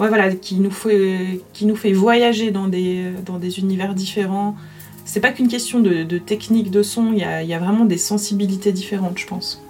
ouais, 0.00 0.08
voilà, 0.08 0.34
qui 0.34 0.56
nous 0.56 0.70
fait, 0.70 1.40
qui 1.52 1.66
nous 1.66 1.76
fait 1.76 1.92
voyager 1.92 2.50
dans 2.50 2.66
des, 2.66 3.12
dans 3.26 3.38
des 3.38 3.58
univers 3.58 3.94
différents. 3.94 4.56
C'est 5.04 5.20
pas 5.20 5.30
qu'une 5.30 5.48
question 5.48 5.80
de, 5.80 6.02
de, 6.02 6.18
technique 6.18 6.70
de 6.70 6.82
son, 6.82 7.12
il 7.12 7.18
y 7.18 7.24
a, 7.24 7.42
y 7.42 7.52
a, 7.52 7.58
vraiment 7.58 7.84
des 7.84 7.98
sensibilités 7.98 8.72
différentes, 8.72 9.18
je 9.18 9.26
pense. 9.26 9.62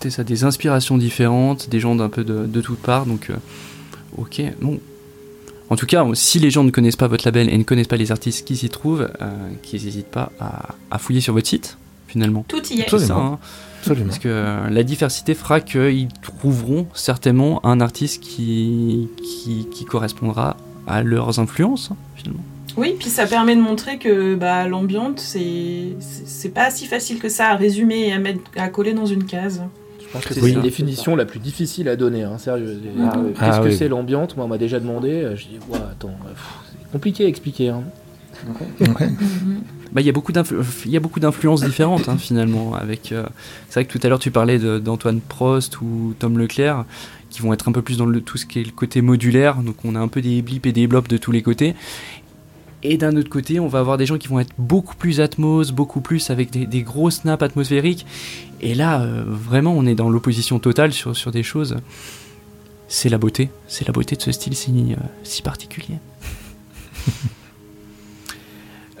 C'est 0.00 0.10
ça, 0.10 0.24
des 0.24 0.44
inspirations 0.44 0.98
différentes, 0.98 1.68
des 1.68 1.80
gens 1.80 1.94
d'un 1.94 2.08
peu 2.08 2.24
de, 2.24 2.46
de 2.46 2.60
toutes 2.60 2.80
parts, 2.80 3.06
donc 3.06 3.30
euh, 3.30 3.36
ok, 4.16 4.42
bon. 4.60 4.80
En 5.68 5.76
tout 5.76 5.86
cas, 5.86 6.04
si 6.14 6.38
les 6.38 6.50
gens 6.50 6.64
ne 6.64 6.70
connaissent 6.70 6.96
pas 6.96 7.08
votre 7.08 7.24
label 7.24 7.48
et 7.48 7.56
ne 7.56 7.62
connaissent 7.62 7.86
pas 7.86 7.96
les 7.96 8.12
artistes 8.12 8.46
qui 8.46 8.56
s'y 8.56 8.68
trouvent, 8.68 9.08
euh, 9.20 9.48
qu'ils 9.62 9.84
n'hésitent 9.84 10.10
pas 10.10 10.32
à, 10.38 10.74
à, 10.90 10.98
fouiller 10.98 11.20
sur 11.20 11.32
votre 11.32 11.46
site, 11.46 11.78
finalement. 12.08 12.44
Tout 12.48 12.62
y 12.72 12.80
est. 12.80 12.88
Tout 12.88 12.98
ça, 12.98 13.16
hein. 13.16 13.38
Parce 13.86 14.18
que 14.18 14.28
euh, 14.28 14.70
la 14.70 14.82
diversité 14.82 15.34
fera 15.34 15.60
qu'ils 15.60 16.08
trouveront 16.22 16.86
certainement 16.94 17.64
un 17.66 17.80
artiste 17.80 18.22
qui, 18.22 19.08
qui, 19.70 19.84
correspondra 19.84 20.56
à 20.86 21.02
leurs 21.02 21.38
influences, 21.38 21.90
hein, 21.92 21.96
finalement. 22.16 22.42
Oui, 22.76 22.94
puis 22.98 23.08
ça 23.08 23.26
permet 23.26 23.54
de 23.54 23.60
montrer 23.60 23.98
que 23.98 24.34
bah, 24.34 24.66
l'ambiance, 24.66 25.20
c'est 25.20 26.48
pas 26.48 26.70
si 26.70 26.86
facile 26.86 27.18
que 27.18 27.28
ça 27.28 27.48
à 27.48 27.56
résumer 27.56 28.08
et 28.08 28.12
à, 28.12 28.18
mettre, 28.18 28.40
à 28.56 28.68
coller 28.68 28.94
dans 28.94 29.06
une 29.06 29.24
case. 29.24 29.62
Je 30.00 30.06
pense 30.10 30.24
que 30.24 30.34
c'est 30.34 30.52
la 30.52 30.60
définition 30.60 31.16
la 31.16 31.24
plus 31.24 31.40
difficile 31.40 31.88
à 31.88 31.96
donner, 31.96 32.22
hein, 32.22 32.38
sérieux. 32.38 32.80
Ah, 33.00 33.16
qu'est-ce 33.38 33.60
que 33.60 33.70
c'est 33.70 33.88
l'ambiance? 33.88 34.36
Moi, 34.36 34.46
on 34.46 34.48
m'a 34.48 34.58
déjà 34.58 34.80
demandé. 34.80 35.10
Euh, 35.10 35.36
je 35.36 35.44
dis, 35.44 35.58
ouais, 35.68 35.78
attends, 35.90 36.14
c'est 36.70 36.92
compliqué 36.92 37.24
à 37.24 37.28
expliquer. 37.28 37.68
Hein. 37.70 37.82
Bah, 39.92 40.00
il 40.00 40.06
y 40.06 40.10
a 40.10 40.12
beaucoup 40.12 41.20
d'influences 41.20 41.62
différentes 41.62 42.08
hein, 42.08 42.16
finalement. 42.18 42.74
Avec, 42.74 43.12
euh, 43.12 43.26
c'est 43.68 43.80
vrai 43.80 43.84
que 43.84 43.96
tout 43.96 44.04
à 44.04 44.08
l'heure 44.08 44.18
tu 44.18 44.30
parlais 44.30 44.58
d'Antoine 44.58 45.20
Prost 45.20 45.80
ou 45.80 46.14
Tom 46.18 46.38
Leclerc 46.38 46.84
qui 47.28 47.40
vont 47.40 47.52
être 47.52 47.68
un 47.68 47.72
peu 47.72 47.82
plus 47.82 47.96
dans 47.96 48.06
le, 48.06 48.20
tout 48.20 48.36
ce 48.38 48.46
qui 48.46 48.60
est 48.60 48.64
le 48.64 48.72
côté 48.72 49.02
modulaire. 49.02 49.56
Donc 49.56 49.76
on 49.84 49.94
a 49.94 50.00
un 50.00 50.08
peu 50.08 50.22
des 50.22 50.42
blips 50.42 50.66
et 50.66 50.72
des 50.72 50.86
blops 50.86 51.08
de 51.08 51.16
tous 51.16 51.32
les 51.32 51.42
côtés. 51.42 51.74
Et 52.84 52.96
d'un 52.96 53.16
autre 53.16 53.28
côté, 53.28 53.60
on 53.60 53.68
va 53.68 53.78
avoir 53.78 53.96
des 53.96 54.06
gens 54.06 54.18
qui 54.18 54.26
vont 54.26 54.40
être 54.40 54.52
beaucoup 54.58 54.96
plus 54.96 55.20
atmos, 55.20 55.70
beaucoup 55.70 56.00
plus 56.00 56.30
avec 56.30 56.50
des, 56.50 56.66
des 56.66 56.82
gros 56.82 57.10
snaps 57.10 57.42
atmosphériques. 57.42 58.06
Et 58.60 58.74
là, 58.74 59.02
euh, 59.02 59.22
vraiment, 59.26 59.72
on 59.76 59.86
est 59.86 59.94
dans 59.94 60.10
l'opposition 60.10 60.58
totale 60.58 60.92
sur, 60.92 61.16
sur 61.16 61.30
des 61.30 61.44
choses. 61.44 61.76
C'est 62.88 63.08
la 63.08 63.18
beauté, 63.18 63.50
c'est 63.68 63.86
la 63.86 63.92
beauté 63.92 64.16
de 64.16 64.22
ce 64.22 64.32
style 64.32 64.56
si, 64.56 64.72
euh, 64.72 64.96
si 65.22 65.42
particulier. 65.42 65.98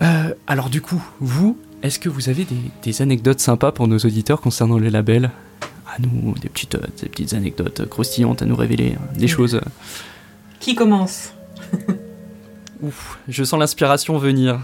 Euh, 0.02 0.34
alors 0.46 0.68
du 0.68 0.80
coup, 0.80 1.02
vous, 1.20 1.56
est-ce 1.82 1.98
que 1.98 2.08
vous 2.08 2.28
avez 2.28 2.46
des, 2.82 3.02
anecdotes 3.02 3.40
sympas 3.40 3.72
pour 3.72 3.86
nos 3.88 3.98
auditeurs 3.98 4.40
concernant 4.40 4.78
les 4.78 4.90
labels? 4.90 5.30
À 5.86 6.00
nous, 6.00 6.34
des 6.40 6.48
petites, 6.48 6.74
euh, 6.74 6.86
des 7.00 7.08
petites 7.08 7.34
anecdotes 7.34 7.88
croustillantes 7.88 8.42
à 8.42 8.46
nous 8.46 8.56
révéler, 8.56 8.96
hein, 8.96 9.02
des 9.14 9.28
choses. 9.28 9.56
Euh. 9.56 9.60
Qui 10.58 10.74
commence? 10.74 11.34
Ouf, 12.82 13.18
je 13.28 13.44
sens 13.44 13.60
l'inspiration 13.60 14.18
venir. 14.18 14.58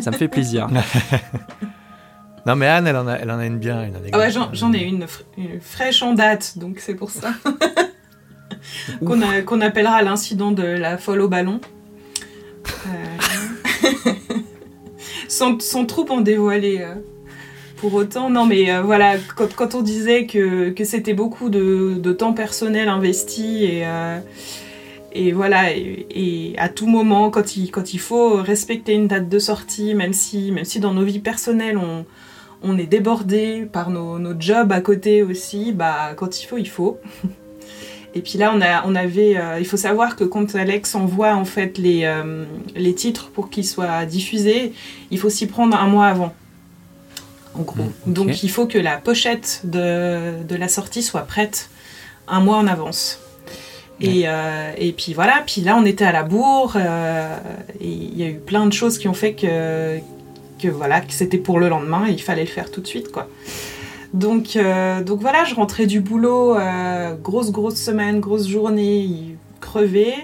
Ça 0.00 0.10
me 0.10 0.16
fait 0.16 0.28
plaisir. 0.28 0.68
non 2.46 2.56
mais 2.56 2.66
Anne, 2.66 2.86
elle 2.86 2.96
en 2.96 3.06
a, 3.06 3.14
elle 3.14 3.30
en 3.30 3.38
a 3.38 3.46
une 3.46 3.58
bien, 3.58 3.84
une 3.84 3.96
anecdote. 3.96 4.20
ouais, 4.20 4.30
j'en 4.52 4.72
ai 4.74 4.82
une, 4.82 5.06
fraîche 5.60 6.02
en 6.02 6.12
date, 6.12 6.58
donc 6.58 6.80
c'est 6.80 6.94
pour 6.94 7.10
ça. 7.10 7.32
Qu'on 9.46 9.60
appellera 9.60 10.02
l'incident 10.02 10.52
de 10.52 10.62
la 10.62 10.98
folle 10.98 11.22
au 11.22 11.28
ballon. 11.28 11.60
Sans, 15.32 15.86
trop 15.86 16.06
en 16.10 16.20
dévoiler 16.20 16.80
euh, 16.80 16.94
pour 17.78 17.94
autant. 17.94 18.30
Non, 18.30 18.46
mais 18.46 18.70
euh, 18.70 18.82
voilà, 18.82 19.14
quand, 19.36 19.74
on 19.74 19.82
disait 19.82 20.26
que, 20.26 20.74
c'était 20.84 21.14
beaucoup 21.14 21.48
de, 21.48 22.12
temps 22.12 22.32
personnel 22.32 22.88
investi 22.88 23.64
et, 23.64 23.86
euh, 23.86 24.18
et 25.12 25.32
voilà, 25.32 25.72
et, 25.72 26.54
à 26.58 26.68
tout 26.68 26.86
moment, 26.86 27.30
quand 27.30 27.56
il, 27.56 27.70
quand 27.70 27.94
il 27.94 28.00
faut 28.00 28.34
respecter 28.34 28.92
une 28.92 29.08
date 29.08 29.28
de 29.28 29.38
sortie, 29.38 29.94
même 29.94 30.12
si, 30.12 30.52
même 30.52 30.64
si 30.64 30.80
dans 30.80 30.94
nos 30.94 31.04
vies 31.04 31.20
personnelles 31.20 31.78
on, 31.78 32.04
on 32.62 32.78
est 32.78 32.86
débordé 32.86 33.66
par 33.70 33.90
nos, 33.90 34.18
nos 34.18 34.38
jobs 34.38 34.72
à 34.72 34.80
côté 34.80 35.22
aussi, 35.22 35.72
bah 35.72 36.12
quand 36.16 36.40
il 36.40 36.46
faut, 36.46 36.58
il 36.58 36.68
faut. 36.68 36.98
Et 38.14 38.20
puis 38.20 38.38
là, 38.38 38.52
on, 38.54 38.60
a, 38.60 38.86
on 38.86 38.94
avait. 38.94 39.36
Euh, 39.36 39.58
il 39.58 39.66
faut 39.66 39.76
savoir 39.76 40.16
que 40.16 40.24
quand 40.24 40.54
Alex 40.54 40.94
envoie 40.94 41.34
en 41.34 41.44
fait 41.44 41.78
les, 41.78 42.04
euh, 42.04 42.44
les 42.74 42.94
titres 42.94 43.30
pour 43.30 43.48
qu'ils 43.48 43.66
soient 43.66 44.04
diffusés, 44.04 44.72
il 45.10 45.18
faut 45.18 45.30
s'y 45.30 45.46
prendre 45.46 45.76
un 45.76 45.86
mois 45.86 46.06
avant. 46.06 46.34
En 47.54 47.62
gros. 47.62 47.82
Mmh, 47.82 48.12
Donc 48.12 48.42
il 48.42 48.50
faut 48.50 48.66
que 48.66 48.78
la 48.78 48.96
pochette 48.96 49.62
de, 49.64 50.42
de, 50.42 50.56
la 50.56 50.68
sortie 50.68 51.02
soit 51.02 51.22
prête 51.22 51.70
un 52.28 52.40
mois 52.40 52.56
en 52.56 52.66
avance. 52.66 53.18
Et, 54.00 54.24
euh, 54.26 54.72
et, 54.78 54.92
puis 54.92 55.14
voilà, 55.14 55.44
puis 55.46 55.60
là 55.60 55.76
on 55.76 55.84
était 55.84 56.04
à 56.04 56.10
la 56.10 56.24
bourre, 56.24 56.76
et 56.76 57.86
il 57.86 58.18
y 58.18 58.24
a 58.24 58.28
eu 58.28 58.38
plein 58.38 58.66
de 58.66 58.72
choses 58.72 58.98
qui 58.98 59.06
ont 59.06 59.14
fait 59.14 59.34
que, 59.34 59.98
que 60.60 60.66
voilà, 60.66 61.02
que 61.02 61.12
c'était 61.12 61.38
pour 61.38 61.60
le 61.60 61.68
lendemain 61.68 62.08
et 62.08 62.12
il 62.12 62.20
fallait 62.20 62.42
le 62.42 62.48
faire 62.48 62.72
tout 62.72 62.80
de 62.80 62.86
suite 62.86 63.12
quoi. 63.12 63.28
Donc, 64.12 64.56
euh, 64.56 65.02
donc 65.02 65.20
voilà, 65.20 65.44
je 65.44 65.54
rentrais 65.54 65.86
du 65.86 66.00
boulot, 66.00 66.56
euh, 66.56 67.14
grosse, 67.14 67.50
grosse 67.50 67.76
semaine, 67.76 68.20
grosse 68.20 68.46
journée, 68.46 69.36
crevé. 69.60 70.14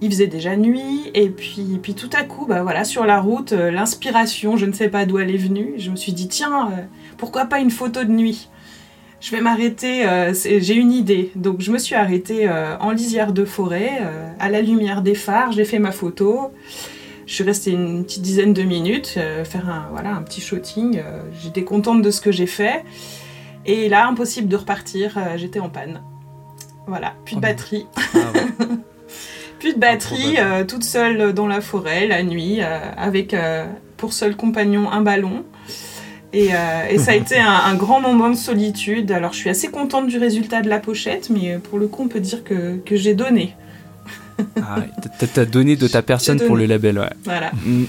il 0.00 0.10
faisait 0.10 0.26
déjà 0.26 0.56
nuit, 0.56 1.10
et 1.14 1.28
puis, 1.30 1.94
tout 1.96 2.10
à 2.12 2.24
coup, 2.24 2.46
bah 2.46 2.84
sur 2.84 3.04
la 3.04 3.20
route, 3.20 3.52
euh, 3.52 3.70
l'inspiration, 3.70 4.56
je 4.56 4.66
ne 4.66 4.72
sais 4.72 4.88
pas 4.88 5.06
d'où 5.06 5.20
elle 5.20 5.30
est 5.30 5.36
venue. 5.36 5.74
Je 5.76 5.90
me 5.90 5.96
suis 5.96 6.12
dit, 6.12 6.26
tiens, 6.26 6.70
pourquoi 7.16 7.44
pas 7.44 7.60
une 7.60 7.70
photo 7.70 8.02
de 8.02 8.10
nuit? 8.10 8.48
Je 9.20 9.30
vais 9.30 9.40
m'arrêter, 9.40 10.04
j'ai 10.34 10.74
une 10.74 10.90
idée. 10.90 11.30
Donc 11.36 11.60
je 11.60 11.70
me 11.70 11.78
suis 11.78 11.94
arrêtée 11.94 12.50
en 12.80 12.90
lisière 12.90 13.32
de 13.32 13.44
forêt, 13.44 14.02
à 14.40 14.48
la 14.48 14.60
lumière 14.60 15.00
des 15.00 15.14
phares, 15.14 15.52
j'ai 15.52 15.64
fait 15.64 15.78
ma 15.78 15.92
photo. 15.92 16.50
Je 17.32 17.36
suis 17.36 17.44
restée 17.44 17.70
une 17.70 18.04
petite 18.04 18.20
dizaine 18.20 18.52
de 18.52 18.62
minutes, 18.62 19.14
euh, 19.16 19.42
faire 19.46 19.66
un, 19.66 19.86
voilà, 19.90 20.14
un 20.14 20.20
petit 20.20 20.42
shooting. 20.42 20.98
euh, 20.98 21.22
J'étais 21.42 21.64
contente 21.64 22.02
de 22.02 22.10
ce 22.10 22.20
que 22.20 22.30
j'ai 22.30 22.44
fait. 22.44 22.84
Et 23.64 23.88
là, 23.88 24.06
impossible 24.06 24.48
de 24.48 24.56
repartir, 24.56 25.16
euh, 25.16 25.38
j'étais 25.38 25.58
en 25.58 25.70
panne. 25.70 26.02
Voilà, 26.86 27.14
plus 27.24 27.36
de 27.36 27.38
Oh 27.38 27.40
batterie. 27.40 27.86
Ah 27.96 28.18
ouais. 28.34 28.66
Plus 29.60 29.72
de 29.72 29.78
batterie, 29.78 30.36
toute 30.68 30.84
seule 30.84 31.32
dans 31.32 31.46
la 31.46 31.62
forêt, 31.62 32.06
la 32.06 32.22
nuit, 32.22 32.60
avec 32.60 33.34
pour 33.96 34.12
seul 34.12 34.36
compagnon 34.36 34.90
un 34.90 35.00
ballon. 35.00 35.44
Et, 36.32 36.48
et 36.90 36.98
ça 36.98 37.12
a 37.12 37.14
été 37.14 37.38
un, 37.38 37.48
un 37.48 37.74
grand 37.76 38.00
moment 38.00 38.28
de 38.28 38.34
solitude. 38.34 39.12
Alors 39.12 39.32
je 39.32 39.38
suis 39.38 39.50
assez 39.50 39.68
contente 39.68 40.08
du 40.08 40.18
résultat 40.18 40.62
de 40.62 40.68
la 40.68 40.80
pochette, 40.80 41.30
mais 41.30 41.58
pour 41.58 41.78
le 41.78 41.86
coup 41.86 42.02
on 42.02 42.08
peut 42.08 42.18
dire 42.18 42.42
que, 42.42 42.78
que 42.78 42.96
j'ai 42.96 43.14
donné. 43.14 43.54
Ah 44.56 44.78
ouais, 44.78 44.90
t'as- 45.34 45.44
donné 45.44 45.76
de 45.76 45.86
ta 45.88 46.02
personne 46.02 46.40
pour 46.40 46.56
le 46.56 46.66
label, 46.66 46.98
ouais. 46.98 47.10
Voilà. 47.24 47.50
Mm. 47.64 47.84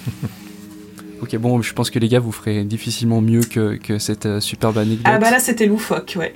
Ok, 1.21 1.37
bon, 1.37 1.61
je 1.61 1.73
pense 1.73 1.89
que 1.89 1.99
les 1.99 2.09
gars, 2.09 2.19
vous 2.19 2.31
ferez 2.33 2.63
difficilement 2.65 3.21
mieux 3.21 3.41
que, 3.41 3.75
que 3.77 3.97
cette 3.97 4.25
euh, 4.25 4.39
superbe 4.41 4.77
anecdote. 4.77 5.05
Ah 5.05 5.19
bah 5.19 5.31
là 5.31 5.39
c'était 5.39 5.67
loufoque, 5.67 6.15
ouais. 6.19 6.33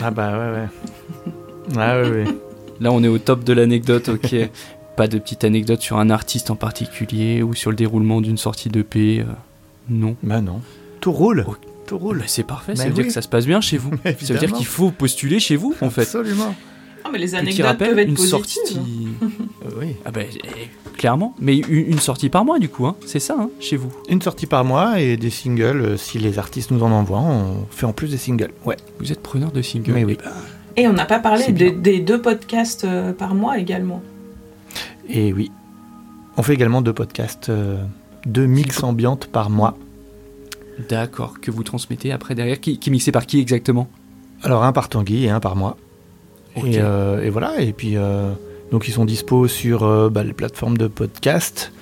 Ah 0.00 0.10
bah 0.10 0.32
ouais, 0.38 0.54
ouais. 0.60 0.68
Ah 1.76 2.00
ouais, 2.00 2.08
ouais. 2.10 2.24
Là, 2.80 2.92
on 2.92 3.02
est 3.04 3.08
au 3.08 3.18
top 3.18 3.44
de 3.44 3.52
l'anecdote, 3.52 4.08
ok. 4.08 4.34
Pas 4.96 5.06
de 5.06 5.18
petite 5.18 5.44
anecdote 5.44 5.80
sur 5.82 5.98
un 5.98 6.10
artiste 6.10 6.50
en 6.50 6.56
particulier 6.56 7.42
ou 7.42 7.54
sur 7.54 7.70
le 7.70 7.76
déroulement 7.76 8.20
d'une 8.20 8.38
sortie 8.38 8.68
d'EP. 8.70 9.20
euh, 9.20 9.24
non. 9.90 10.16
Bah 10.22 10.40
non. 10.40 10.60
Tout 11.00 11.12
roule. 11.12 11.44
Oh. 11.46 11.54
Tout 11.86 11.98
Bah, 11.98 12.04
roule. 12.04 12.22
c'est 12.26 12.46
parfait, 12.46 12.74
ça 12.74 12.84
Bah 12.84 12.88
veut 12.88 12.94
dire 12.94 13.06
que 13.06 13.12
ça 13.12 13.22
se 13.22 13.28
passe 13.28 13.44
bien 13.46 13.60
chez 13.60 13.76
vous. 13.76 13.90
Ça 14.20 14.32
veut 14.32 14.38
dire 14.40 14.52
qu'il 14.52 14.66
faut 14.66 14.90
postuler 14.90 15.40
chez 15.40 15.56
vous, 15.56 15.74
en 15.82 15.90
fait. 15.90 16.02
Absolument. 16.02 16.54
Ah 17.04 17.08
mais 17.12 17.18
les 17.18 17.26
Petit 17.28 17.36
anecdotes 17.36 17.66
rappel, 17.66 17.88
peuvent 17.88 17.98
être 17.98 18.08
une 18.08 18.14
positives. 18.14 18.38
sortie. 18.38 19.08
Euh, 19.22 19.68
oui. 19.80 19.96
Ah 20.04 20.10
bah, 20.10 20.20
eh, 20.24 20.96
clairement. 20.96 21.34
Mais 21.40 21.56
une, 21.58 21.92
une 21.92 21.98
sortie 21.98 22.28
par 22.28 22.44
mois, 22.44 22.58
du 22.58 22.68
coup, 22.68 22.86
hein. 22.86 22.96
c'est 23.06 23.18
ça, 23.20 23.36
hein, 23.38 23.50
chez 23.60 23.76
vous. 23.76 23.92
Une 24.08 24.22
sortie 24.22 24.46
par 24.46 24.64
mois 24.64 25.00
et 25.00 25.16
des 25.16 25.30
singles. 25.30 25.80
euh, 25.82 25.96
Si 25.96 26.18
les 26.18 26.38
artistes 26.38 26.70
nous 26.70 26.82
en 26.82 26.90
envoient, 26.92 27.20
on 27.20 27.66
fait 27.70 27.86
en 27.86 27.92
plus 27.92 28.08
des 28.10 28.16
singles. 28.18 28.50
Ouais. 28.64 28.76
Vous 29.00 29.10
êtes 29.12 29.20
preneur 29.22 29.50
de 29.52 29.62
singles. 29.62 29.92
Mais 29.92 30.04
oui. 30.04 30.16
Eh 30.20 30.24
ben, 30.24 30.32
Et 30.76 30.88
on 30.88 30.92
n'a 30.92 31.04
pas 31.06 31.18
parlé 31.18 31.50
des, 31.52 32.00
deux 32.00 32.20
podcasts 32.22 32.84
euh, 32.84 33.12
par 33.12 33.34
mois 33.34 33.58
également. 33.58 34.02
Et 35.08 35.32
oui. 35.32 35.50
On 36.36 36.42
fait 36.42 36.54
également 36.54 36.80
deux 36.82 36.92
podcasts, 36.94 37.48
euh, 37.50 37.82
deux 38.26 38.46
mix 38.46 38.82
ambiantes 38.82 39.26
par 39.26 39.50
mois. 39.50 39.76
D'accord, 40.88 41.40
que 41.40 41.50
vous 41.50 41.62
transmettez 41.62 42.12
après 42.12 42.34
derrière. 42.34 42.58
Qui, 42.60 42.78
qui 42.78 42.90
mixé 42.90 43.12
par 43.12 43.26
qui 43.26 43.38
exactement? 43.40 43.88
Alors 44.42 44.64
un 44.64 44.72
par 44.72 44.88
Tanguy 44.88 45.24
et 45.26 45.30
un 45.30 45.40
par 45.40 45.54
mois. 45.56 45.76
Et, 46.56 46.78
euh, 46.80 47.22
et 47.22 47.30
voilà, 47.30 47.60
et 47.60 47.72
puis 47.72 47.96
euh, 47.96 48.32
donc 48.70 48.86
ils 48.88 48.92
sont 48.92 49.04
dispo 49.04 49.48
sur 49.48 49.84
euh, 49.84 50.10
bah, 50.10 50.22
les 50.22 50.32
plateformes 50.34 50.76
de 50.76 50.86
podcast, 50.86 51.72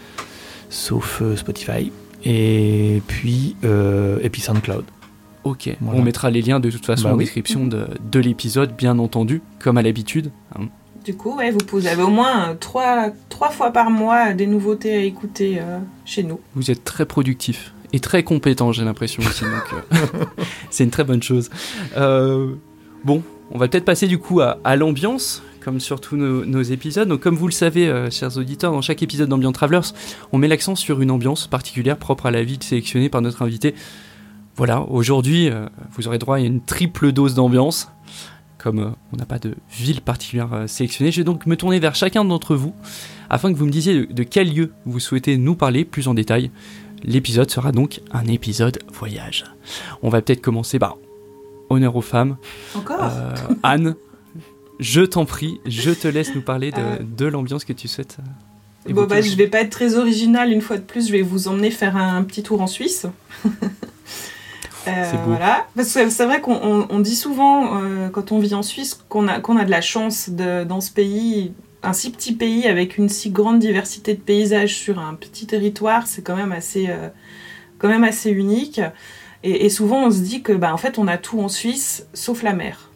sauf 0.68 1.21
euh, 1.23 1.37
Spotify, 1.37 1.91
et 2.25 3.03
puis, 3.07 3.57
euh, 3.64 4.18
et 4.23 4.31
puis 4.31 4.41
SoundCloud. 4.41 4.85
Ok, 5.43 5.75
Voilà. 5.81 5.99
on 6.01 6.03
mettra 6.05 6.31
les 6.31 6.43
liens 6.43 6.61
de 6.61 6.71
toute 6.71 6.85
façon 6.85 7.05
Bah 7.09 7.14
en 7.14 7.16
oui. 7.16 7.25
description 7.25 7.66
de, 7.66 7.87
de 8.12 8.21
l'épisode, 8.21 8.77
bien 8.77 8.99
entendu, 8.99 9.41
comme 9.59 9.79
à 9.79 9.83
l'habitude. 9.83 10.31
hein. 10.55 10.64
Du 11.03 11.14
coup, 11.16 11.35
ouais, 11.39 11.51
vous 11.73 11.87
avez 11.87 12.03
au 12.03 12.11
moins 12.11 12.51
euh, 12.51 12.55
trois, 12.61 13.07
trois 13.31 13.49
fois 13.49 13.71
par 13.73 13.91
mois 13.91 14.35
des 14.35 14.47
nouveautés 14.47 14.95
à 14.95 15.01
écouter 15.03 15.57
euh, 15.59 15.79
chez 16.05 16.23
nous. 16.23 16.39
Vous 16.55 16.71
êtes 16.71 16.85
très 16.85 17.07
productif 17.07 17.73
et 17.95 18.01
très 18.01 18.23
compétent, 18.23 18.71
j'ai 18.71 18.85
l'impression 18.85 19.23
aussi, 19.27 19.45
donc 19.45 19.83
euh, 19.95 20.25
c'est 20.71 20.85
une 20.85 20.91
très 20.91 21.05
bonne 21.05 21.23
chose. 21.23 21.49
Euh, 21.97 22.53
bon, 23.03 23.23
on 23.51 23.59
va 23.59 23.69
peut-être 23.69 23.85
passer 23.85 24.07
du 24.07 24.19
coup 24.19 24.41
à, 24.41 24.77
l'ambiance, 24.77 25.43
comme 25.61 25.81
sur 25.81 26.01
tous 26.01 26.17
nos, 26.17 26.63
épisodes. 26.63 27.09
Donc, 27.09 27.21
comme 27.21 27.37
vous 27.37 27.47
le 27.47 27.53
savez, 27.53 27.89
euh, 27.89 28.11
chers 28.11 28.37
auditeurs, 28.37 28.73
dans 28.73 28.83
chaque 28.83 29.03
épisode 29.03 29.29
d'Ambient 29.29 29.53
Travelers, 29.53 29.93
on 30.33 30.39
met 30.39 30.49
l'accent 30.49 30.77
sur 30.77 31.01
une 31.01 31.11
ambiance 31.11 31.47
particulière 31.47 31.97
propre 31.97 32.27
à 32.27 32.31
la 32.31 32.45
ville 32.45 32.63
sélectionnée 32.63 33.09
par 33.09 33.23
notre 33.23 33.43
invité. 33.43 33.75
Voilà, 34.57 34.83
aujourd'hui, 34.83 35.49
euh, 35.49 35.67
vous 35.93 36.07
aurez 36.07 36.19
droit 36.19 36.37
à 36.37 36.41
une 36.41 36.61
triple 36.61 37.13
dose 37.13 37.35
d'ambiance. 37.35 37.91
Comme 38.59 38.79
euh, 38.79 38.91
on 39.13 39.17
n'a 39.17 39.27
pas 39.27 39.39
de 39.39 39.55
ville 39.71 40.01
particulière 40.01 40.65
sélectionnée, 40.67 41.11
je 41.11 41.19
vais 41.21 41.25
donc 41.25 41.47
me 41.47 41.57
tourner 41.57 41.81
vers 41.81 41.95
chacun 41.95 42.25
d'entre 42.25 42.55
vous 42.55 42.75
afin 43.31 43.53
que 43.53 43.59
vous 43.59 43.67
me 43.67 43.71
disiez 43.71 44.07
de, 44.07 44.13
de 44.13 44.23
quel 44.23 44.53
lieu 44.53 44.73
vous 44.85 45.01
souhaitez 45.01 45.37
nous 45.39 45.57
parler 45.57 45.85
plus 45.85 46.09
en 46.09 46.15
détail. 46.15 46.51
L'épisode 47.03 47.51
sera 47.51 47.73
donc 47.73 48.01
un 48.13 48.27
épisode 48.27 48.79
voyage. 48.93 49.45
On 50.03 50.11
va 50.11 50.21
peut-être 50.21 50.43
commencer 50.43 50.79
par 50.79 50.99
honneur 51.71 51.97
aux 51.97 52.03
femmes. 52.03 52.37
Encore 52.77 53.03
Euh, 53.03 53.35
Anne, 53.62 53.95
je 54.79 55.01
t'en 55.03 55.25
prie, 55.25 55.61
je 55.66 55.91
te 55.93 56.09
laisse 56.09 56.35
nous 56.35 56.43
parler 56.43 56.71
de, 56.73 56.79
Euh. 56.81 56.97
de 57.01 57.27
l'ambiance 57.27 57.64
que 57.64 57.73
tu 57.73 57.89
souhaites. 57.89 58.18
euh, 58.89 58.93
Bon, 58.93 59.05
bah, 59.05 59.21
je 59.21 59.35
vais 59.37 59.47
pas 59.47 59.61
être 59.61 59.71
très 59.71 59.97
originale 59.97 60.51
une 60.53 60.62
fois 60.62 60.77
de 60.79 60.83
plus, 60.83 61.07
je 61.09 61.12
vais 61.12 61.23
vous 61.23 61.49
emmener 61.49 61.71
faire 61.71 61.97
un 61.97 62.23
petit 62.25 62.43
tour 62.43 62.61
en 62.61 62.66
Suisse. 62.66 63.07
Euh. 64.89 65.12
Voilà. 65.27 65.66
Parce 65.77 65.93
que 65.93 66.09
c'est 66.09 66.25
vrai 66.25 66.41
qu'on 66.41 66.55
on- 66.55 66.87
on 66.89 67.01
dit 67.01 67.14
souvent, 67.14 67.83
euh, 67.83 68.09
quand 68.09 68.33
on 68.33 68.39
vit 68.39 68.55
en 68.55 68.62
Suisse, 68.62 68.99
qu'on 69.11 69.29
a, 69.29 69.39
qu'on 69.39 69.59
a 69.59 69.66
de 69.66 69.71
la 69.71 69.83
chance 69.83 70.31
de, 70.31 70.64
dans 70.64 70.81
ce 70.81 70.91
pays, 70.91 71.53
un 71.83 71.93
si 71.93 72.11
petit 72.11 72.33
pays 72.33 72.66
avec 72.66 72.97
une 72.97 73.11
si 73.11 73.29
grande 73.31 73.59
diversité 73.59 74.14
de 74.14 74.21
paysages 74.21 74.75
sur 74.75 74.99
un 74.99 75.14
petit 75.14 75.47
territoire, 75.47 76.07
c'est 76.07 76.23
quand 76.23 76.35
même 76.35 76.53
assez, 76.53 76.87
euh, 76.89 77.09
quand 77.79 77.89
même 77.89 78.05
assez 78.05 78.31
unique. 78.31 78.81
Et, 79.43 79.70
souvent, 79.70 80.05
on 80.07 80.11
se 80.11 80.20
dit 80.20 80.43
que, 80.43 80.53
bah, 80.53 80.72
en 80.72 80.76
fait, 80.76 80.99
on 80.99 81.09
a 81.09 81.16
tout 81.16 81.41
en 81.41 81.49
Suisse, 81.49 82.07
sauf 82.12 82.43
la 82.43 82.53
mer. 82.53 82.91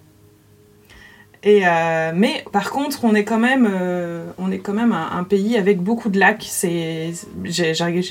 Et 1.42 1.66
euh, 1.66 2.12
mais 2.14 2.42
par 2.53 2.70
contre, 2.70 3.05
on 3.05 3.14
est 3.14 3.24
quand 3.24 3.38
même, 3.38 3.68
euh, 3.70 4.30
on 4.38 4.51
est 4.51 4.61
quand 4.61 4.72
même 4.72 4.92
un, 4.92 5.24
pays 5.24 5.59
avec 5.59 5.80
beaucoup 5.80 6.09
de 6.09 6.18
lacs. 6.18 6.51
J'ai, 6.62 7.12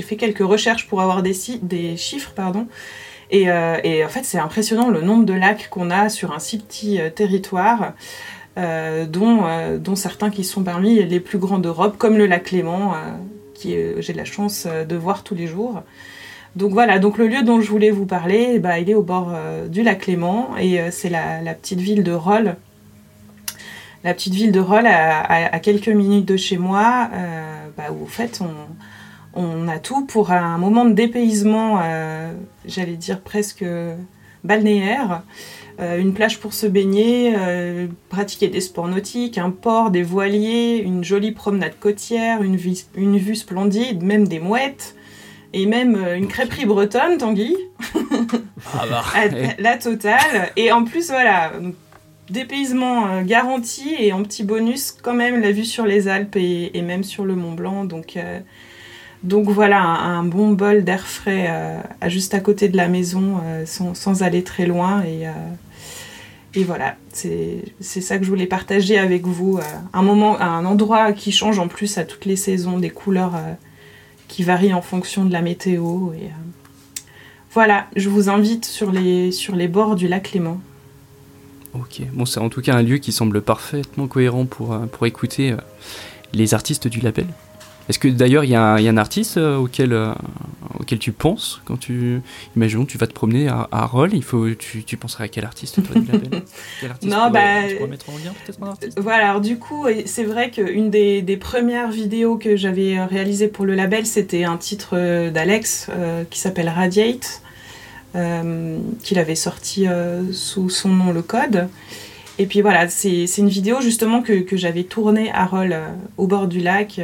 fait 0.04 0.16
quelques 0.16 0.46
recherches 0.46 0.88
pour 0.88 1.02
avoir 1.02 1.24
des, 1.24 1.34
chiffres, 1.98 2.32
pardon. 2.36 2.68
Et, 3.32 3.50
euh, 3.50 3.78
et 3.84 4.06
en 4.06 4.10
fait, 4.10 4.24
c'est 4.24 4.38
impressionnant 4.38 4.90
le 4.90 5.02
nombre 5.02 5.26
de 5.26 5.34
lacs 5.34 5.70
qu'on 5.72 5.90
a 5.90 6.10
sur 6.10 6.32
un 6.32 6.40
si 6.40 6.60
petit 6.60 7.00
territoire, 7.16 7.94
dont, 8.56 9.78
dont 9.80 9.96
certains 9.96 10.30
qui 10.30 10.44
sont 10.44 10.64
parmi 10.64 11.04
les 11.04 11.20
plus 11.20 11.40
grands 11.40 11.58
d'Europe, 11.58 11.98
comme 11.98 12.18
le 12.18 12.28
lac 12.28 12.52
Léman, 12.52 12.94
qui 13.56 13.76
j'ai 13.98 14.14
la 14.14 14.26
chance 14.26 14.68
de 14.68 14.96
voir 14.96 15.24
tous 15.24 15.34
les 15.34 15.48
jours. 15.48 15.82
Donc 16.56 16.72
voilà, 16.72 17.00
donc 17.00 17.18
le 17.18 17.28
lieu 17.28 17.42
dont 17.42 17.62
je 17.62 17.70
voulais 17.70 17.90
vous 17.90 18.06
parler, 18.06 18.60
bah, 18.60 18.78
il 18.80 18.90
est 18.90 18.94
au 18.94 19.02
bord 19.02 19.32
euh, 19.34 19.68
du 19.68 19.82
lac 19.82 20.06
Léman 20.06 20.56
et 20.60 20.80
euh, 20.80 20.90
c'est 20.92 21.10
la, 21.10 21.54
petite 21.56 21.80
ville 21.80 22.04
de 22.04 22.12
Rolles. 22.12 22.58
La 24.04 24.14
petite 24.14 24.36
ville 24.36 24.52
de 24.52 24.60
Rolles, 24.60 24.86
à, 24.88 25.60
quelques 25.60 25.88
minutes 25.88 26.28
de 26.28 26.38
chez 26.38 26.58
moi, 26.58 27.10
euh, 27.14 27.68
bah, 27.76 27.86
où 27.92 28.04
en 28.04 28.08
fait 28.08 28.42
on, 29.36 29.68
a 29.68 29.80
tout 29.80 30.06
pour 30.06 30.32
un 30.32 30.58
moment 30.60 30.86
de 30.86 30.92
dépaysement, 30.92 31.82
j'allais 32.66 32.98
dire 32.98 33.22
presque 33.22 33.66
balnéaire. 34.44 35.24
Une 35.80 36.14
plage 36.14 36.40
pour 36.40 36.54
se 36.54 36.68
baigner, 36.68 37.34
pratiquer 38.10 38.50
des 38.50 38.60
sports 38.60 38.90
nautiques, 38.90 39.38
un 39.38 39.50
port, 39.50 39.90
des 39.90 40.04
voiliers, 40.04 40.84
une 40.86 41.04
jolie 41.04 41.32
promenade 41.32 41.80
côtière, 41.80 42.44
une 42.44 42.58
vue 43.18 43.36
splendide, 43.36 44.04
même 44.04 44.28
des 44.28 44.40
mouettes, 44.40 44.96
et 45.54 45.66
même 45.66 45.96
euh, 45.96 46.18
une 46.18 46.28
crêperie 46.28 46.66
bretonne, 46.66 47.18
Tanguy. 47.18 47.56
Ah 48.74 48.86
bah, 48.90 49.04
la 49.60 49.78
totale. 49.78 50.52
Et 50.56 50.72
en 50.72 50.84
plus, 50.84 51.08
voilà, 51.10 51.52
dépaysement 52.30 53.08
euh, 53.08 53.22
garanti 53.24 53.96
et 54.00 54.14
en 54.14 54.24
petit 54.24 54.44
bonus, 54.44 54.92
quand 54.92 55.14
même, 55.14 55.42
la 55.42 55.52
vue 55.52 55.66
sur 55.66 55.86
les 55.86 56.08
Alpes 56.08 56.36
et, 56.36 56.78
et 56.78 56.82
même 56.82 57.04
sur 57.04 57.26
le 57.26 57.36
Mont 57.36 57.54
Blanc. 57.54 57.86
Donc, 57.86 58.18
euh, 58.18 58.40
donc 59.24 59.48
voilà, 59.50 59.80
un, 59.82 60.20
un 60.20 60.24
bon 60.24 60.50
bol 60.52 60.84
d'air 60.84 61.06
frais 61.08 61.46
euh, 61.50 61.80
juste 62.10 62.34
à 62.34 62.40
côté 62.40 62.68
de 62.70 62.78
la 62.78 62.88
maison 62.88 63.40
euh, 63.44 63.66
sans, 63.66 63.94
sans 63.94 64.24
aller 64.24 64.44
très 64.44 64.66
loin. 64.66 65.04
Et, 65.04 65.28
euh, 65.28 65.32
et 66.56 66.64
voilà, 66.64 66.96
c'est 67.12 67.64
c'est 67.80 68.02
ça 68.02 68.18
que 68.18 68.26
je 68.26 68.30
voulais 68.30 68.46
partager 68.48 68.98
avec 68.98 69.26
vous. 69.26 69.58
euh, 69.58 69.62
un 69.94 70.02
moment, 70.02 70.40
un 70.40 70.66
endroit 70.66 71.12
qui 71.14 71.32
change 71.32 71.58
en 71.60 71.68
plus 71.68 71.98
à 71.98 72.04
toutes 72.06 72.26
les 72.26 72.36
saisons, 72.36 72.80
des 72.80 72.90
couleurs 72.90 73.36
euh, 73.36 73.54
qui 74.28 74.44
varient 74.44 74.74
en 74.74 74.82
fonction 74.82 75.26
de 75.26 75.32
la 75.32 75.42
météo. 75.42 76.14
Et, 76.14 76.26
euh, 76.26 76.30
voilà, 77.52 77.88
je 77.96 78.10
vous 78.10 78.30
invite 78.30 78.66
sur 78.66 78.92
les, 78.92 79.32
sur 79.32 79.56
les 79.56 79.68
bords 79.68 79.96
du 79.96 80.08
lac 80.08 80.32
Léman. 80.32 80.60
ok. 81.74 82.02
Bon, 82.14 82.26
c'est 82.26 82.40
en 82.40 82.50
tout 82.50 82.62
cas 82.62 82.76
un 82.76 82.82
lieu 82.82 82.98
qui 82.98 83.12
semble 83.12 83.42
parfaitement 83.42 84.08
cohérent 84.08 84.46
pour, 84.46 84.74
euh, 84.74 85.06
écouter 85.06 85.52
euh, 85.52 85.58
les 86.34 86.54
artistes 86.54 86.88
du 86.88 87.00
label. 87.00 87.28
Est-ce 87.90 88.00
que 88.00 88.08
d'ailleurs 88.08 88.44
il 88.44 88.52
y, 88.52 88.56
a 88.56 88.76
un 88.76 88.98
artiste 88.98 89.38
auquel, 89.38 89.98
auquel 90.80 91.00
tu 91.00 91.12
penses 91.12 91.62
quand 91.66 91.78
tu. 91.78 92.22
Imaginons, 92.56 92.86
tu 92.86 92.98
vas 92.98 93.08
te 93.08 93.14
promener 93.14 93.50
à, 93.50 93.68
à 93.72 93.86
Roll, 93.86 94.14
il 94.14 94.24
faut, 94.24 94.50
tu, 94.52 94.84
tu 94.84 94.96
penserais 94.96 95.26
à 95.26 95.28
quel 95.28 95.44
artiste 95.44 95.84
toi, 95.84 96.02
Quel 96.80 96.92
artiste 96.92 97.12
Non, 97.12 97.30
bah, 97.30 97.68
tu 97.68 97.76
pourrais 97.76 97.90
mettre 97.90 98.10
en 98.10 98.18
lien 98.18 98.34
peut-être 98.46 98.64
un 98.64 98.70
artiste 98.70 99.00
Voilà, 99.00 99.30
alors 99.30 99.42
du 99.42 99.58
coup, 99.58 99.86
c'est 100.06 100.24
vrai 100.24 100.50
qu'une 100.50 100.90
des, 100.90 101.22
des 101.22 101.38
premières 101.38 101.92
vidéos 101.92 102.38
que 102.38 102.56
j'avais 102.56 102.98
euh, 102.98 103.06
réalisées 103.06 103.50
pour 103.50 103.66
le 103.66 103.76
label, 103.76 104.06
c'était 104.06 104.46
un 104.46 104.58
titre 104.58 104.92
euh, 104.94 105.30
d'Alex 105.30 105.88
euh, 105.90 106.24
qui 106.30 106.40
s'appelle 106.40 106.70
Radiate, 106.70 107.42
euh, 108.16 108.78
qu'il 109.02 109.18
avait 109.18 109.34
sorti 109.34 109.88
euh, 109.88 110.32
sous 110.32 110.70
son 110.70 110.90
nom 110.90 111.12
Le 111.12 111.24
Code. 111.24 111.68
Et 112.38 112.46
puis 112.46 112.62
voilà, 112.62 112.88
c'est 112.88 113.26
une 113.38 113.50
vidéo 113.50 113.82
justement 113.82 114.22
que, 114.22 114.42
que 114.42 114.56
j'avais 114.56 114.84
tournée 114.84 115.32
à 115.32 115.46
Roll 115.46 115.74
euh, 115.74 115.88
au 116.18 116.28
bord 116.28 116.48
du 116.48 116.60
lac. 116.60 117.02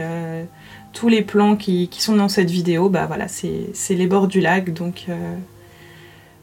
Tous 1.00 1.08
les 1.08 1.22
plans 1.22 1.56
qui, 1.56 1.88
qui 1.88 2.02
sont 2.02 2.16
dans 2.18 2.28
cette 2.28 2.50
vidéo, 2.52 2.89
bah 2.89 3.06
voilà, 3.08 3.28
c'est 3.30 3.95
les 3.95 4.06
bords 4.08 4.28
du 4.28 4.41
lac. 4.41 4.74
Donc, 4.74 5.06
euh, 5.08 5.36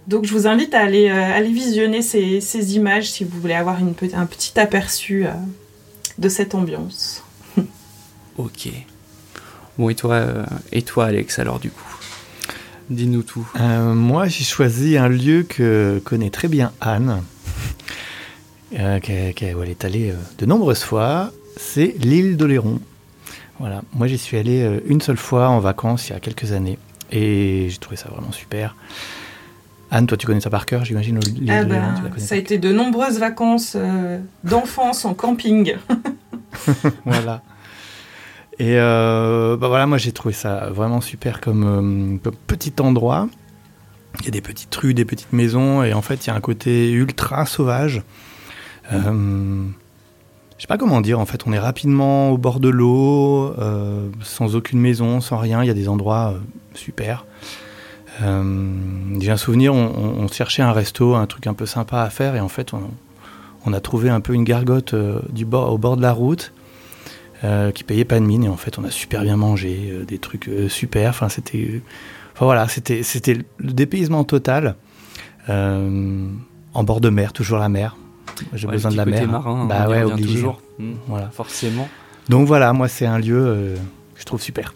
donc 0.09 0.25
je 0.25 0.33
vous 0.33 0.47
invite 0.47 0.73
à 0.73 0.81
aller, 0.81 1.11
euh, 1.11 1.37
aller 1.37 1.53
visionner 1.53 2.01
ces, 2.01 2.41
ces 2.41 2.75
images 2.75 3.11
si 3.11 3.23
vous 3.25 3.39
voulez 3.39 3.53
avoir 3.55 3.79
une, 3.81 3.93
un 4.15 4.25
petit 4.25 4.59
aperçu 4.59 5.27
euh, 5.27 5.31
de 6.19 6.29
cette 6.31 6.55
ambiance. 6.55 7.23
Ok. 8.39 8.69
Bon, 9.79 9.91
et 9.91 9.95
toi, 9.95 10.15
euh, 10.15 10.45
et 10.73 10.81
toi, 10.83 11.07
Alex, 11.07 11.39
alors 11.39 11.59
du 11.59 11.69
coup? 11.71 11.97
Dis-nous 12.89 13.23
tout. 13.23 13.47
Euh, 13.61 13.93
moi, 13.95 14.27
j'ai 14.29 14.45
choisi 14.45 14.97
un 14.97 15.09
lieu 15.09 15.43
que 15.43 16.01
connaît 16.05 16.31
très 16.31 16.49
bien 16.49 16.73
Anne, 16.81 17.23
euh, 18.79 19.01
qu'elle- 19.01 19.35
qu'elle- 19.35 19.55
où 19.57 19.63
elle 19.63 19.71
est 19.71 19.85
allée 19.85 20.11
euh, 20.13 20.17
de 20.39 20.47
nombreuses 20.47 20.83
fois. 20.83 21.31
C'est 21.57 21.95
l'île 21.99 22.37
d'Oléron. 22.39 22.81
Voilà. 23.59 23.83
Moi, 23.95 24.07
j'y 24.07 24.19
suis 24.19 24.37
allé 24.37 24.63
euh, 24.63 24.81
une 24.87 25.01
seule 25.01 25.17
fois 25.17 25.49
en 25.49 25.61
vacances 25.61 26.09
il 26.09 26.13
y 26.13 26.17
a 26.17 26.21
quelques 26.21 26.53
années 26.53 26.79
et 27.11 27.69
j'ai 27.71 27.79
trouvé 27.79 27.97
ça 27.97 28.09
vraiment 28.09 28.33
super. 28.33 28.77
Anne, 29.91 30.07
toi, 30.07 30.17
tu 30.17 30.27
connais 30.27 30.41
ça 30.41 30.51
par 30.51 30.67
cœur, 30.67 30.85
j'imagine. 30.85 31.21
Ah 31.49 31.65
connais 31.65 32.19
ça 32.19 32.35
a 32.35 32.39
été 32.39 32.59
de 32.59 32.73
nombreuses 32.73 33.19
vacances 33.19 33.75
euh, 33.77 34.19
d'enfance 34.43 35.05
en 35.05 35.15
camping. 35.15 35.77
voilà. 37.05 37.43
Et 38.59 38.79
euh, 38.79 39.57
bah 39.57 39.69
voilà, 39.69 39.87
moi 39.87 39.99
j'ai 39.99 40.13
trouvé 40.13 40.35
ça 40.35 40.71
vraiment 40.71 41.01
super 41.01 41.41
comme, 41.41 42.19
comme 42.23 42.35
petit 42.47 42.73
endroit. 42.81 43.29
Il 44.21 44.25
y 44.25 44.29
a 44.29 44.31
des 44.31 44.41
petites 44.41 44.75
rues, 44.75 44.95
des 44.95 45.05
petites 45.05 45.33
maisons, 45.33 45.83
et 45.85 45.93
en 45.93 46.03
fait 46.03 46.27
il 46.27 46.29
y 46.29 46.33
a 46.33 46.35
un 46.35 46.41
côté 46.41 46.91
ultra 46.91 47.45
sauvage. 47.45 48.03
Euh, 48.93 49.67
je 50.57 50.63
sais 50.63 50.69
pas 50.69 50.79
comment 50.79 51.01
dire, 51.01 51.21
en 51.21 51.27
fait 51.27 51.47
on 51.47 51.53
est 51.53 51.59
rapidement 51.59 52.31
au 52.31 52.39
bord 52.39 52.61
de 52.61 52.69
l'eau, 52.69 53.55
euh, 53.59 54.09
sans 54.23 54.57
aucune 54.57 54.81
maison, 54.81 55.21
sans 55.21 55.37
rien, 55.37 55.63
il 55.63 55.67
y 55.67 55.71
a 55.71 55.75
des 55.75 55.89
endroits 55.89 56.33
euh, 56.35 56.39
super. 56.75 57.27
Euh, 58.23 58.73
j'ai 59.21 59.31
un 59.31 59.37
souvenir, 59.37 59.75
on, 59.75 60.27
cherchait 60.29 60.63
un 60.63 60.73
resto, 60.73 61.15
un 61.15 61.27
truc 61.27 61.47
un 61.47 61.53
peu 61.53 61.67
sympa 61.67 62.01
à 62.01 62.09
faire, 62.09 62.35
et 62.35 62.41
en 62.41 62.49
fait 62.49 62.73
on, 62.73 63.73
a 63.73 63.81
trouvé 63.81 64.09
un 64.09 64.21
peu 64.21 64.33
une 64.33 64.45
gargote 64.45 64.95
du 65.31 65.45
bord, 65.45 65.73
au 65.73 65.77
bord 65.77 65.97
de 65.97 66.03
la 66.03 66.13
route 66.13 66.53
qui 67.75 67.85
payait 67.85 68.05
pas 68.05 68.19
de 68.19 68.25
mine 68.25 68.45
et 68.45 68.49
en 68.49 68.57
fait 68.57 68.79
on 68.79 68.85
a 68.85 68.91
super 68.91 69.23
bien 69.23 69.37
mangé 69.37 69.93
des 70.07 70.19
trucs 70.19 70.51
super 70.69 71.11
enfin 71.11 71.29
c'était 71.29 71.83
enfin 72.33 72.47
voilà 72.47 72.67
c'était 72.67 73.03
c'était 73.03 73.35
le 73.35 73.73
dépaysement 73.73 74.25
total 74.25 74.77
en 75.49 76.85
bord 76.85 77.01
de 77.01 77.11
mer 77.11 77.33
toujours 77.33 77.59
la 77.59 77.69
mer 77.69 77.97
j'ai 78.55 78.66
Ouais, 78.66 78.72
besoin 78.74 78.91
le 78.91 78.95
de 78.97 78.99
la 78.99 79.07
mer 79.07 79.29
marin, 79.29 79.64
bah 79.66 79.85
on 79.87 79.91
y 79.91 79.93
ouais 79.97 80.03
obligé 80.05 80.35
toujours. 80.35 80.61
Hmm, 80.79 80.95
voilà 81.09 81.29
Forcément. 81.31 81.89
donc 82.29 82.47
voilà 82.47 82.72
moi 82.72 82.89
c'est 82.89 83.07
un 83.07 83.18
lieu 83.18 83.37
euh, 83.47 83.74
que 84.14 84.20
je 84.20 84.24
trouve 84.24 84.41
super 84.43 84.74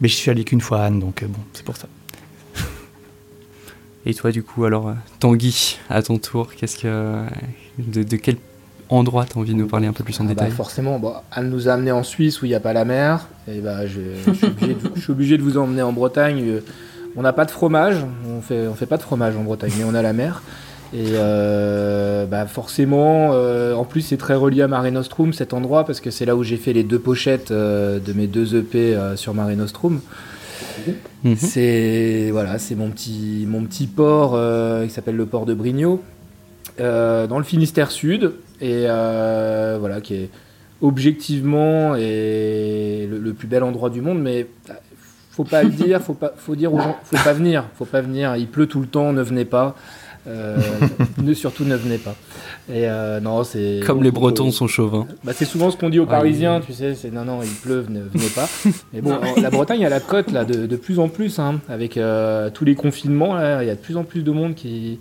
mais 0.00 0.08
je 0.08 0.14
suis 0.14 0.30
allé 0.30 0.44
qu'une 0.44 0.60
fois 0.60 0.80
à 0.80 0.84
Anne 0.86 1.00
donc 1.00 1.22
euh, 1.22 1.26
bon 1.26 1.38
c'est 1.52 1.64
pour 1.64 1.76
ça 1.76 1.86
Et 4.08 4.14
toi, 4.14 4.30
du 4.30 4.44
coup, 4.44 4.64
alors, 4.64 4.88
euh, 4.90 4.92
Tanguy, 5.18 5.78
à 5.90 6.00
ton 6.00 6.18
tour, 6.18 6.54
qu'est-ce 6.54 6.78
que. 6.78 7.24
De, 7.76 8.04
de 8.04 8.16
quel 8.16 8.36
endroit 8.88 9.24
t'as 9.24 9.40
envie 9.40 9.52
de 9.52 9.58
nous 9.58 9.66
parler 9.66 9.88
un 9.88 9.92
peu 9.92 10.04
plus 10.04 10.20
en 10.20 10.24
Ah 10.24 10.28
bah, 10.28 10.34
détail? 10.34 10.50
forcément, 10.52 11.00
bon, 11.00 11.12
Anne 11.32 11.50
nous 11.50 11.68
a 11.68 11.72
amenés 11.72 11.90
en 11.90 12.04
Suisse 12.04 12.40
où 12.40 12.44
il 12.44 12.50
n'y 12.50 12.54
a 12.54 12.60
pas 12.60 12.72
la 12.72 12.84
mer. 12.84 13.26
Et 13.48 13.58
bah, 13.60 13.84
je, 13.88 13.98
je 14.24 14.32
suis 14.32 14.46
obligé 14.46 14.74
de, 14.74 14.90
je 14.94 15.00
suis 15.00 15.10
obligé 15.10 15.38
de 15.38 15.42
vous 15.42 15.58
emmener 15.58 15.82
en 15.82 15.92
Bretagne. 15.92 16.60
On 17.16 17.22
n'a 17.22 17.32
pas 17.32 17.46
de 17.46 17.50
fromage, 17.50 17.96
on 18.30 18.40
fait, 18.42 18.68
on 18.68 18.74
fait 18.76 18.86
pas 18.86 18.96
de 18.96 19.02
fromage 19.02 19.34
en 19.36 19.42
Bretagne, 19.42 19.72
mais 19.76 19.82
on 19.84 19.92
a 19.94 20.02
la 20.02 20.12
mer. 20.12 20.40
Et 20.94 21.12
euh, 21.14 22.26
bah 22.26 22.46
forcément, 22.46 23.30
euh, 23.32 23.74
en 23.74 23.84
plus 23.84 24.02
c'est 24.02 24.16
très 24.16 24.34
relié 24.34 24.62
à 24.62 24.68
Mare 24.68 24.90
Nostrum 24.92 25.32
cet 25.32 25.52
endroit 25.52 25.84
parce 25.84 26.00
que 26.00 26.10
c'est 26.10 26.24
là 26.24 26.36
où 26.36 26.44
j'ai 26.44 26.56
fait 26.56 26.72
les 26.72 26.84
deux 26.84 26.98
pochettes 26.98 27.50
euh, 27.50 27.98
de 27.98 28.12
mes 28.12 28.26
deux 28.26 28.56
EP 28.56 28.96
sur 29.16 29.34
Mare 29.34 29.50
Nostrum. 29.50 30.00
Mhm. 31.24 31.36
C'est 31.36 32.28
voilà, 32.30 32.58
c'est 32.58 32.76
mon 32.76 32.90
petit 32.90 33.46
mon 33.48 33.64
petit 33.64 33.86
port 33.86 34.38
qui 34.84 34.90
s'appelle 34.90 35.16
le 35.16 35.26
port 35.26 35.44
de 35.44 35.54
Brigno, 35.54 36.02
dans 36.78 37.38
le 37.38 37.44
Finistère 37.44 37.90
Sud, 37.90 38.32
et 38.60 38.86
voilà 38.86 40.00
qui 40.00 40.14
est 40.14 40.30
objectivement 40.82 41.96
et 41.96 43.08
le, 43.10 43.18
le 43.18 43.32
plus 43.32 43.48
bel 43.48 43.62
endroit 43.62 43.90
du 43.90 44.02
monde, 44.02 44.20
mais 44.20 44.46
faut 45.36 45.44
pas 45.44 45.62
le 45.62 45.68
dire, 45.68 46.00
faut 46.00 46.14
pas, 46.14 46.32
faut 46.34 46.56
dire 46.56 46.72
aux 46.72 46.78
gens, 46.78 46.96
faut 47.04 47.22
pas 47.22 47.34
venir, 47.34 47.64
faut 47.74 47.84
pas 47.84 48.00
venir. 48.00 48.36
Il 48.36 48.46
pleut 48.46 48.66
tout 48.66 48.80
le 48.80 48.86
temps, 48.86 49.12
ne 49.12 49.22
venez 49.22 49.44
pas. 49.44 49.76
Euh, 50.26 50.56
ne 51.22 51.34
surtout 51.34 51.64
ne 51.64 51.76
venez 51.76 51.98
pas. 51.98 52.14
Et 52.68 52.88
euh, 52.88 53.20
non, 53.20 53.44
c'est 53.44 53.80
Comme 53.86 54.02
les 54.02 54.10
Bretons 54.10 54.50
sont 54.50 54.66
chauvins. 54.66 55.06
bah, 55.22 55.32
c'est 55.34 55.44
souvent 55.44 55.70
ce 55.70 55.76
qu'on 55.76 55.88
dit 55.88 56.00
aux 56.00 56.02
Ouais, 56.04 56.08
Parisiens, 56.10 56.60
tu 56.60 56.72
sais, 56.72 56.94
c'est 56.96 57.12
non, 57.12 57.24
non, 57.24 57.40
il 57.42 57.50
pleut, 57.50 57.86
ne 57.88 58.00
venez 58.00 58.28
pas. 58.34 58.48
Mais 58.92 59.00
bon, 59.00 59.18
la 59.40 59.50
Bretagne 59.50 59.86
a 59.86 59.88
la 59.88 60.00
cote 60.00 60.32
là, 60.32 60.44
de, 60.44 60.66
de 60.66 60.76
plus 60.76 60.98
en 60.98 61.08
plus, 61.08 61.38
hein, 61.38 61.60
avec 61.68 61.96
euh, 61.96 62.50
tous 62.50 62.64
les 62.64 62.74
confinements, 62.74 63.38
il 63.60 63.66
y 63.66 63.70
a 63.70 63.74
de 63.76 63.80
plus 63.80 63.96
en 63.96 64.02
plus 64.02 64.22
de 64.24 64.30
monde 64.32 64.54
qui, 64.56 64.98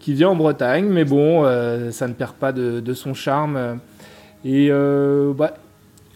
qui 0.00 0.12
vient 0.12 0.28
en 0.28 0.36
Bretagne, 0.36 0.84
mais 0.86 1.04
bon, 1.04 1.44
euh, 1.44 1.90
ça 1.90 2.06
ne 2.06 2.12
perd 2.12 2.32
pas 2.34 2.52
de, 2.52 2.80
de 2.80 2.94
son 2.94 3.14
charme. 3.14 3.78
Et 4.44 4.70
bah, 4.70 5.54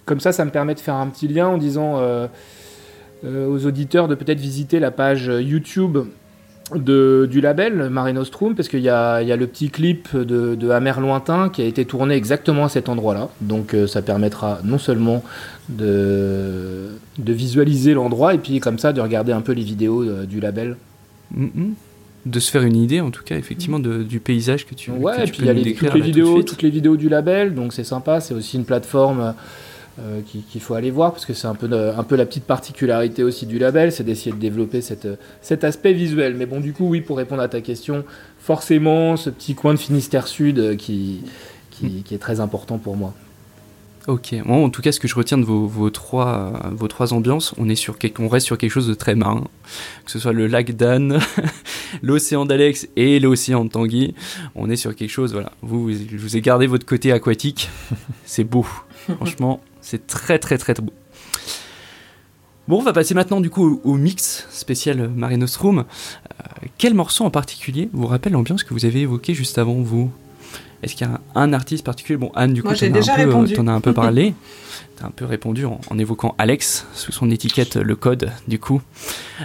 comme 0.04 0.20
ça, 0.20 0.32
ça 0.32 0.44
me 0.44 0.50
permet 0.50 0.74
de 0.74 0.80
faire 0.80 0.96
un 0.96 1.06
petit 1.06 1.26
lien 1.28 1.46
en 1.48 1.56
disant 1.58 2.00
aux 3.24 3.66
auditeurs 3.66 4.08
de 4.08 4.14
peut-être 4.14 4.40
visiter 4.40 4.78
la 4.78 4.90
page 4.90 5.26
YouTube 5.40 5.98
de, 6.74 7.28
du 7.30 7.40
label 7.40 7.88
Mare 7.90 8.12
Nostrum 8.12 8.54
parce 8.56 8.68
qu'il 8.68 8.80
y 8.80 8.88
a, 8.88 9.22
y 9.22 9.30
a 9.30 9.36
le 9.36 9.46
petit 9.46 9.70
clip 9.70 10.16
de, 10.16 10.54
de 10.56 10.70
Amer 10.70 11.00
Lointain 11.00 11.48
qui 11.48 11.62
a 11.62 11.64
été 11.64 11.84
tourné 11.84 12.14
exactement 12.16 12.64
à 12.64 12.68
cet 12.68 12.88
endroit-là. 12.88 13.28
Donc 13.40 13.72
euh, 13.74 13.86
ça 13.86 14.02
permettra 14.02 14.58
non 14.64 14.78
seulement 14.78 15.22
de, 15.68 16.88
de 17.18 17.32
visualiser 17.32 17.94
l'endroit 17.94 18.34
et 18.34 18.38
puis 18.38 18.60
comme 18.60 18.78
ça 18.78 18.92
de 18.92 19.00
regarder 19.00 19.32
un 19.32 19.40
peu 19.42 19.52
les 19.52 19.62
vidéos 19.62 20.02
euh, 20.02 20.24
du 20.26 20.40
label. 20.40 20.76
Mhm. 21.34 21.74
De 22.24 22.40
se 22.40 22.50
faire 22.50 22.62
une 22.62 22.76
idée, 22.76 23.00
en 23.00 23.12
tout 23.12 23.22
cas, 23.22 23.36
effectivement, 23.36 23.78
de- 23.78 24.02
du 24.02 24.18
paysage 24.18 24.66
que 24.66 24.74
tu, 24.74 24.90
que 24.90 24.96
Ouais, 24.96 25.22
et 25.22 25.24
tu 25.26 25.30
puis 25.32 25.38
peux 25.38 25.44
il 25.44 25.46
y 25.46 25.50
a 25.50 25.52
nous 25.52 25.58
les, 25.58 25.64
décrire 25.64 25.92
toutes, 25.92 25.94
les 25.94 26.00
tout 26.00 26.06
vidéos, 26.06 26.34
suite. 26.34 26.48
toutes 26.48 26.62
les 26.62 26.70
vidéos 26.70 26.96
du 26.96 27.08
label, 27.08 27.54
donc 27.54 27.72
c'est 27.72 27.84
sympa. 27.84 28.20
C'est 28.20 28.34
aussi 28.34 28.56
une 28.56 28.64
plateforme 28.64 29.34
euh, 29.98 30.20
qui- 30.26 30.42
qu'il 30.42 30.60
faut 30.60 30.74
aller 30.74 30.90
voir 30.90 31.12
parce 31.12 31.24
que 31.26 31.32
c'est 31.34 31.46
un 31.46 31.54
peu, 31.54 31.68
un 31.72 32.02
peu 32.02 32.16
la 32.16 32.26
petite 32.26 32.44
particularité 32.44 33.22
aussi 33.22 33.46
du 33.46 33.58
label, 33.58 33.92
c'est 33.92 34.04
d'essayer 34.04 34.32
de 34.32 34.40
développer 34.40 34.80
cette, 34.82 35.08
cet 35.40 35.64
aspect 35.64 35.92
visuel. 35.94 36.34
Mais 36.36 36.46
bon, 36.46 36.60
du 36.60 36.72
coup, 36.72 36.86
oui, 36.88 37.00
pour 37.00 37.16
répondre 37.16 37.42
à 37.42 37.48
ta 37.48 37.60
question, 37.60 38.04
forcément, 38.40 39.16
ce 39.16 39.30
petit 39.30 39.54
coin 39.54 39.72
de 39.74 39.78
Finistère 39.78 40.26
Sud 40.28 40.58
euh, 40.58 40.76
qui, 40.76 41.20
qui, 41.70 42.02
qui 42.02 42.14
est 42.14 42.18
très 42.18 42.40
important 42.40 42.78
pour 42.78 42.96
moi. 42.96 43.14
Ok, 44.08 44.36
moi 44.44 44.58
en 44.58 44.70
tout 44.70 44.82
cas 44.82 44.92
ce 44.92 45.00
que 45.00 45.08
je 45.08 45.16
retiens 45.16 45.36
de 45.36 45.44
vos, 45.44 45.66
vos 45.66 45.90
trois, 45.90 46.52
euh, 46.64 46.68
vos 46.70 46.86
trois 46.86 47.12
ambiances, 47.12 47.54
on, 47.58 47.68
est 47.68 47.74
sur 47.74 47.98
quelque- 47.98 48.20
on 48.22 48.28
reste 48.28 48.46
sur 48.46 48.56
quelque 48.56 48.70
chose 48.70 48.86
de 48.86 48.94
très 48.94 49.16
marin, 49.16 49.42
que 50.04 50.12
ce 50.12 50.20
soit 50.20 50.32
le 50.32 50.46
lac 50.46 50.76
d'Anne, 50.76 51.18
l'océan 52.02 52.46
d'Alex 52.46 52.86
et 52.94 53.18
l'océan 53.18 53.64
de 53.64 53.70
Tanguy, 53.70 54.14
on 54.54 54.70
est 54.70 54.76
sur 54.76 54.94
quelque 54.94 55.10
chose, 55.10 55.32
voilà, 55.32 55.50
vous, 55.60 55.90
je 55.90 56.16
vous 56.18 56.36
ai 56.36 56.40
gardé 56.40 56.68
votre 56.68 56.86
côté 56.86 57.10
aquatique, 57.10 57.68
c'est 58.24 58.44
beau, 58.44 58.64
franchement, 59.16 59.60
c'est 59.80 60.06
très 60.06 60.38
très 60.38 60.58
très 60.58 60.74
beau. 60.74 60.92
Bon, 62.68 62.78
on 62.78 62.82
va 62.82 62.92
passer 62.92 63.14
maintenant 63.14 63.40
du 63.40 63.48
coup 63.48 63.80
au, 63.84 63.92
au 63.92 63.94
mix 63.94 64.46
spécial 64.50 65.08
Mare 65.08 65.36
Nostrum. 65.38 65.78
Euh, 65.80 66.66
quel 66.78 66.94
morceau 66.94 67.24
en 67.24 67.30
particulier 67.30 67.88
vous 67.92 68.06
rappelle 68.06 68.32
l'ambiance 68.32 68.64
que 68.64 68.74
vous 68.74 68.84
avez 68.84 69.02
évoquée 69.02 69.34
juste 69.34 69.58
avant 69.58 69.74
vous? 69.74 70.10
Est-ce 70.82 70.94
qu'il 70.94 71.06
y 71.06 71.10
a 71.10 71.20
un, 71.34 71.42
un 71.42 71.52
artiste 71.52 71.84
particulier? 71.84 72.16
Bon, 72.16 72.30
Anne, 72.34 72.52
du 72.52 72.62
coup, 72.62 72.68
Moi, 72.68 72.74
j'ai 72.74 72.88
t'en 72.90 72.96
as, 72.96 72.98
déjà 72.98 73.14
un 73.14 73.24
peu, 73.24 73.36
euh, 73.36 73.54
t'en 73.54 73.66
as 73.66 73.72
un 73.72 73.80
peu 73.80 73.92
parlé. 73.94 74.34
T'as 74.96 75.06
un 75.06 75.10
peu 75.10 75.24
répondu 75.24 75.64
en, 75.64 75.80
en 75.90 75.98
évoquant 75.98 76.34
Alex 76.38 76.86
sous 76.94 77.12
son 77.12 77.30
étiquette 77.30 77.76
le 77.76 77.96
code 77.96 78.30
du 78.48 78.58
coup. 78.58 78.80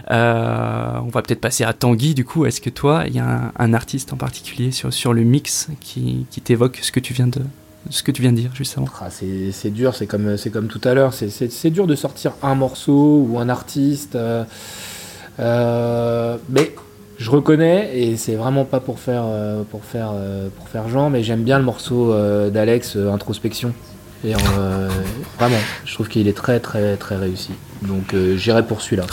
Euh, 0.09 0.99
on 1.03 1.09
va 1.09 1.21
peut-être 1.21 1.41
passer 1.41 1.63
à 1.63 1.73
Tanguy 1.73 2.15
du 2.15 2.25
coup. 2.25 2.45
Est-ce 2.45 2.61
que 2.61 2.69
toi, 2.69 3.03
il 3.07 3.15
y 3.15 3.19
a 3.19 3.25
un, 3.25 3.51
un 3.57 3.73
artiste 3.73 4.13
en 4.13 4.17
particulier 4.17 4.71
sur, 4.71 4.93
sur 4.93 5.13
le 5.13 5.23
mix 5.23 5.67
qui, 5.79 6.25
qui 6.31 6.41
t'évoque 6.41 6.79
ce 6.81 6.91
que 6.91 6.99
tu 6.99 7.13
viens 7.13 7.27
de 7.27 7.41
ce 7.89 8.03
que 8.03 8.11
tu 8.11 8.21
viens 8.21 8.31
de 8.31 8.37
dire 8.37 8.51
juste 8.53 8.77
avant 8.77 8.87
Ah, 9.01 9.09
c'est 9.09 9.51
c'est 9.51 9.69
dur, 9.71 9.95
c'est 9.95 10.05
comme, 10.07 10.37
c'est 10.37 10.49
comme 10.51 10.67
tout 10.67 10.81
à 10.83 10.93
l'heure, 10.93 11.13
c'est- 11.13 11.29
c'est 11.29 11.51
c'est 11.51 11.69
dur 11.71 11.87
de 11.87 11.95
sortir 11.95 12.33
un 12.43 12.55
morceau 12.55 13.25
ou 13.29 13.39
un 13.39 13.49
artiste. 13.49 14.15
euh, 14.15 14.43
euh, 15.39 16.37
mais 16.49 16.73
je 17.17 17.29
reconnais, 17.29 17.91
et 17.97 18.17
c'est 18.17 18.35
vraiment 18.35 18.65
pas 18.65 18.79
pour 18.79 18.99
faire, 18.99 19.23
euh, 19.25 19.63
pour 19.69 19.83
faire, 19.85 20.11
pour 20.57 20.67
faire 20.69 20.89
genre, 20.89 21.09
mais 21.09 21.23
j'aime 21.23 21.43
bien 21.43 21.57
le 21.59 21.63
morceau 21.65 22.11
euh, 22.13 22.49
d'Alex, 22.49 22.95
euh, 22.95 23.11
Introspection. 23.11 23.73
Et 24.23 24.35
euh, 24.35 24.87
vraiment, 25.39 25.57
je 25.85 25.93
trouve 25.95 26.07
qu'il 26.07 26.27
est 26.27 26.37
très 26.37 26.59
très 26.59 26.95
très 26.97 27.15
réussi. 27.15 27.51
Donc 27.81 28.13
euh, 28.13 28.37
j'irai 28.37 28.63
pour 28.65 28.81
celui-là. 28.81 29.05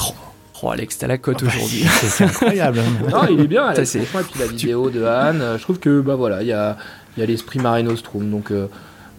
Oh, 0.63 0.71
Alex, 0.71 0.99
t'as 0.99 1.07
la 1.07 1.19
cote 1.19 1.37
Ah 1.41 1.45
bah, 1.47 1.53
aujourd'hui. 1.55 1.85
c'est 2.01 2.09
c'est 2.09 2.25
incroyable. 2.25 2.81
Non, 3.11 3.23
il 3.31 3.41
est 3.41 3.47
bien. 3.47 3.65
Alex, 3.67 3.97
franchement, 3.97 4.21
et 4.21 4.25
puis 4.25 4.41
la 4.41 4.47
vidéo 4.47 4.91
de 4.91 5.05
Anne, 5.05 5.43
je 5.57 5.63
trouve 5.63 5.79
que 5.79 6.01
bah 6.01 6.15
voilà, 6.17 6.43
il 6.43 6.49
y 6.49 6.53
a, 6.53 6.77
il 7.19 7.21
y 7.21 7.25
a 7.25 7.27
l'esprit 7.27 7.59
Mare 7.59 7.83
Nostrum. 7.83 8.31
Donc 8.31 8.53
euh, 8.53 8.69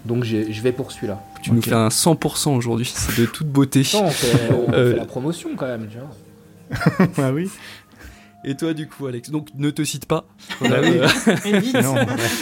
donc 0.06 0.24
je 0.24 0.62
vais 0.62 0.72
pour 0.72 0.91
celui-là. 0.91 1.22
Tu 1.41 1.52
nous 1.52 1.62
fais 1.62 1.74
un 1.74 1.89
100% 1.89 2.56
aujourd'hui, 2.56 2.89
c'est 2.93 3.20
de 3.20 3.26
toute 3.26 3.47
beauté. 3.47 3.84
Non, 3.93 4.06
on 4.06 4.10
fait, 4.10 4.54
on 4.54 4.74
Euh, 4.74 4.91
fait 4.91 4.97
la 4.97 5.06
promotion 5.06 5.50
quand 5.58 5.68
même. 5.68 5.88
Tu 5.89 5.97
vois. 5.97 7.08
Ah 7.18 7.32
oui. 7.34 7.50
Et 8.45 8.55
toi, 8.55 8.73
du 8.73 8.87
coup, 8.87 9.05
Alex, 9.05 9.31
donc 9.31 9.49
ne 9.57 9.69
te 9.69 9.83
cite 9.83 10.05
pas. 10.05 10.25
Bah 10.61 10.77
oui. 10.81 10.91
Euh. 10.97 11.61
Non, 11.83 11.95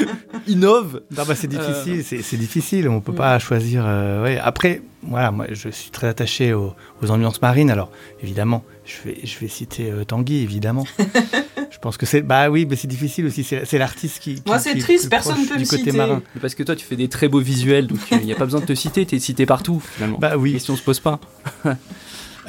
innove. 0.47 1.01
Non, 1.15 1.23
bah, 1.27 1.35
c'est 1.35 1.47
difficile, 1.47 2.03
c'est- 2.03 2.21
c'est 2.21 2.37
difficile, 2.37 2.87
on 2.87 3.01
peut 3.01 3.13
pas 3.13 3.39
choisir. 3.39 3.83
euh, 3.85 4.23
ouais. 4.23 4.37
Après, 4.37 4.81
voilà, 5.01 5.31
moi 5.31 5.47
je 5.51 5.69
suis 5.69 5.89
très 5.89 6.07
attaché 6.07 6.53
aux, 6.53 6.73
aux 7.01 7.09
ambiances 7.11 7.41
marines, 7.41 7.71
alors 7.71 7.91
évidemment, 8.21 8.63
je 8.85 9.09
vais, 9.09 9.17
je 9.23 9.39
vais 9.39 9.47
citer 9.47 9.89
euh, 9.91 10.03
Tanguy, 10.03 10.43
évidemment. 10.43 10.85
je 11.71 11.77
pense 11.79 11.97
que 11.97 12.05
c'est. 12.05 12.21
Bah 12.21 12.49
oui, 12.51 12.67
mais 12.69 12.75
c'est 12.75 12.87
difficile 12.87 13.25
aussi, 13.25 13.43
c'est 13.43 13.65
c'est 13.65 13.77
l'artiste 13.79 14.19
qui. 14.19 14.35
qui- 14.35 14.43
Moi, 14.45 14.59
c'est 14.59 14.77
triste, 14.77 15.09
personne 15.09 15.35
proche 15.35 15.49
peut 15.49 15.55
du 15.57 15.63
me 15.63 15.67
côté 15.69 15.83
citer. 15.85 15.97
marin. 15.97 16.21
Mais 16.35 16.41
Parce 16.41 16.53
que 16.53 16.61
toi, 16.63 16.75
tu 16.75 16.85
fais 16.85 16.95
des 16.95 17.09
très 17.09 17.27
beaux 17.27 17.39
visuels, 17.41 17.87
donc 17.87 17.99
il 18.11 18.19
n'y 18.19 18.31
a 18.31 18.35
pas 18.35 18.45
besoin 18.45 18.61
de 18.61 18.65
te 18.67 18.75
citer, 18.75 19.03
t'es 19.05 19.17
cité 19.19 19.45
partout, 19.47 19.81
finalement. 19.95 20.19
Bah 20.19 20.37
oui, 20.37 20.53
question 20.53 20.75
se 20.75 20.83
pose 20.83 20.99
pas. 20.99 21.19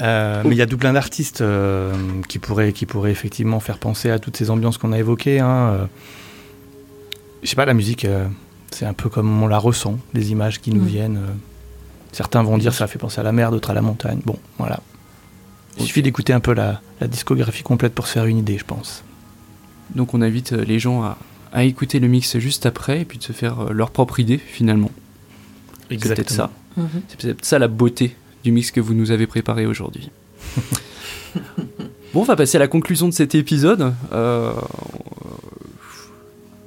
Euh, 0.01 0.43
mais 0.45 0.55
il 0.55 0.59
y 0.59 0.63
a 0.63 0.67
tout 0.67 0.79
plein 0.79 0.93
d'artistes 0.93 1.41
euh, 1.41 1.93
qui, 2.29 2.39
pourraient, 2.39 2.73
qui 2.73 2.87
pourraient 2.87 3.11
effectivement 3.11 3.59
faire 3.61 3.79
penser 3.79 4.11
à 4.11 4.19
toutes 4.19 4.37
ces 4.37 4.51
ambiances 4.51 4.79
qu'on 4.79 4.93
a 4.93 4.99
évoquées. 4.99 5.41
Hein. 5.41 5.71
euh. 5.73 5.87
Je 7.43 7.49
sais 7.49 7.57
pas, 7.57 7.65
la 7.65 7.75
musique, 7.75 8.05
euh, 8.05 8.27
c'est 8.71 8.87
un 8.87 8.93
peu 8.93 9.09
comme 9.09 9.43
on 9.43 9.47
la 9.47 9.59
ressent, 9.59 9.99
les 10.15 10.31
images 10.31 10.61
qui 10.61 10.71
nous 10.73 10.83
Mm. 10.83 10.87
viennent. 10.87 11.21
Certains 12.13 12.43
vont 12.43 12.59
dire 12.59 12.73
ça 12.75 12.87
fait 12.87 12.99
penser 12.99 13.21
à 13.21 13.23
la 13.25 13.33
mer, 13.33 13.51
d'autres 13.51 13.71
à 13.71 13.75
la 13.75 13.83
montagne. 13.83 14.21
Bon, 14.25 14.39
voilà. 14.59 14.81
Il 15.79 15.85
suffit 15.85 16.03
d'écouter 16.03 16.33
un 16.33 16.41
peu 16.41 16.55
la, 16.55 16.81
la 17.01 17.07
discographie 17.07 17.63
complète 17.63 17.95
pour 17.95 18.07
se 18.07 18.13
faire 18.15 18.25
une 18.27 18.39
idée, 18.39 18.59
je 18.59 18.65
pense. 18.65 19.05
Donc 19.95 20.15
on 20.15 20.23
invite 20.23 20.53
les 20.53 20.79
gens 20.79 21.03
à, 21.03 21.19
à 21.53 21.65
écouter 21.65 22.01
le 22.01 22.09
mix 22.09 22.39
juste 22.39 22.67
après 22.67 23.03
et 23.03 23.05
puis 23.05 23.19
de 23.19 23.23
se 23.23 23.33
faire 23.33 23.73
leur 23.73 23.91
propre 23.91 24.21
idée, 24.21 24.39
finalement. 24.39 24.91
C'est 25.91 25.99
peut-être 25.99 26.31
ça. 26.31 26.51
Mhm. 26.77 26.89
C'est 27.09 27.21
peut-être 27.21 27.45
ça 27.45 27.59
la 27.59 27.69
beauté 27.69 28.17
du 28.45 28.53
mix 28.53 28.71
que 28.71 28.81
vous 28.81 28.95
nous 28.95 29.11
avez 29.11 29.27
préparé 29.27 29.67
aujourd'hui. 29.67 30.11
bon, 32.15 32.21
on 32.21 32.23
va 32.23 32.37
passer 32.37 32.57
à 32.57 32.61
la 32.61 32.69
conclusion 32.69 33.09
de 33.09 33.13
cet 33.15 33.35
épisode. 33.35 33.93
Euh, 34.13 34.53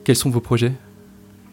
Quels 0.03 0.15
sont 0.15 0.29
vos 0.29 0.41
projets? 0.41 0.73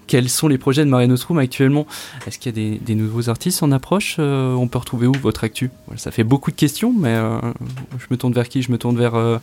Quels 0.06 0.30
sont 0.30 0.48
les 0.48 0.56
projets 0.56 0.84
de 0.86 0.90
Mare 0.90 1.06
Nostrum 1.06 1.36
actuellement? 1.38 1.86
Est-ce 2.26 2.38
qu'il 2.38 2.50
y 2.50 2.54
a 2.54 2.70
des, 2.70 2.78
des 2.78 2.94
nouveaux 2.94 3.28
artistes 3.28 3.62
en 3.62 3.70
approche? 3.72 4.16
Euh, 4.18 4.54
On 4.54 4.66
peut 4.66 4.78
retrouver 4.78 5.06
où 5.06 5.12
votre 5.20 5.44
actu? 5.44 5.70
Voilà, 5.86 6.00
Ça 6.00 6.10
fait 6.10 6.24
beaucoup 6.24 6.50
de 6.50 6.56
questions, 6.56 6.94
mais 6.98 7.14
euh, 7.14 7.38
je 7.98 8.06
me 8.10 8.16
tourne 8.16 8.32
vers 8.32 8.48
qui? 8.48 8.62
Je 8.62 8.72
me 8.72 8.78
tourne 8.78 8.96
vers, 8.96 9.14
euh, 9.16 9.36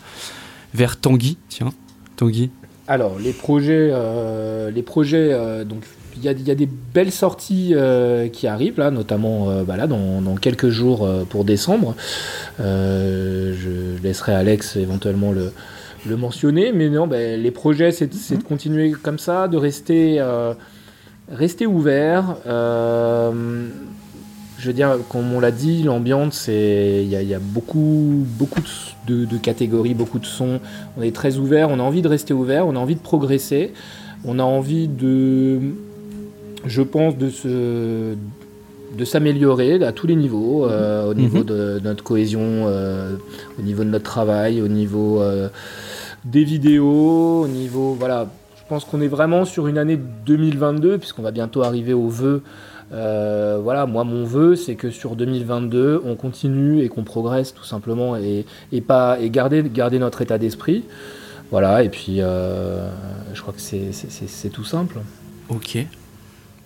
vers 0.74 1.00
Tanguy. 1.00 1.38
Tiens, 1.50 1.72
Tanguy. 2.16 2.50
Alors, 2.88 3.20
les 3.20 3.32
projets, 3.34 3.90
euh, 3.92 4.72
les 4.72 4.82
projets 4.82 5.30
euh, 5.34 5.64
donc 5.66 5.84
il 6.18 6.24
y 6.24 6.30
a, 6.30 6.32
il 6.32 6.48
y 6.48 6.52
a 6.52 6.56
des 6.56 6.70
belles 6.94 7.12
sorties 7.12 7.72
euh, 7.74 8.28
qui 8.28 8.48
arrivent 8.48 8.80
là, 8.80 8.92
notamment 8.92 9.50
euh, 9.50 9.64
bah 9.64 9.78
là, 9.78 9.88
dans, 9.88 10.22
dans 10.22 10.36
quelques 10.36 10.70
jours 10.70 11.06
euh, 11.06 11.24
pour 11.24 11.44
décembre. 11.46 11.96
Je 12.60 14.02
laisserai 14.02 14.34
Alex 14.34 14.76
éventuellement 14.76 15.32
le, 15.32 15.52
le 16.08 16.18
mentionner, 16.18 16.72
mais 16.72 16.90
non, 16.90 17.08
ben, 17.08 17.42
les 17.42 17.52
projets, 17.52 17.92
c'est 17.92 18.08
de 18.08 18.44
continuer 18.44 18.92
comme 18.92 19.20
ça, 19.20 19.48
de 19.48 19.58
rester, 19.58 20.24
rester 21.32 21.66
ouvert. 21.66 22.38
Je 24.58 24.68
veux 24.68 24.74
dire, 24.74 24.98
comme 25.10 25.34
on 25.34 25.40
l'a 25.40 25.52
dit, 25.52 25.84
l'ambiance, 25.84 26.36
c'est 26.46 27.02
il 27.04 27.10
y 27.10 27.16
a, 27.16 27.22
il 27.22 27.28
y 27.28 27.34
a 27.34 27.40
beaucoup, 27.40 28.26
beaucoup 28.38 28.62
de 29.08 29.38
catégories, 29.38 29.94
beaucoup 29.94 30.20
de 30.20 30.26
sons. 30.26 30.60
On 30.98 31.02
est 31.02 31.14
très 31.16 31.38
ouvert, 31.38 31.70
on 31.70 31.80
a 31.80 31.84
envie 31.84 32.02
de 32.02 32.08
rester 32.08 32.34
ouvert, 32.34 32.66
on 32.68 32.76
a 32.76 32.80
envie 32.80 32.96
de 32.96 33.02
progresser, 33.02 33.74
on 34.24 34.40
a 34.40 34.44
envie 34.44 34.88
de, 34.88 35.60
je 36.66 36.82
pense, 36.82 37.18
de 37.18 37.30
se 37.30 38.16
de 38.96 39.06
s'améliorer 39.06 39.84
à 39.84 39.92
tous 39.92 40.08
les 40.08 40.16
niveaux, 40.16 40.66
euh, 40.66 41.10
au 41.10 41.14
niveau 41.14 41.44
de 41.44 41.80
notre 41.84 42.04
cohésion, 42.04 42.40
euh, 42.42 43.16
au 43.60 43.62
niveau 43.62 43.84
de 43.84 43.90
notre 43.90 44.06
travail, 44.06 44.62
au 44.62 44.68
niveau 44.68 45.22
euh, 45.22 45.50
des 46.24 46.44
vidéos, 46.44 47.44
au 47.44 47.48
niveau 47.48 47.96
voilà. 48.00 48.28
Je 48.58 48.70
pense 48.70 48.84
qu'on 48.84 49.00
est 49.02 49.08
vraiment 49.08 49.46
sur 49.46 49.68
une 49.68 49.78
année 49.78 49.96
2022 50.26 50.98
puisqu'on 50.98 51.22
va 51.22 51.30
bientôt 51.30 51.62
arriver 51.62 51.94
au 51.94 52.08
vœu. 52.08 52.42
Voilà, 52.90 53.86
moi 53.86 54.04
mon 54.04 54.24
vœu 54.24 54.56
c'est 54.56 54.74
que 54.74 54.90
sur 54.90 55.16
2022 55.16 56.02
on 56.04 56.16
continue 56.16 56.82
et 56.82 56.90
qu'on 56.90 57.04
progresse 57.04 57.54
tout 57.54 57.64
simplement 57.64 58.16
et, 58.16 58.46
et 58.72 58.82
pas 58.82 59.20
et 59.20 59.30
garder 59.30 59.62
garder 59.64 60.00
notre 60.00 60.24
état 60.24 60.40
d'esprit. 60.40 60.84
Voilà 61.52 61.84
et 61.84 61.90
puis 61.90 62.18
je 62.18 63.42
crois 63.42 63.54
que 63.54 63.62
c'est 63.62 64.50
tout 64.50 64.64
simple. 64.64 64.98
Ok. 65.50 65.86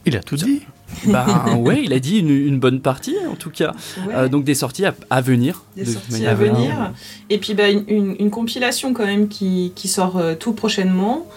Il 0.09 0.17
a 0.17 0.21
tout 0.23 0.35
dit. 0.35 0.61
Bah 1.05 1.45
ouais, 1.55 1.81
il 1.83 1.93
a 1.93 1.99
dit 1.99 2.17
une, 2.17 2.31
une 2.31 2.57
bonne 2.59 2.81
partie 2.81 3.15
en 3.31 3.35
tout 3.35 3.51
cas. 3.51 3.73
Ouais. 4.07 4.13
Euh, 4.15 4.27
donc 4.27 4.43
des 4.43 4.55
sorties 4.55 4.85
à, 4.87 4.95
à 5.11 5.21
venir. 5.21 5.63
des 5.75 5.83
de 5.83 5.91
sorties 5.91 6.25
à 6.25 6.33
venir. 6.33 6.91
Et 7.29 7.37
puis 7.37 7.53
bah, 7.53 7.69
une, 7.69 7.83
une- 7.87 8.15
une 8.19 8.31
compilation 8.31 8.91
quand 8.93 9.05
même 9.05 9.27
qui, 9.27 9.71
qui 9.75 9.87
sort 9.87 10.17
euh, 10.17 10.33
tout 10.33 10.53
prochainement. 10.53 11.27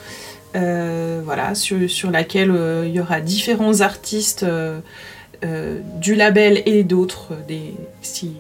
Euh, 0.57 1.21
voilà, 1.25 1.55
sur, 1.55 1.89
sur 1.91 2.11
laquelle 2.11 2.51
euh, 2.51 2.85
il 2.87 2.95
y 2.95 3.01
aura 3.01 3.21
différents 3.21 3.81
artistes 3.83 4.43
euh, 4.43 4.81
euh, 5.45 5.81
du 6.01 6.15
label 6.15 6.63
et 6.67 6.83
d'autres 6.83 7.33
des 7.47 7.75
si, 8.01 8.33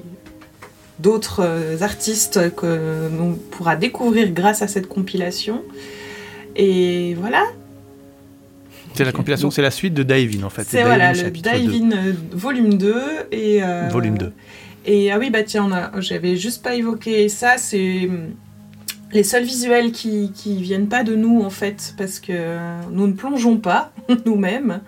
d'autres 0.98 1.40
euh, 1.44 1.76
artistes 1.82 2.54
que 2.54 3.08
l'on 3.18 3.34
pourra 3.50 3.76
découvrir 3.76 4.30
grâce 4.32 4.62
à 4.62 4.66
cette 4.68 4.88
compilation. 4.88 5.62
Et 6.56 7.14
voilà, 7.20 7.42
C'est 8.94 9.04
la 9.04 9.12
compilation, 9.12 9.50
c'est 9.50 9.62
la 9.62 9.70
suite 9.70 9.94
de 9.94 10.02
Dive 10.02 10.38
In 10.40 10.44
en 10.46 10.50
fait. 10.50 10.64
c'est 10.68 10.82
voilà, 10.82 11.12
le 11.12 11.20
In 11.26 11.92
euh, 11.92 12.12
volume 12.32 12.74
2 12.78 12.94
et 13.32 13.62
euh, 13.62 13.88
Volume 13.90 14.18
2. 14.18 14.32
Et 14.84 15.12
ah 15.12 15.18
oui 15.18 15.30
bah 15.30 15.42
tiens, 15.44 15.68
j'avais 16.00 16.36
juste 16.36 16.62
pas 16.62 16.74
évoqué 16.74 17.28
ça, 17.28 17.54
c'est 17.56 18.06
hum, 18.08 18.30
les 19.12 19.22
seuls 19.22 19.44
visuels 19.44 19.92
qui 19.92 20.32
qui 20.34 20.60
viennent 20.62 20.88
pas 20.88 21.04
de 21.04 21.14
nous 21.14 21.42
en 21.42 21.50
fait 21.50 21.94
parce 21.96 22.18
que 22.18 22.56
nous 22.90 23.06
ne 23.06 23.12
plongeons 23.12 23.58
pas 23.58 23.92
nous-mêmes. 24.26 24.80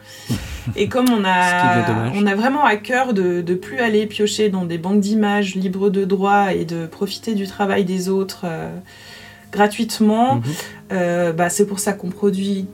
Et 0.76 0.88
comme 0.88 1.06
on 1.10 1.22
a 1.24 2.10
on 2.14 2.26
a 2.26 2.34
vraiment 2.34 2.64
à 2.64 2.76
cœur 2.76 3.12
de 3.14 3.40
de 3.42 3.54
plus 3.54 3.78
aller 3.78 4.06
piocher 4.06 4.48
dans 4.48 4.64
des 4.64 4.78
banques 4.78 5.00
d'images 5.00 5.54
libres 5.54 5.90
de 5.90 6.04
droit 6.04 6.52
et 6.54 6.64
de 6.64 6.86
profiter 6.86 7.34
du 7.34 7.46
travail 7.46 7.84
des 7.84 8.08
autres 8.08 8.42
euh, 8.44 8.74
gratuitement, 9.52 10.36
Mhm. 10.36 10.42
euh, 10.92 11.32
bah, 11.32 11.48
c'est 11.50 11.66
pour 11.66 11.78
ça 11.78 11.92
qu'on 11.92 12.10
produit 12.10 12.66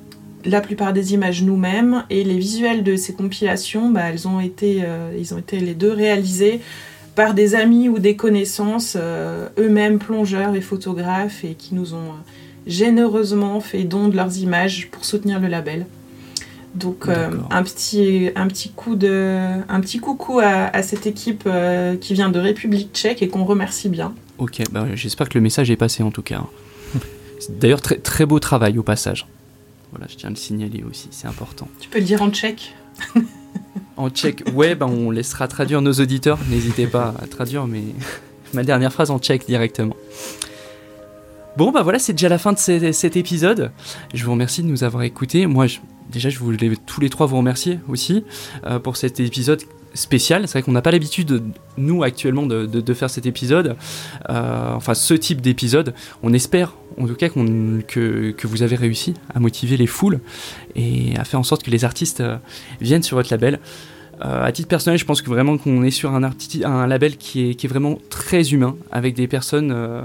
la 0.45 0.61
plupart 0.61 0.93
des 0.93 1.15
images 1.15 1.43
nous-mêmes 1.43 2.05
et 2.11 2.25
les 2.25 2.39
visuels 2.39 2.83
de 2.83 2.97
ces 2.97 3.13
compilations, 3.15 3.91
bah, 3.91 4.03
elles 4.11 4.27
ont 4.27 4.41
été, 4.41 4.81
euh, 4.83 5.13
ils 5.19 5.35
ont 5.35 5.39
été 5.39 5.61
les 5.61 5.75
deux 5.75 5.93
réalisés 5.93 6.61
par 7.15 7.35
des 7.35 7.55
amis 7.55 7.89
ou 7.89 7.99
des 7.99 8.17
connaissances, 8.17 8.97
euh, 8.99 9.49
eux-mêmes 9.59 9.99
plongeurs 9.99 10.55
et 10.55 10.61
photographes, 10.61 11.45
et 11.45 11.55
qui 11.55 11.75
nous 11.75 11.95
ont 11.95 12.13
euh, 12.13 12.23
généreusement 12.67 13.61
fait 13.61 13.85
don 13.85 14.09
de 14.09 14.17
leurs 14.17 14.39
images 14.39 14.89
pour 14.91 15.05
soutenir 15.05 15.41
le 15.41 15.49
label. 15.49 15.87
Donc 16.75 17.09
euh, 17.09 17.31
un 17.51 17.65
petit 17.65 18.31
un 18.37 18.47
petit 18.47 18.69
coup 18.71 18.95
de 18.95 19.39
un 19.69 19.81
petit 19.81 19.99
coucou 19.99 20.39
à, 20.39 20.67
à 20.73 20.83
cette 20.85 21.05
équipe 21.05 21.49
qui 22.01 22.15
vient 22.15 22.31
de 22.31 22.39
République 22.39 22.91
Tchèque 22.95 23.23
et 23.23 23.29
qu'on 23.29 23.45
remercie 23.45 23.89
bien. 23.89 24.15
Ok, 24.39 24.63
bah, 24.71 24.87
j'espère 24.95 25.29
que 25.29 25.37
le 25.37 25.43
message 25.43 25.69
est 25.71 25.77
passé 25.77 26.05
en 26.05 26.13
tout 26.13 26.23
cas. 26.23 26.45
D'ailleurs, 27.49 27.81
très, 27.81 27.97
très 27.97 28.25
beau 28.25 28.39
travail 28.39 28.79
au 28.79 28.85
passage. 28.85 29.27
Voilà, 29.91 30.07
je 30.09 30.17
tiens 30.17 30.29
à 30.29 30.31
le 30.31 30.37
signaler 30.37 30.83
aussi, 30.89 31.09
c'est 31.11 31.27
important. 31.27 31.69
Tu 31.81 31.89
peux 31.89 31.99
le 31.99 32.05
dire 32.05 32.23
en 32.23 32.31
tchèque 32.31 32.75
En 33.97 34.09
tchèque, 34.11 34.45
ouais, 34.55 34.75
bah, 34.75 34.87
on 34.87 35.11
laissera 35.11 35.49
traduire 35.49 35.83
nos 35.83 35.93
auditeurs. 35.93 36.39
N'hésitez 36.49 36.87
pas 36.87 37.15
à 37.21 37.27
traduire 37.27 37.67
mais 37.67 37.83
ma 38.55 38.63
dernière 38.63 38.93
phrase 38.93 39.11
en 39.11 39.19
tchèque 39.19 39.47
directement. 39.47 39.97
Bon, 41.57 41.73
bah 41.73 41.83
voilà, 41.83 41.99
c'est 41.99 42.13
déjà 42.13 42.29
la 42.29 42.39
fin 42.39 42.53
de 42.53 42.59
ce- 42.59 42.93
cet 42.93 43.17
épisode. 43.17 43.73
Je 44.15 44.25
vous 44.25 44.31
remercie 44.33 44.63
de 44.63 44.69
nous 44.69 44.85
avoir 44.85 45.03
écoutés. 45.03 45.47
Moi, 45.47 45.67
je- 45.67 45.79
déjà, 46.11 46.29
je 46.31 46.39
voulais 46.39 46.71
tous 46.87 47.01
les 47.01 47.11
trois 47.11 47.27
vous 47.27 47.37
remercier 47.37 47.81
aussi 47.89 48.25
euh, 48.67 48.79
pour 48.79 48.97
cet 48.97 49.19
épisode 49.21 49.61
spécial. 49.93 50.47
C'est 50.47 50.53
vrai 50.53 50.63
qu'on 50.63 50.73
n'a 50.73 50.81
pas 50.83 50.93
l'habitude, 50.93 51.43
nous, 51.77 52.05
actuellement, 52.05 52.47
de, 52.47 52.67
de- 52.67 52.81
de 52.81 52.95
faire 52.95 53.11
cet 53.11 53.27
épisode. 53.27 53.77
Euh, 54.31 54.73
enfin, 54.75 54.95
ce 54.95 55.13
type 55.13 55.41
d'épisode. 55.41 55.93
On 56.23 56.33
espère, 56.33 56.75
en 57.01 57.07
tout 57.07 57.15
cas, 57.15 57.29
que, 57.29 58.47
vous 58.47 58.63
avez 58.63 58.77
réussi 58.77 59.15
à 59.35 59.41
motiver 59.41 59.77
les 59.77 59.87
foules 59.87 60.21
et 60.75 61.17
à 61.17 61.25
faire 61.25 61.41
en 61.41 61.45
sorte 61.45 61.63
que 61.63 61.71
les 61.71 61.85
artistes 61.85 62.21
euh, 62.21 62.37
viennent 62.81 63.03
sur 63.03 63.17
votre 63.17 63.31
label. 63.31 63.59
Euh, 64.23 64.45
à 64.45 64.53
titre 64.53 64.69
personnel, 64.69 64.99
je 64.99 65.05
pense 65.05 65.23
que 65.23 65.31
vraiment 65.31 65.57
qu'on 65.57 65.83
est 65.83 65.91
sur 65.91 66.15
un, 66.15 66.87
label 66.87 67.17
qui 67.17 67.51
est, 67.51 67.55
qui 67.55 67.67
est 67.67 67.69
vraiment 67.69 67.99
très 68.11 68.53
humain, 68.53 68.77
avec 68.93 69.15
des 69.15 69.27
personnes 69.27 69.73
euh, 69.73 70.03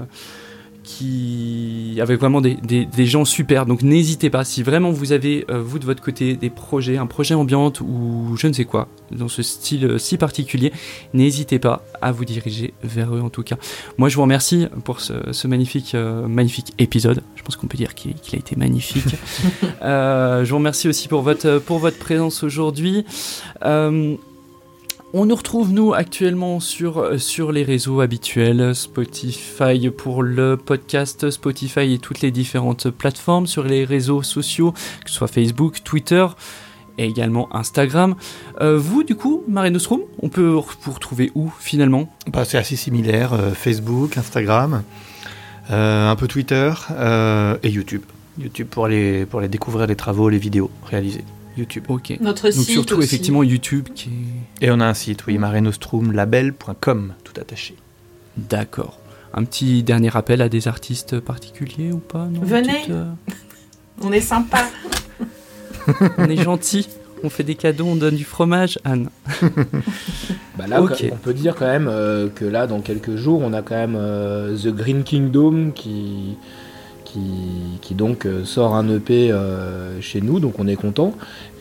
qui 0.86 1.98
avec 2.00 2.18
vraiment 2.20 2.40
des, 2.40 2.54
des, 2.54 3.06
gens 3.06 3.24
super. 3.24 3.66
Donc 3.66 3.82
n'hésitez 3.82 4.30
pas, 4.30 4.44
si 4.44 4.62
vraiment 4.62 4.92
vous 4.92 5.12
avez, 5.12 5.44
euh, 5.50 5.60
vous 5.60 5.80
de 5.80 5.84
votre 5.84 6.00
côté, 6.00 6.36
des 6.36 6.48
projets, 6.48 6.96
un 6.96 7.06
projet 7.06 7.34
ambiante 7.34 7.80
ou 7.80 8.36
je 8.38 8.46
ne 8.46 8.52
sais 8.52 8.64
quoi, 8.64 8.86
dans 9.10 9.28
ce 9.28 9.42
style 9.42 9.84
euh, 9.84 9.98
si 9.98 10.16
particulier, 10.16 10.72
n'hésitez 11.12 11.58
pas 11.58 11.84
à 12.00 12.12
vous 12.12 12.24
diriger 12.24 12.72
vers 12.84 13.14
eux 13.14 13.20
en 13.20 13.30
tout 13.30 13.42
cas. 13.42 13.56
Moi 13.98 14.08
je 14.08 14.14
vous 14.14 14.22
remercie 14.22 14.68
pour 14.84 15.00
ce, 15.00 15.46
magnifique, 15.48 15.96
euh, 15.96 16.28
magnifique 16.28 16.72
épisode. 16.78 17.22
Je 17.34 17.42
pense 17.42 17.56
qu'on 17.56 17.66
peut 17.66 17.78
dire 17.78 17.94
qu'il 17.96 18.14
a 18.32 18.36
été 18.36 18.54
magnifique. 18.54 19.16
je 19.82 20.48
vous 20.48 20.56
remercie 20.56 20.88
aussi 20.88 21.08
pour 21.08 21.22
votre, 21.22 21.58
pour 21.58 21.80
votre 21.80 21.98
présence 21.98 22.44
aujourd'hui. 22.44 23.04
On 25.18 25.24
nous 25.24 25.34
retrouve 25.34 25.72
nous 25.72 25.94
actuellement 25.94 26.60
sur, 26.60 26.98
euh, 26.98 27.16
sur 27.16 27.50
les 27.50 27.62
réseaux 27.62 28.02
habituels, 28.02 28.74
Spotify 28.74 29.88
pour 29.88 30.22
le 30.22 30.58
podcast, 30.58 31.30
Spotify 31.30 31.94
et 31.94 31.98
toutes 31.98 32.20
les 32.20 32.30
différentes 32.30 32.90
plateformes, 32.90 33.46
sur 33.46 33.64
les 33.64 33.86
réseaux 33.86 34.22
sociaux, 34.22 34.72
que 34.72 35.08
ce 35.08 35.16
soit 35.16 35.26
Facebook, 35.26 35.82
Twitter 35.82 36.26
et 36.98 37.06
également 37.06 37.48
Instagram. 37.56 38.14
Euh, 38.60 38.76
vous, 38.76 39.04
du 39.04 39.14
coup, 39.14 39.42
Marie 39.48 39.70
Nostrum, 39.70 40.02
on 40.20 40.28
peut 40.28 40.48
vous 40.82 40.92
retrouver 40.92 41.32
où 41.34 41.50
finalement? 41.60 42.12
Bah, 42.30 42.44
C'est 42.44 42.58
assez 42.58 42.76
similaire, 42.76 43.32
euh, 43.32 43.52
Facebook, 43.52 44.18
Instagram, 44.18 44.82
un 45.70 46.16
peu 46.16 46.28
Twitter 46.28 46.74
et 47.62 47.70
YouTube. 47.70 48.02
YouTube 48.38 48.68
pour 48.68 48.86
les, 48.86 49.24
pour 49.24 49.40
les 49.40 49.48
découvrir 49.48 49.86
les 49.86 49.96
travaux, 49.96 50.28
les 50.28 50.36
vidéos 50.36 50.70
réalisées. 50.84 51.24
YouTube. 51.56 51.84
Ok. 51.88 52.16
Notre 52.20 52.50
Donc 52.50 52.64
surtout 52.64 53.02
effectivement 53.02 53.42
YouTube 53.42 53.88
qui 53.94 54.10
Et 54.60 54.70
on 54.70 54.80
a 54.80 54.86
un 54.86 54.94
site, 54.94 55.26
oui, 55.26 55.38
marenostrumlabel.com, 55.38 57.14
tout 57.24 57.40
attaché. 57.40 57.76
D'accord. 58.36 58.98
Un 59.34 59.44
petit 59.44 59.82
dernier 59.82 60.08
rappel 60.08 60.40
à 60.42 60.48
des 60.48 60.68
artistes 60.68 61.20
particuliers 61.20 61.92
ou 61.92 61.98
pas 61.98 62.28
Venez. 62.42 62.84
Euh, 62.90 63.04
on 64.02 64.12
est 64.12 64.20
sympa. 64.20 64.64
on 66.18 66.24
est 66.24 66.42
gentil. 66.42 66.88
On 67.22 67.30
fait 67.30 67.44
des 67.44 67.54
cadeaux, 67.54 67.86
on 67.86 67.96
donne 67.96 68.14
du 68.14 68.24
fromage, 68.24 68.78
Anne. 68.84 69.08
bah 70.58 70.66
là, 70.68 70.82
on 70.82 71.16
peut 71.16 71.32
dire 71.32 71.54
quand 71.54 71.66
même 71.66 71.88
euh, 71.88 72.28
que 72.28 72.44
là, 72.44 72.66
dans 72.66 72.80
quelques 72.80 73.16
jours, 73.16 73.40
on 73.42 73.52
a 73.52 73.62
quand 73.62 73.74
même 73.74 73.96
euh, 73.96 74.56
The 74.56 74.68
Green 74.68 75.02
Kingdom 75.02 75.70
qui, 75.74 76.36
qui, 77.80 77.94
donc 77.94 78.26
euh, 78.26 78.44
sort 78.44 78.74
un 78.74 78.88
EP 78.88 79.30
euh, 79.30 80.00
chez 80.00 80.20
nous, 80.20 80.40
donc 80.40 80.58
on 80.58 80.66
est 80.66 80.76
content. 80.76 81.14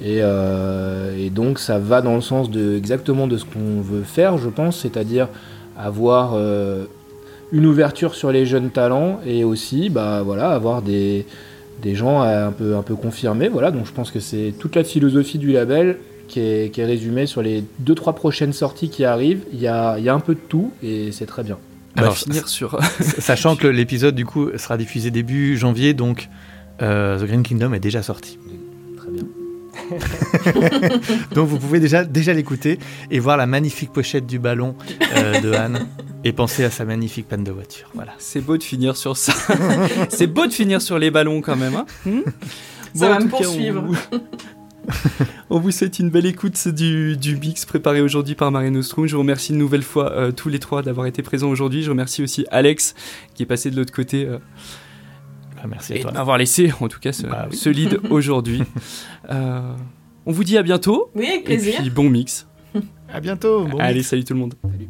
Euh, 0.03 1.15
et, 1.17 1.29
donc 1.29 1.59
ça 1.59 1.79
va 1.79 2.01
dans 2.01 2.15
le 2.15 2.21
sens 2.21 2.49
exactement 2.55 3.27
de 3.27 3.37
ce 3.37 3.45
qu'on 3.45 3.81
veut 3.81 4.03
faire, 4.03 4.37
je 4.37 4.49
pense, 4.49 4.79
c'est-à-dire 4.79 5.27
avoir 5.77 6.37
une 7.51 7.65
ouverture 7.65 8.15
sur 8.15 8.31
les 8.31 8.45
jeunes 8.45 8.69
talents 8.69 9.19
et 9.25 9.43
aussi 9.43 9.89
bah, 9.89 10.21
voilà, 10.23 10.51
avoir 10.51 10.81
des, 10.81 11.25
gens 11.83 12.21
un 12.21 12.51
peu, 12.51 12.95
confirmés. 12.95 13.49
Voilà, 13.49 13.71
donc 13.71 13.85
je 13.85 13.91
pense 13.91 14.11
que 14.11 14.19
c'est 14.19 14.53
toute 14.57 14.75
la 14.75 14.83
philosophie 14.83 15.37
du 15.37 15.51
label 15.51 15.97
qui 16.27 16.39
est, 16.39 16.71
résumée 16.77 17.25
sur 17.25 17.41
les 17.41 17.63
2-3 17.85 18.15
prochaines 18.15 18.53
sorties 18.53 18.89
qui 18.89 19.05
arrivent. 19.05 19.43
Il 19.51 19.59
y 19.59 19.67
a 19.67 19.95
un 19.95 20.19
peu 20.19 20.33
de 20.33 20.39
tout 20.47 20.71
et 20.81 21.11
c'est 21.11 21.27
très 21.27 21.43
bien. 21.43 21.57
Alors, 21.95 22.17
finir 22.17 22.47
sur. 22.47 22.79
sachant 23.19 23.55
que 23.55 23.67
l'épisode 23.67 24.15
du 24.15 24.25
coup 24.25 24.49
sera 24.57 24.77
diffusé 24.77 25.11
début 25.11 25.57
janvier, 25.57 25.93
donc 25.93 26.29
euh, 26.81 27.19
The 27.19 27.23
Green 27.25 27.43
Kingdom 27.43 27.73
est 27.73 27.79
déjà 27.79 28.03
sorti. 28.03 28.37
Très 28.97 29.11
bien. 29.11 29.23
donc 31.33 31.47
vous 31.47 31.59
pouvez 31.59 31.79
déjà, 31.79 32.05
déjà 32.05 32.33
l'écouter 32.33 32.79
et 33.11 33.19
voir 33.19 33.37
la 33.37 33.45
magnifique 33.45 33.91
pochette 33.91 34.25
du 34.25 34.39
ballon 34.39 34.75
euh, 35.15 35.41
de 35.41 35.51
Anne 35.51 35.87
et 36.23 36.31
penser 36.31 36.63
à 36.63 36.71
sa 36.71 36.85
magnifique 36.85 37.27
panne 37.27 37.43
de 37.43 37.51
voiture. 37.51 37.89
Voilà. 37.93 38.13
C'est 38.17 38.41
beau 38.41 38.57
de 38.57 38.63
finir 38.63 38.97
sur 38.97 39.15
ça. 39.17 39.33
C'est 40.09 40.27
beau 40.27 40.47
de 40.47 40.53
finir 40.53 40.81
sur 40.81 40.97
les 40.97 41.11
ballons 41.11 41.41
quand 41.41 41.55
même. 41.55 41.75
Hein 41.75 41.85
hmm 42.05 42.21
ça 42.95 43.09
va 43.09 43.19
me 43.19 43.27
poursuivre. 43.27 43.83
on 44.11 44.19
vous 45.49 45.71
souhaite 45.71 45.99
une 45.99 46.09
belle 46.09 46.25
écoute 46.25 46.67
du, 46.67 47.17
du 47.17 47.37
mix 47.37 47.65
préparé 47.65 48.01
aujourd'hui 48.01 48.35
par 48.35 48.51
Marie 48.51 48.71
Nostrum. 48.71 49.07
Je 49.07 49.15
vous 49.15 49.21
remercie 49.21 49.51
une 49.51 49.59
nouvelle 49.59 49.83
fois 49.83 50.11
euh, 50.11 50.31
tous 50.31 50.49
les 50.49 50.59
trois 50.59 50.81
d'avoir 50.81 51.07
été 51.07 51.21
présents 51.21 51.49
aujourd'hui. 51.49 51.83
Je 51.83 51.89
remercie 51.89 52.23
aussi 52.23 52.45
Alex 52.51 52.95
qui 53.33 53.43
est 53.43 53.45
passé 53.45 53.71
de 53.71 53.75
l'autre 53.75 53.93
côté. 53.93 54.25
Euh, 54.25 54.37
ah, 55.61 55.67
merci 55.67 55.93
et 55.93 56.03
de 56.03 56.11
m'avoir 56.11 56.37
laissé 56.37 56.71
en 56.79 56.87
tout 56.87 56.99
cas 56.99 57.11
ce, 57.11 57.23
bah 57.25 57.47
lead 57.65 57.99
aujourd'hui. 58.09 58.63
Euh, 59.29 59.73
on 60.25 60.31
vous 60.31 60.43
dit 60.43 60.57
à 60.57 60.63
bientôt. 60.63 61.11
Oui, 61.15 61.27
avec 61.27 61.45
plaisir. 61.45 61.75
Et 61.75 61.81
puis 61.81 61.89
bon 61.89 62.09
mix. 62.09 62.47
à 63.11 63.19
bientôt. 63.19 63.67
Allez, 63.79 64.03
salut 64.03 64.23
tout 64.23 64.33
le 64.33 64.39
monde. 64.39 64.53
Salut. 64.63 64.89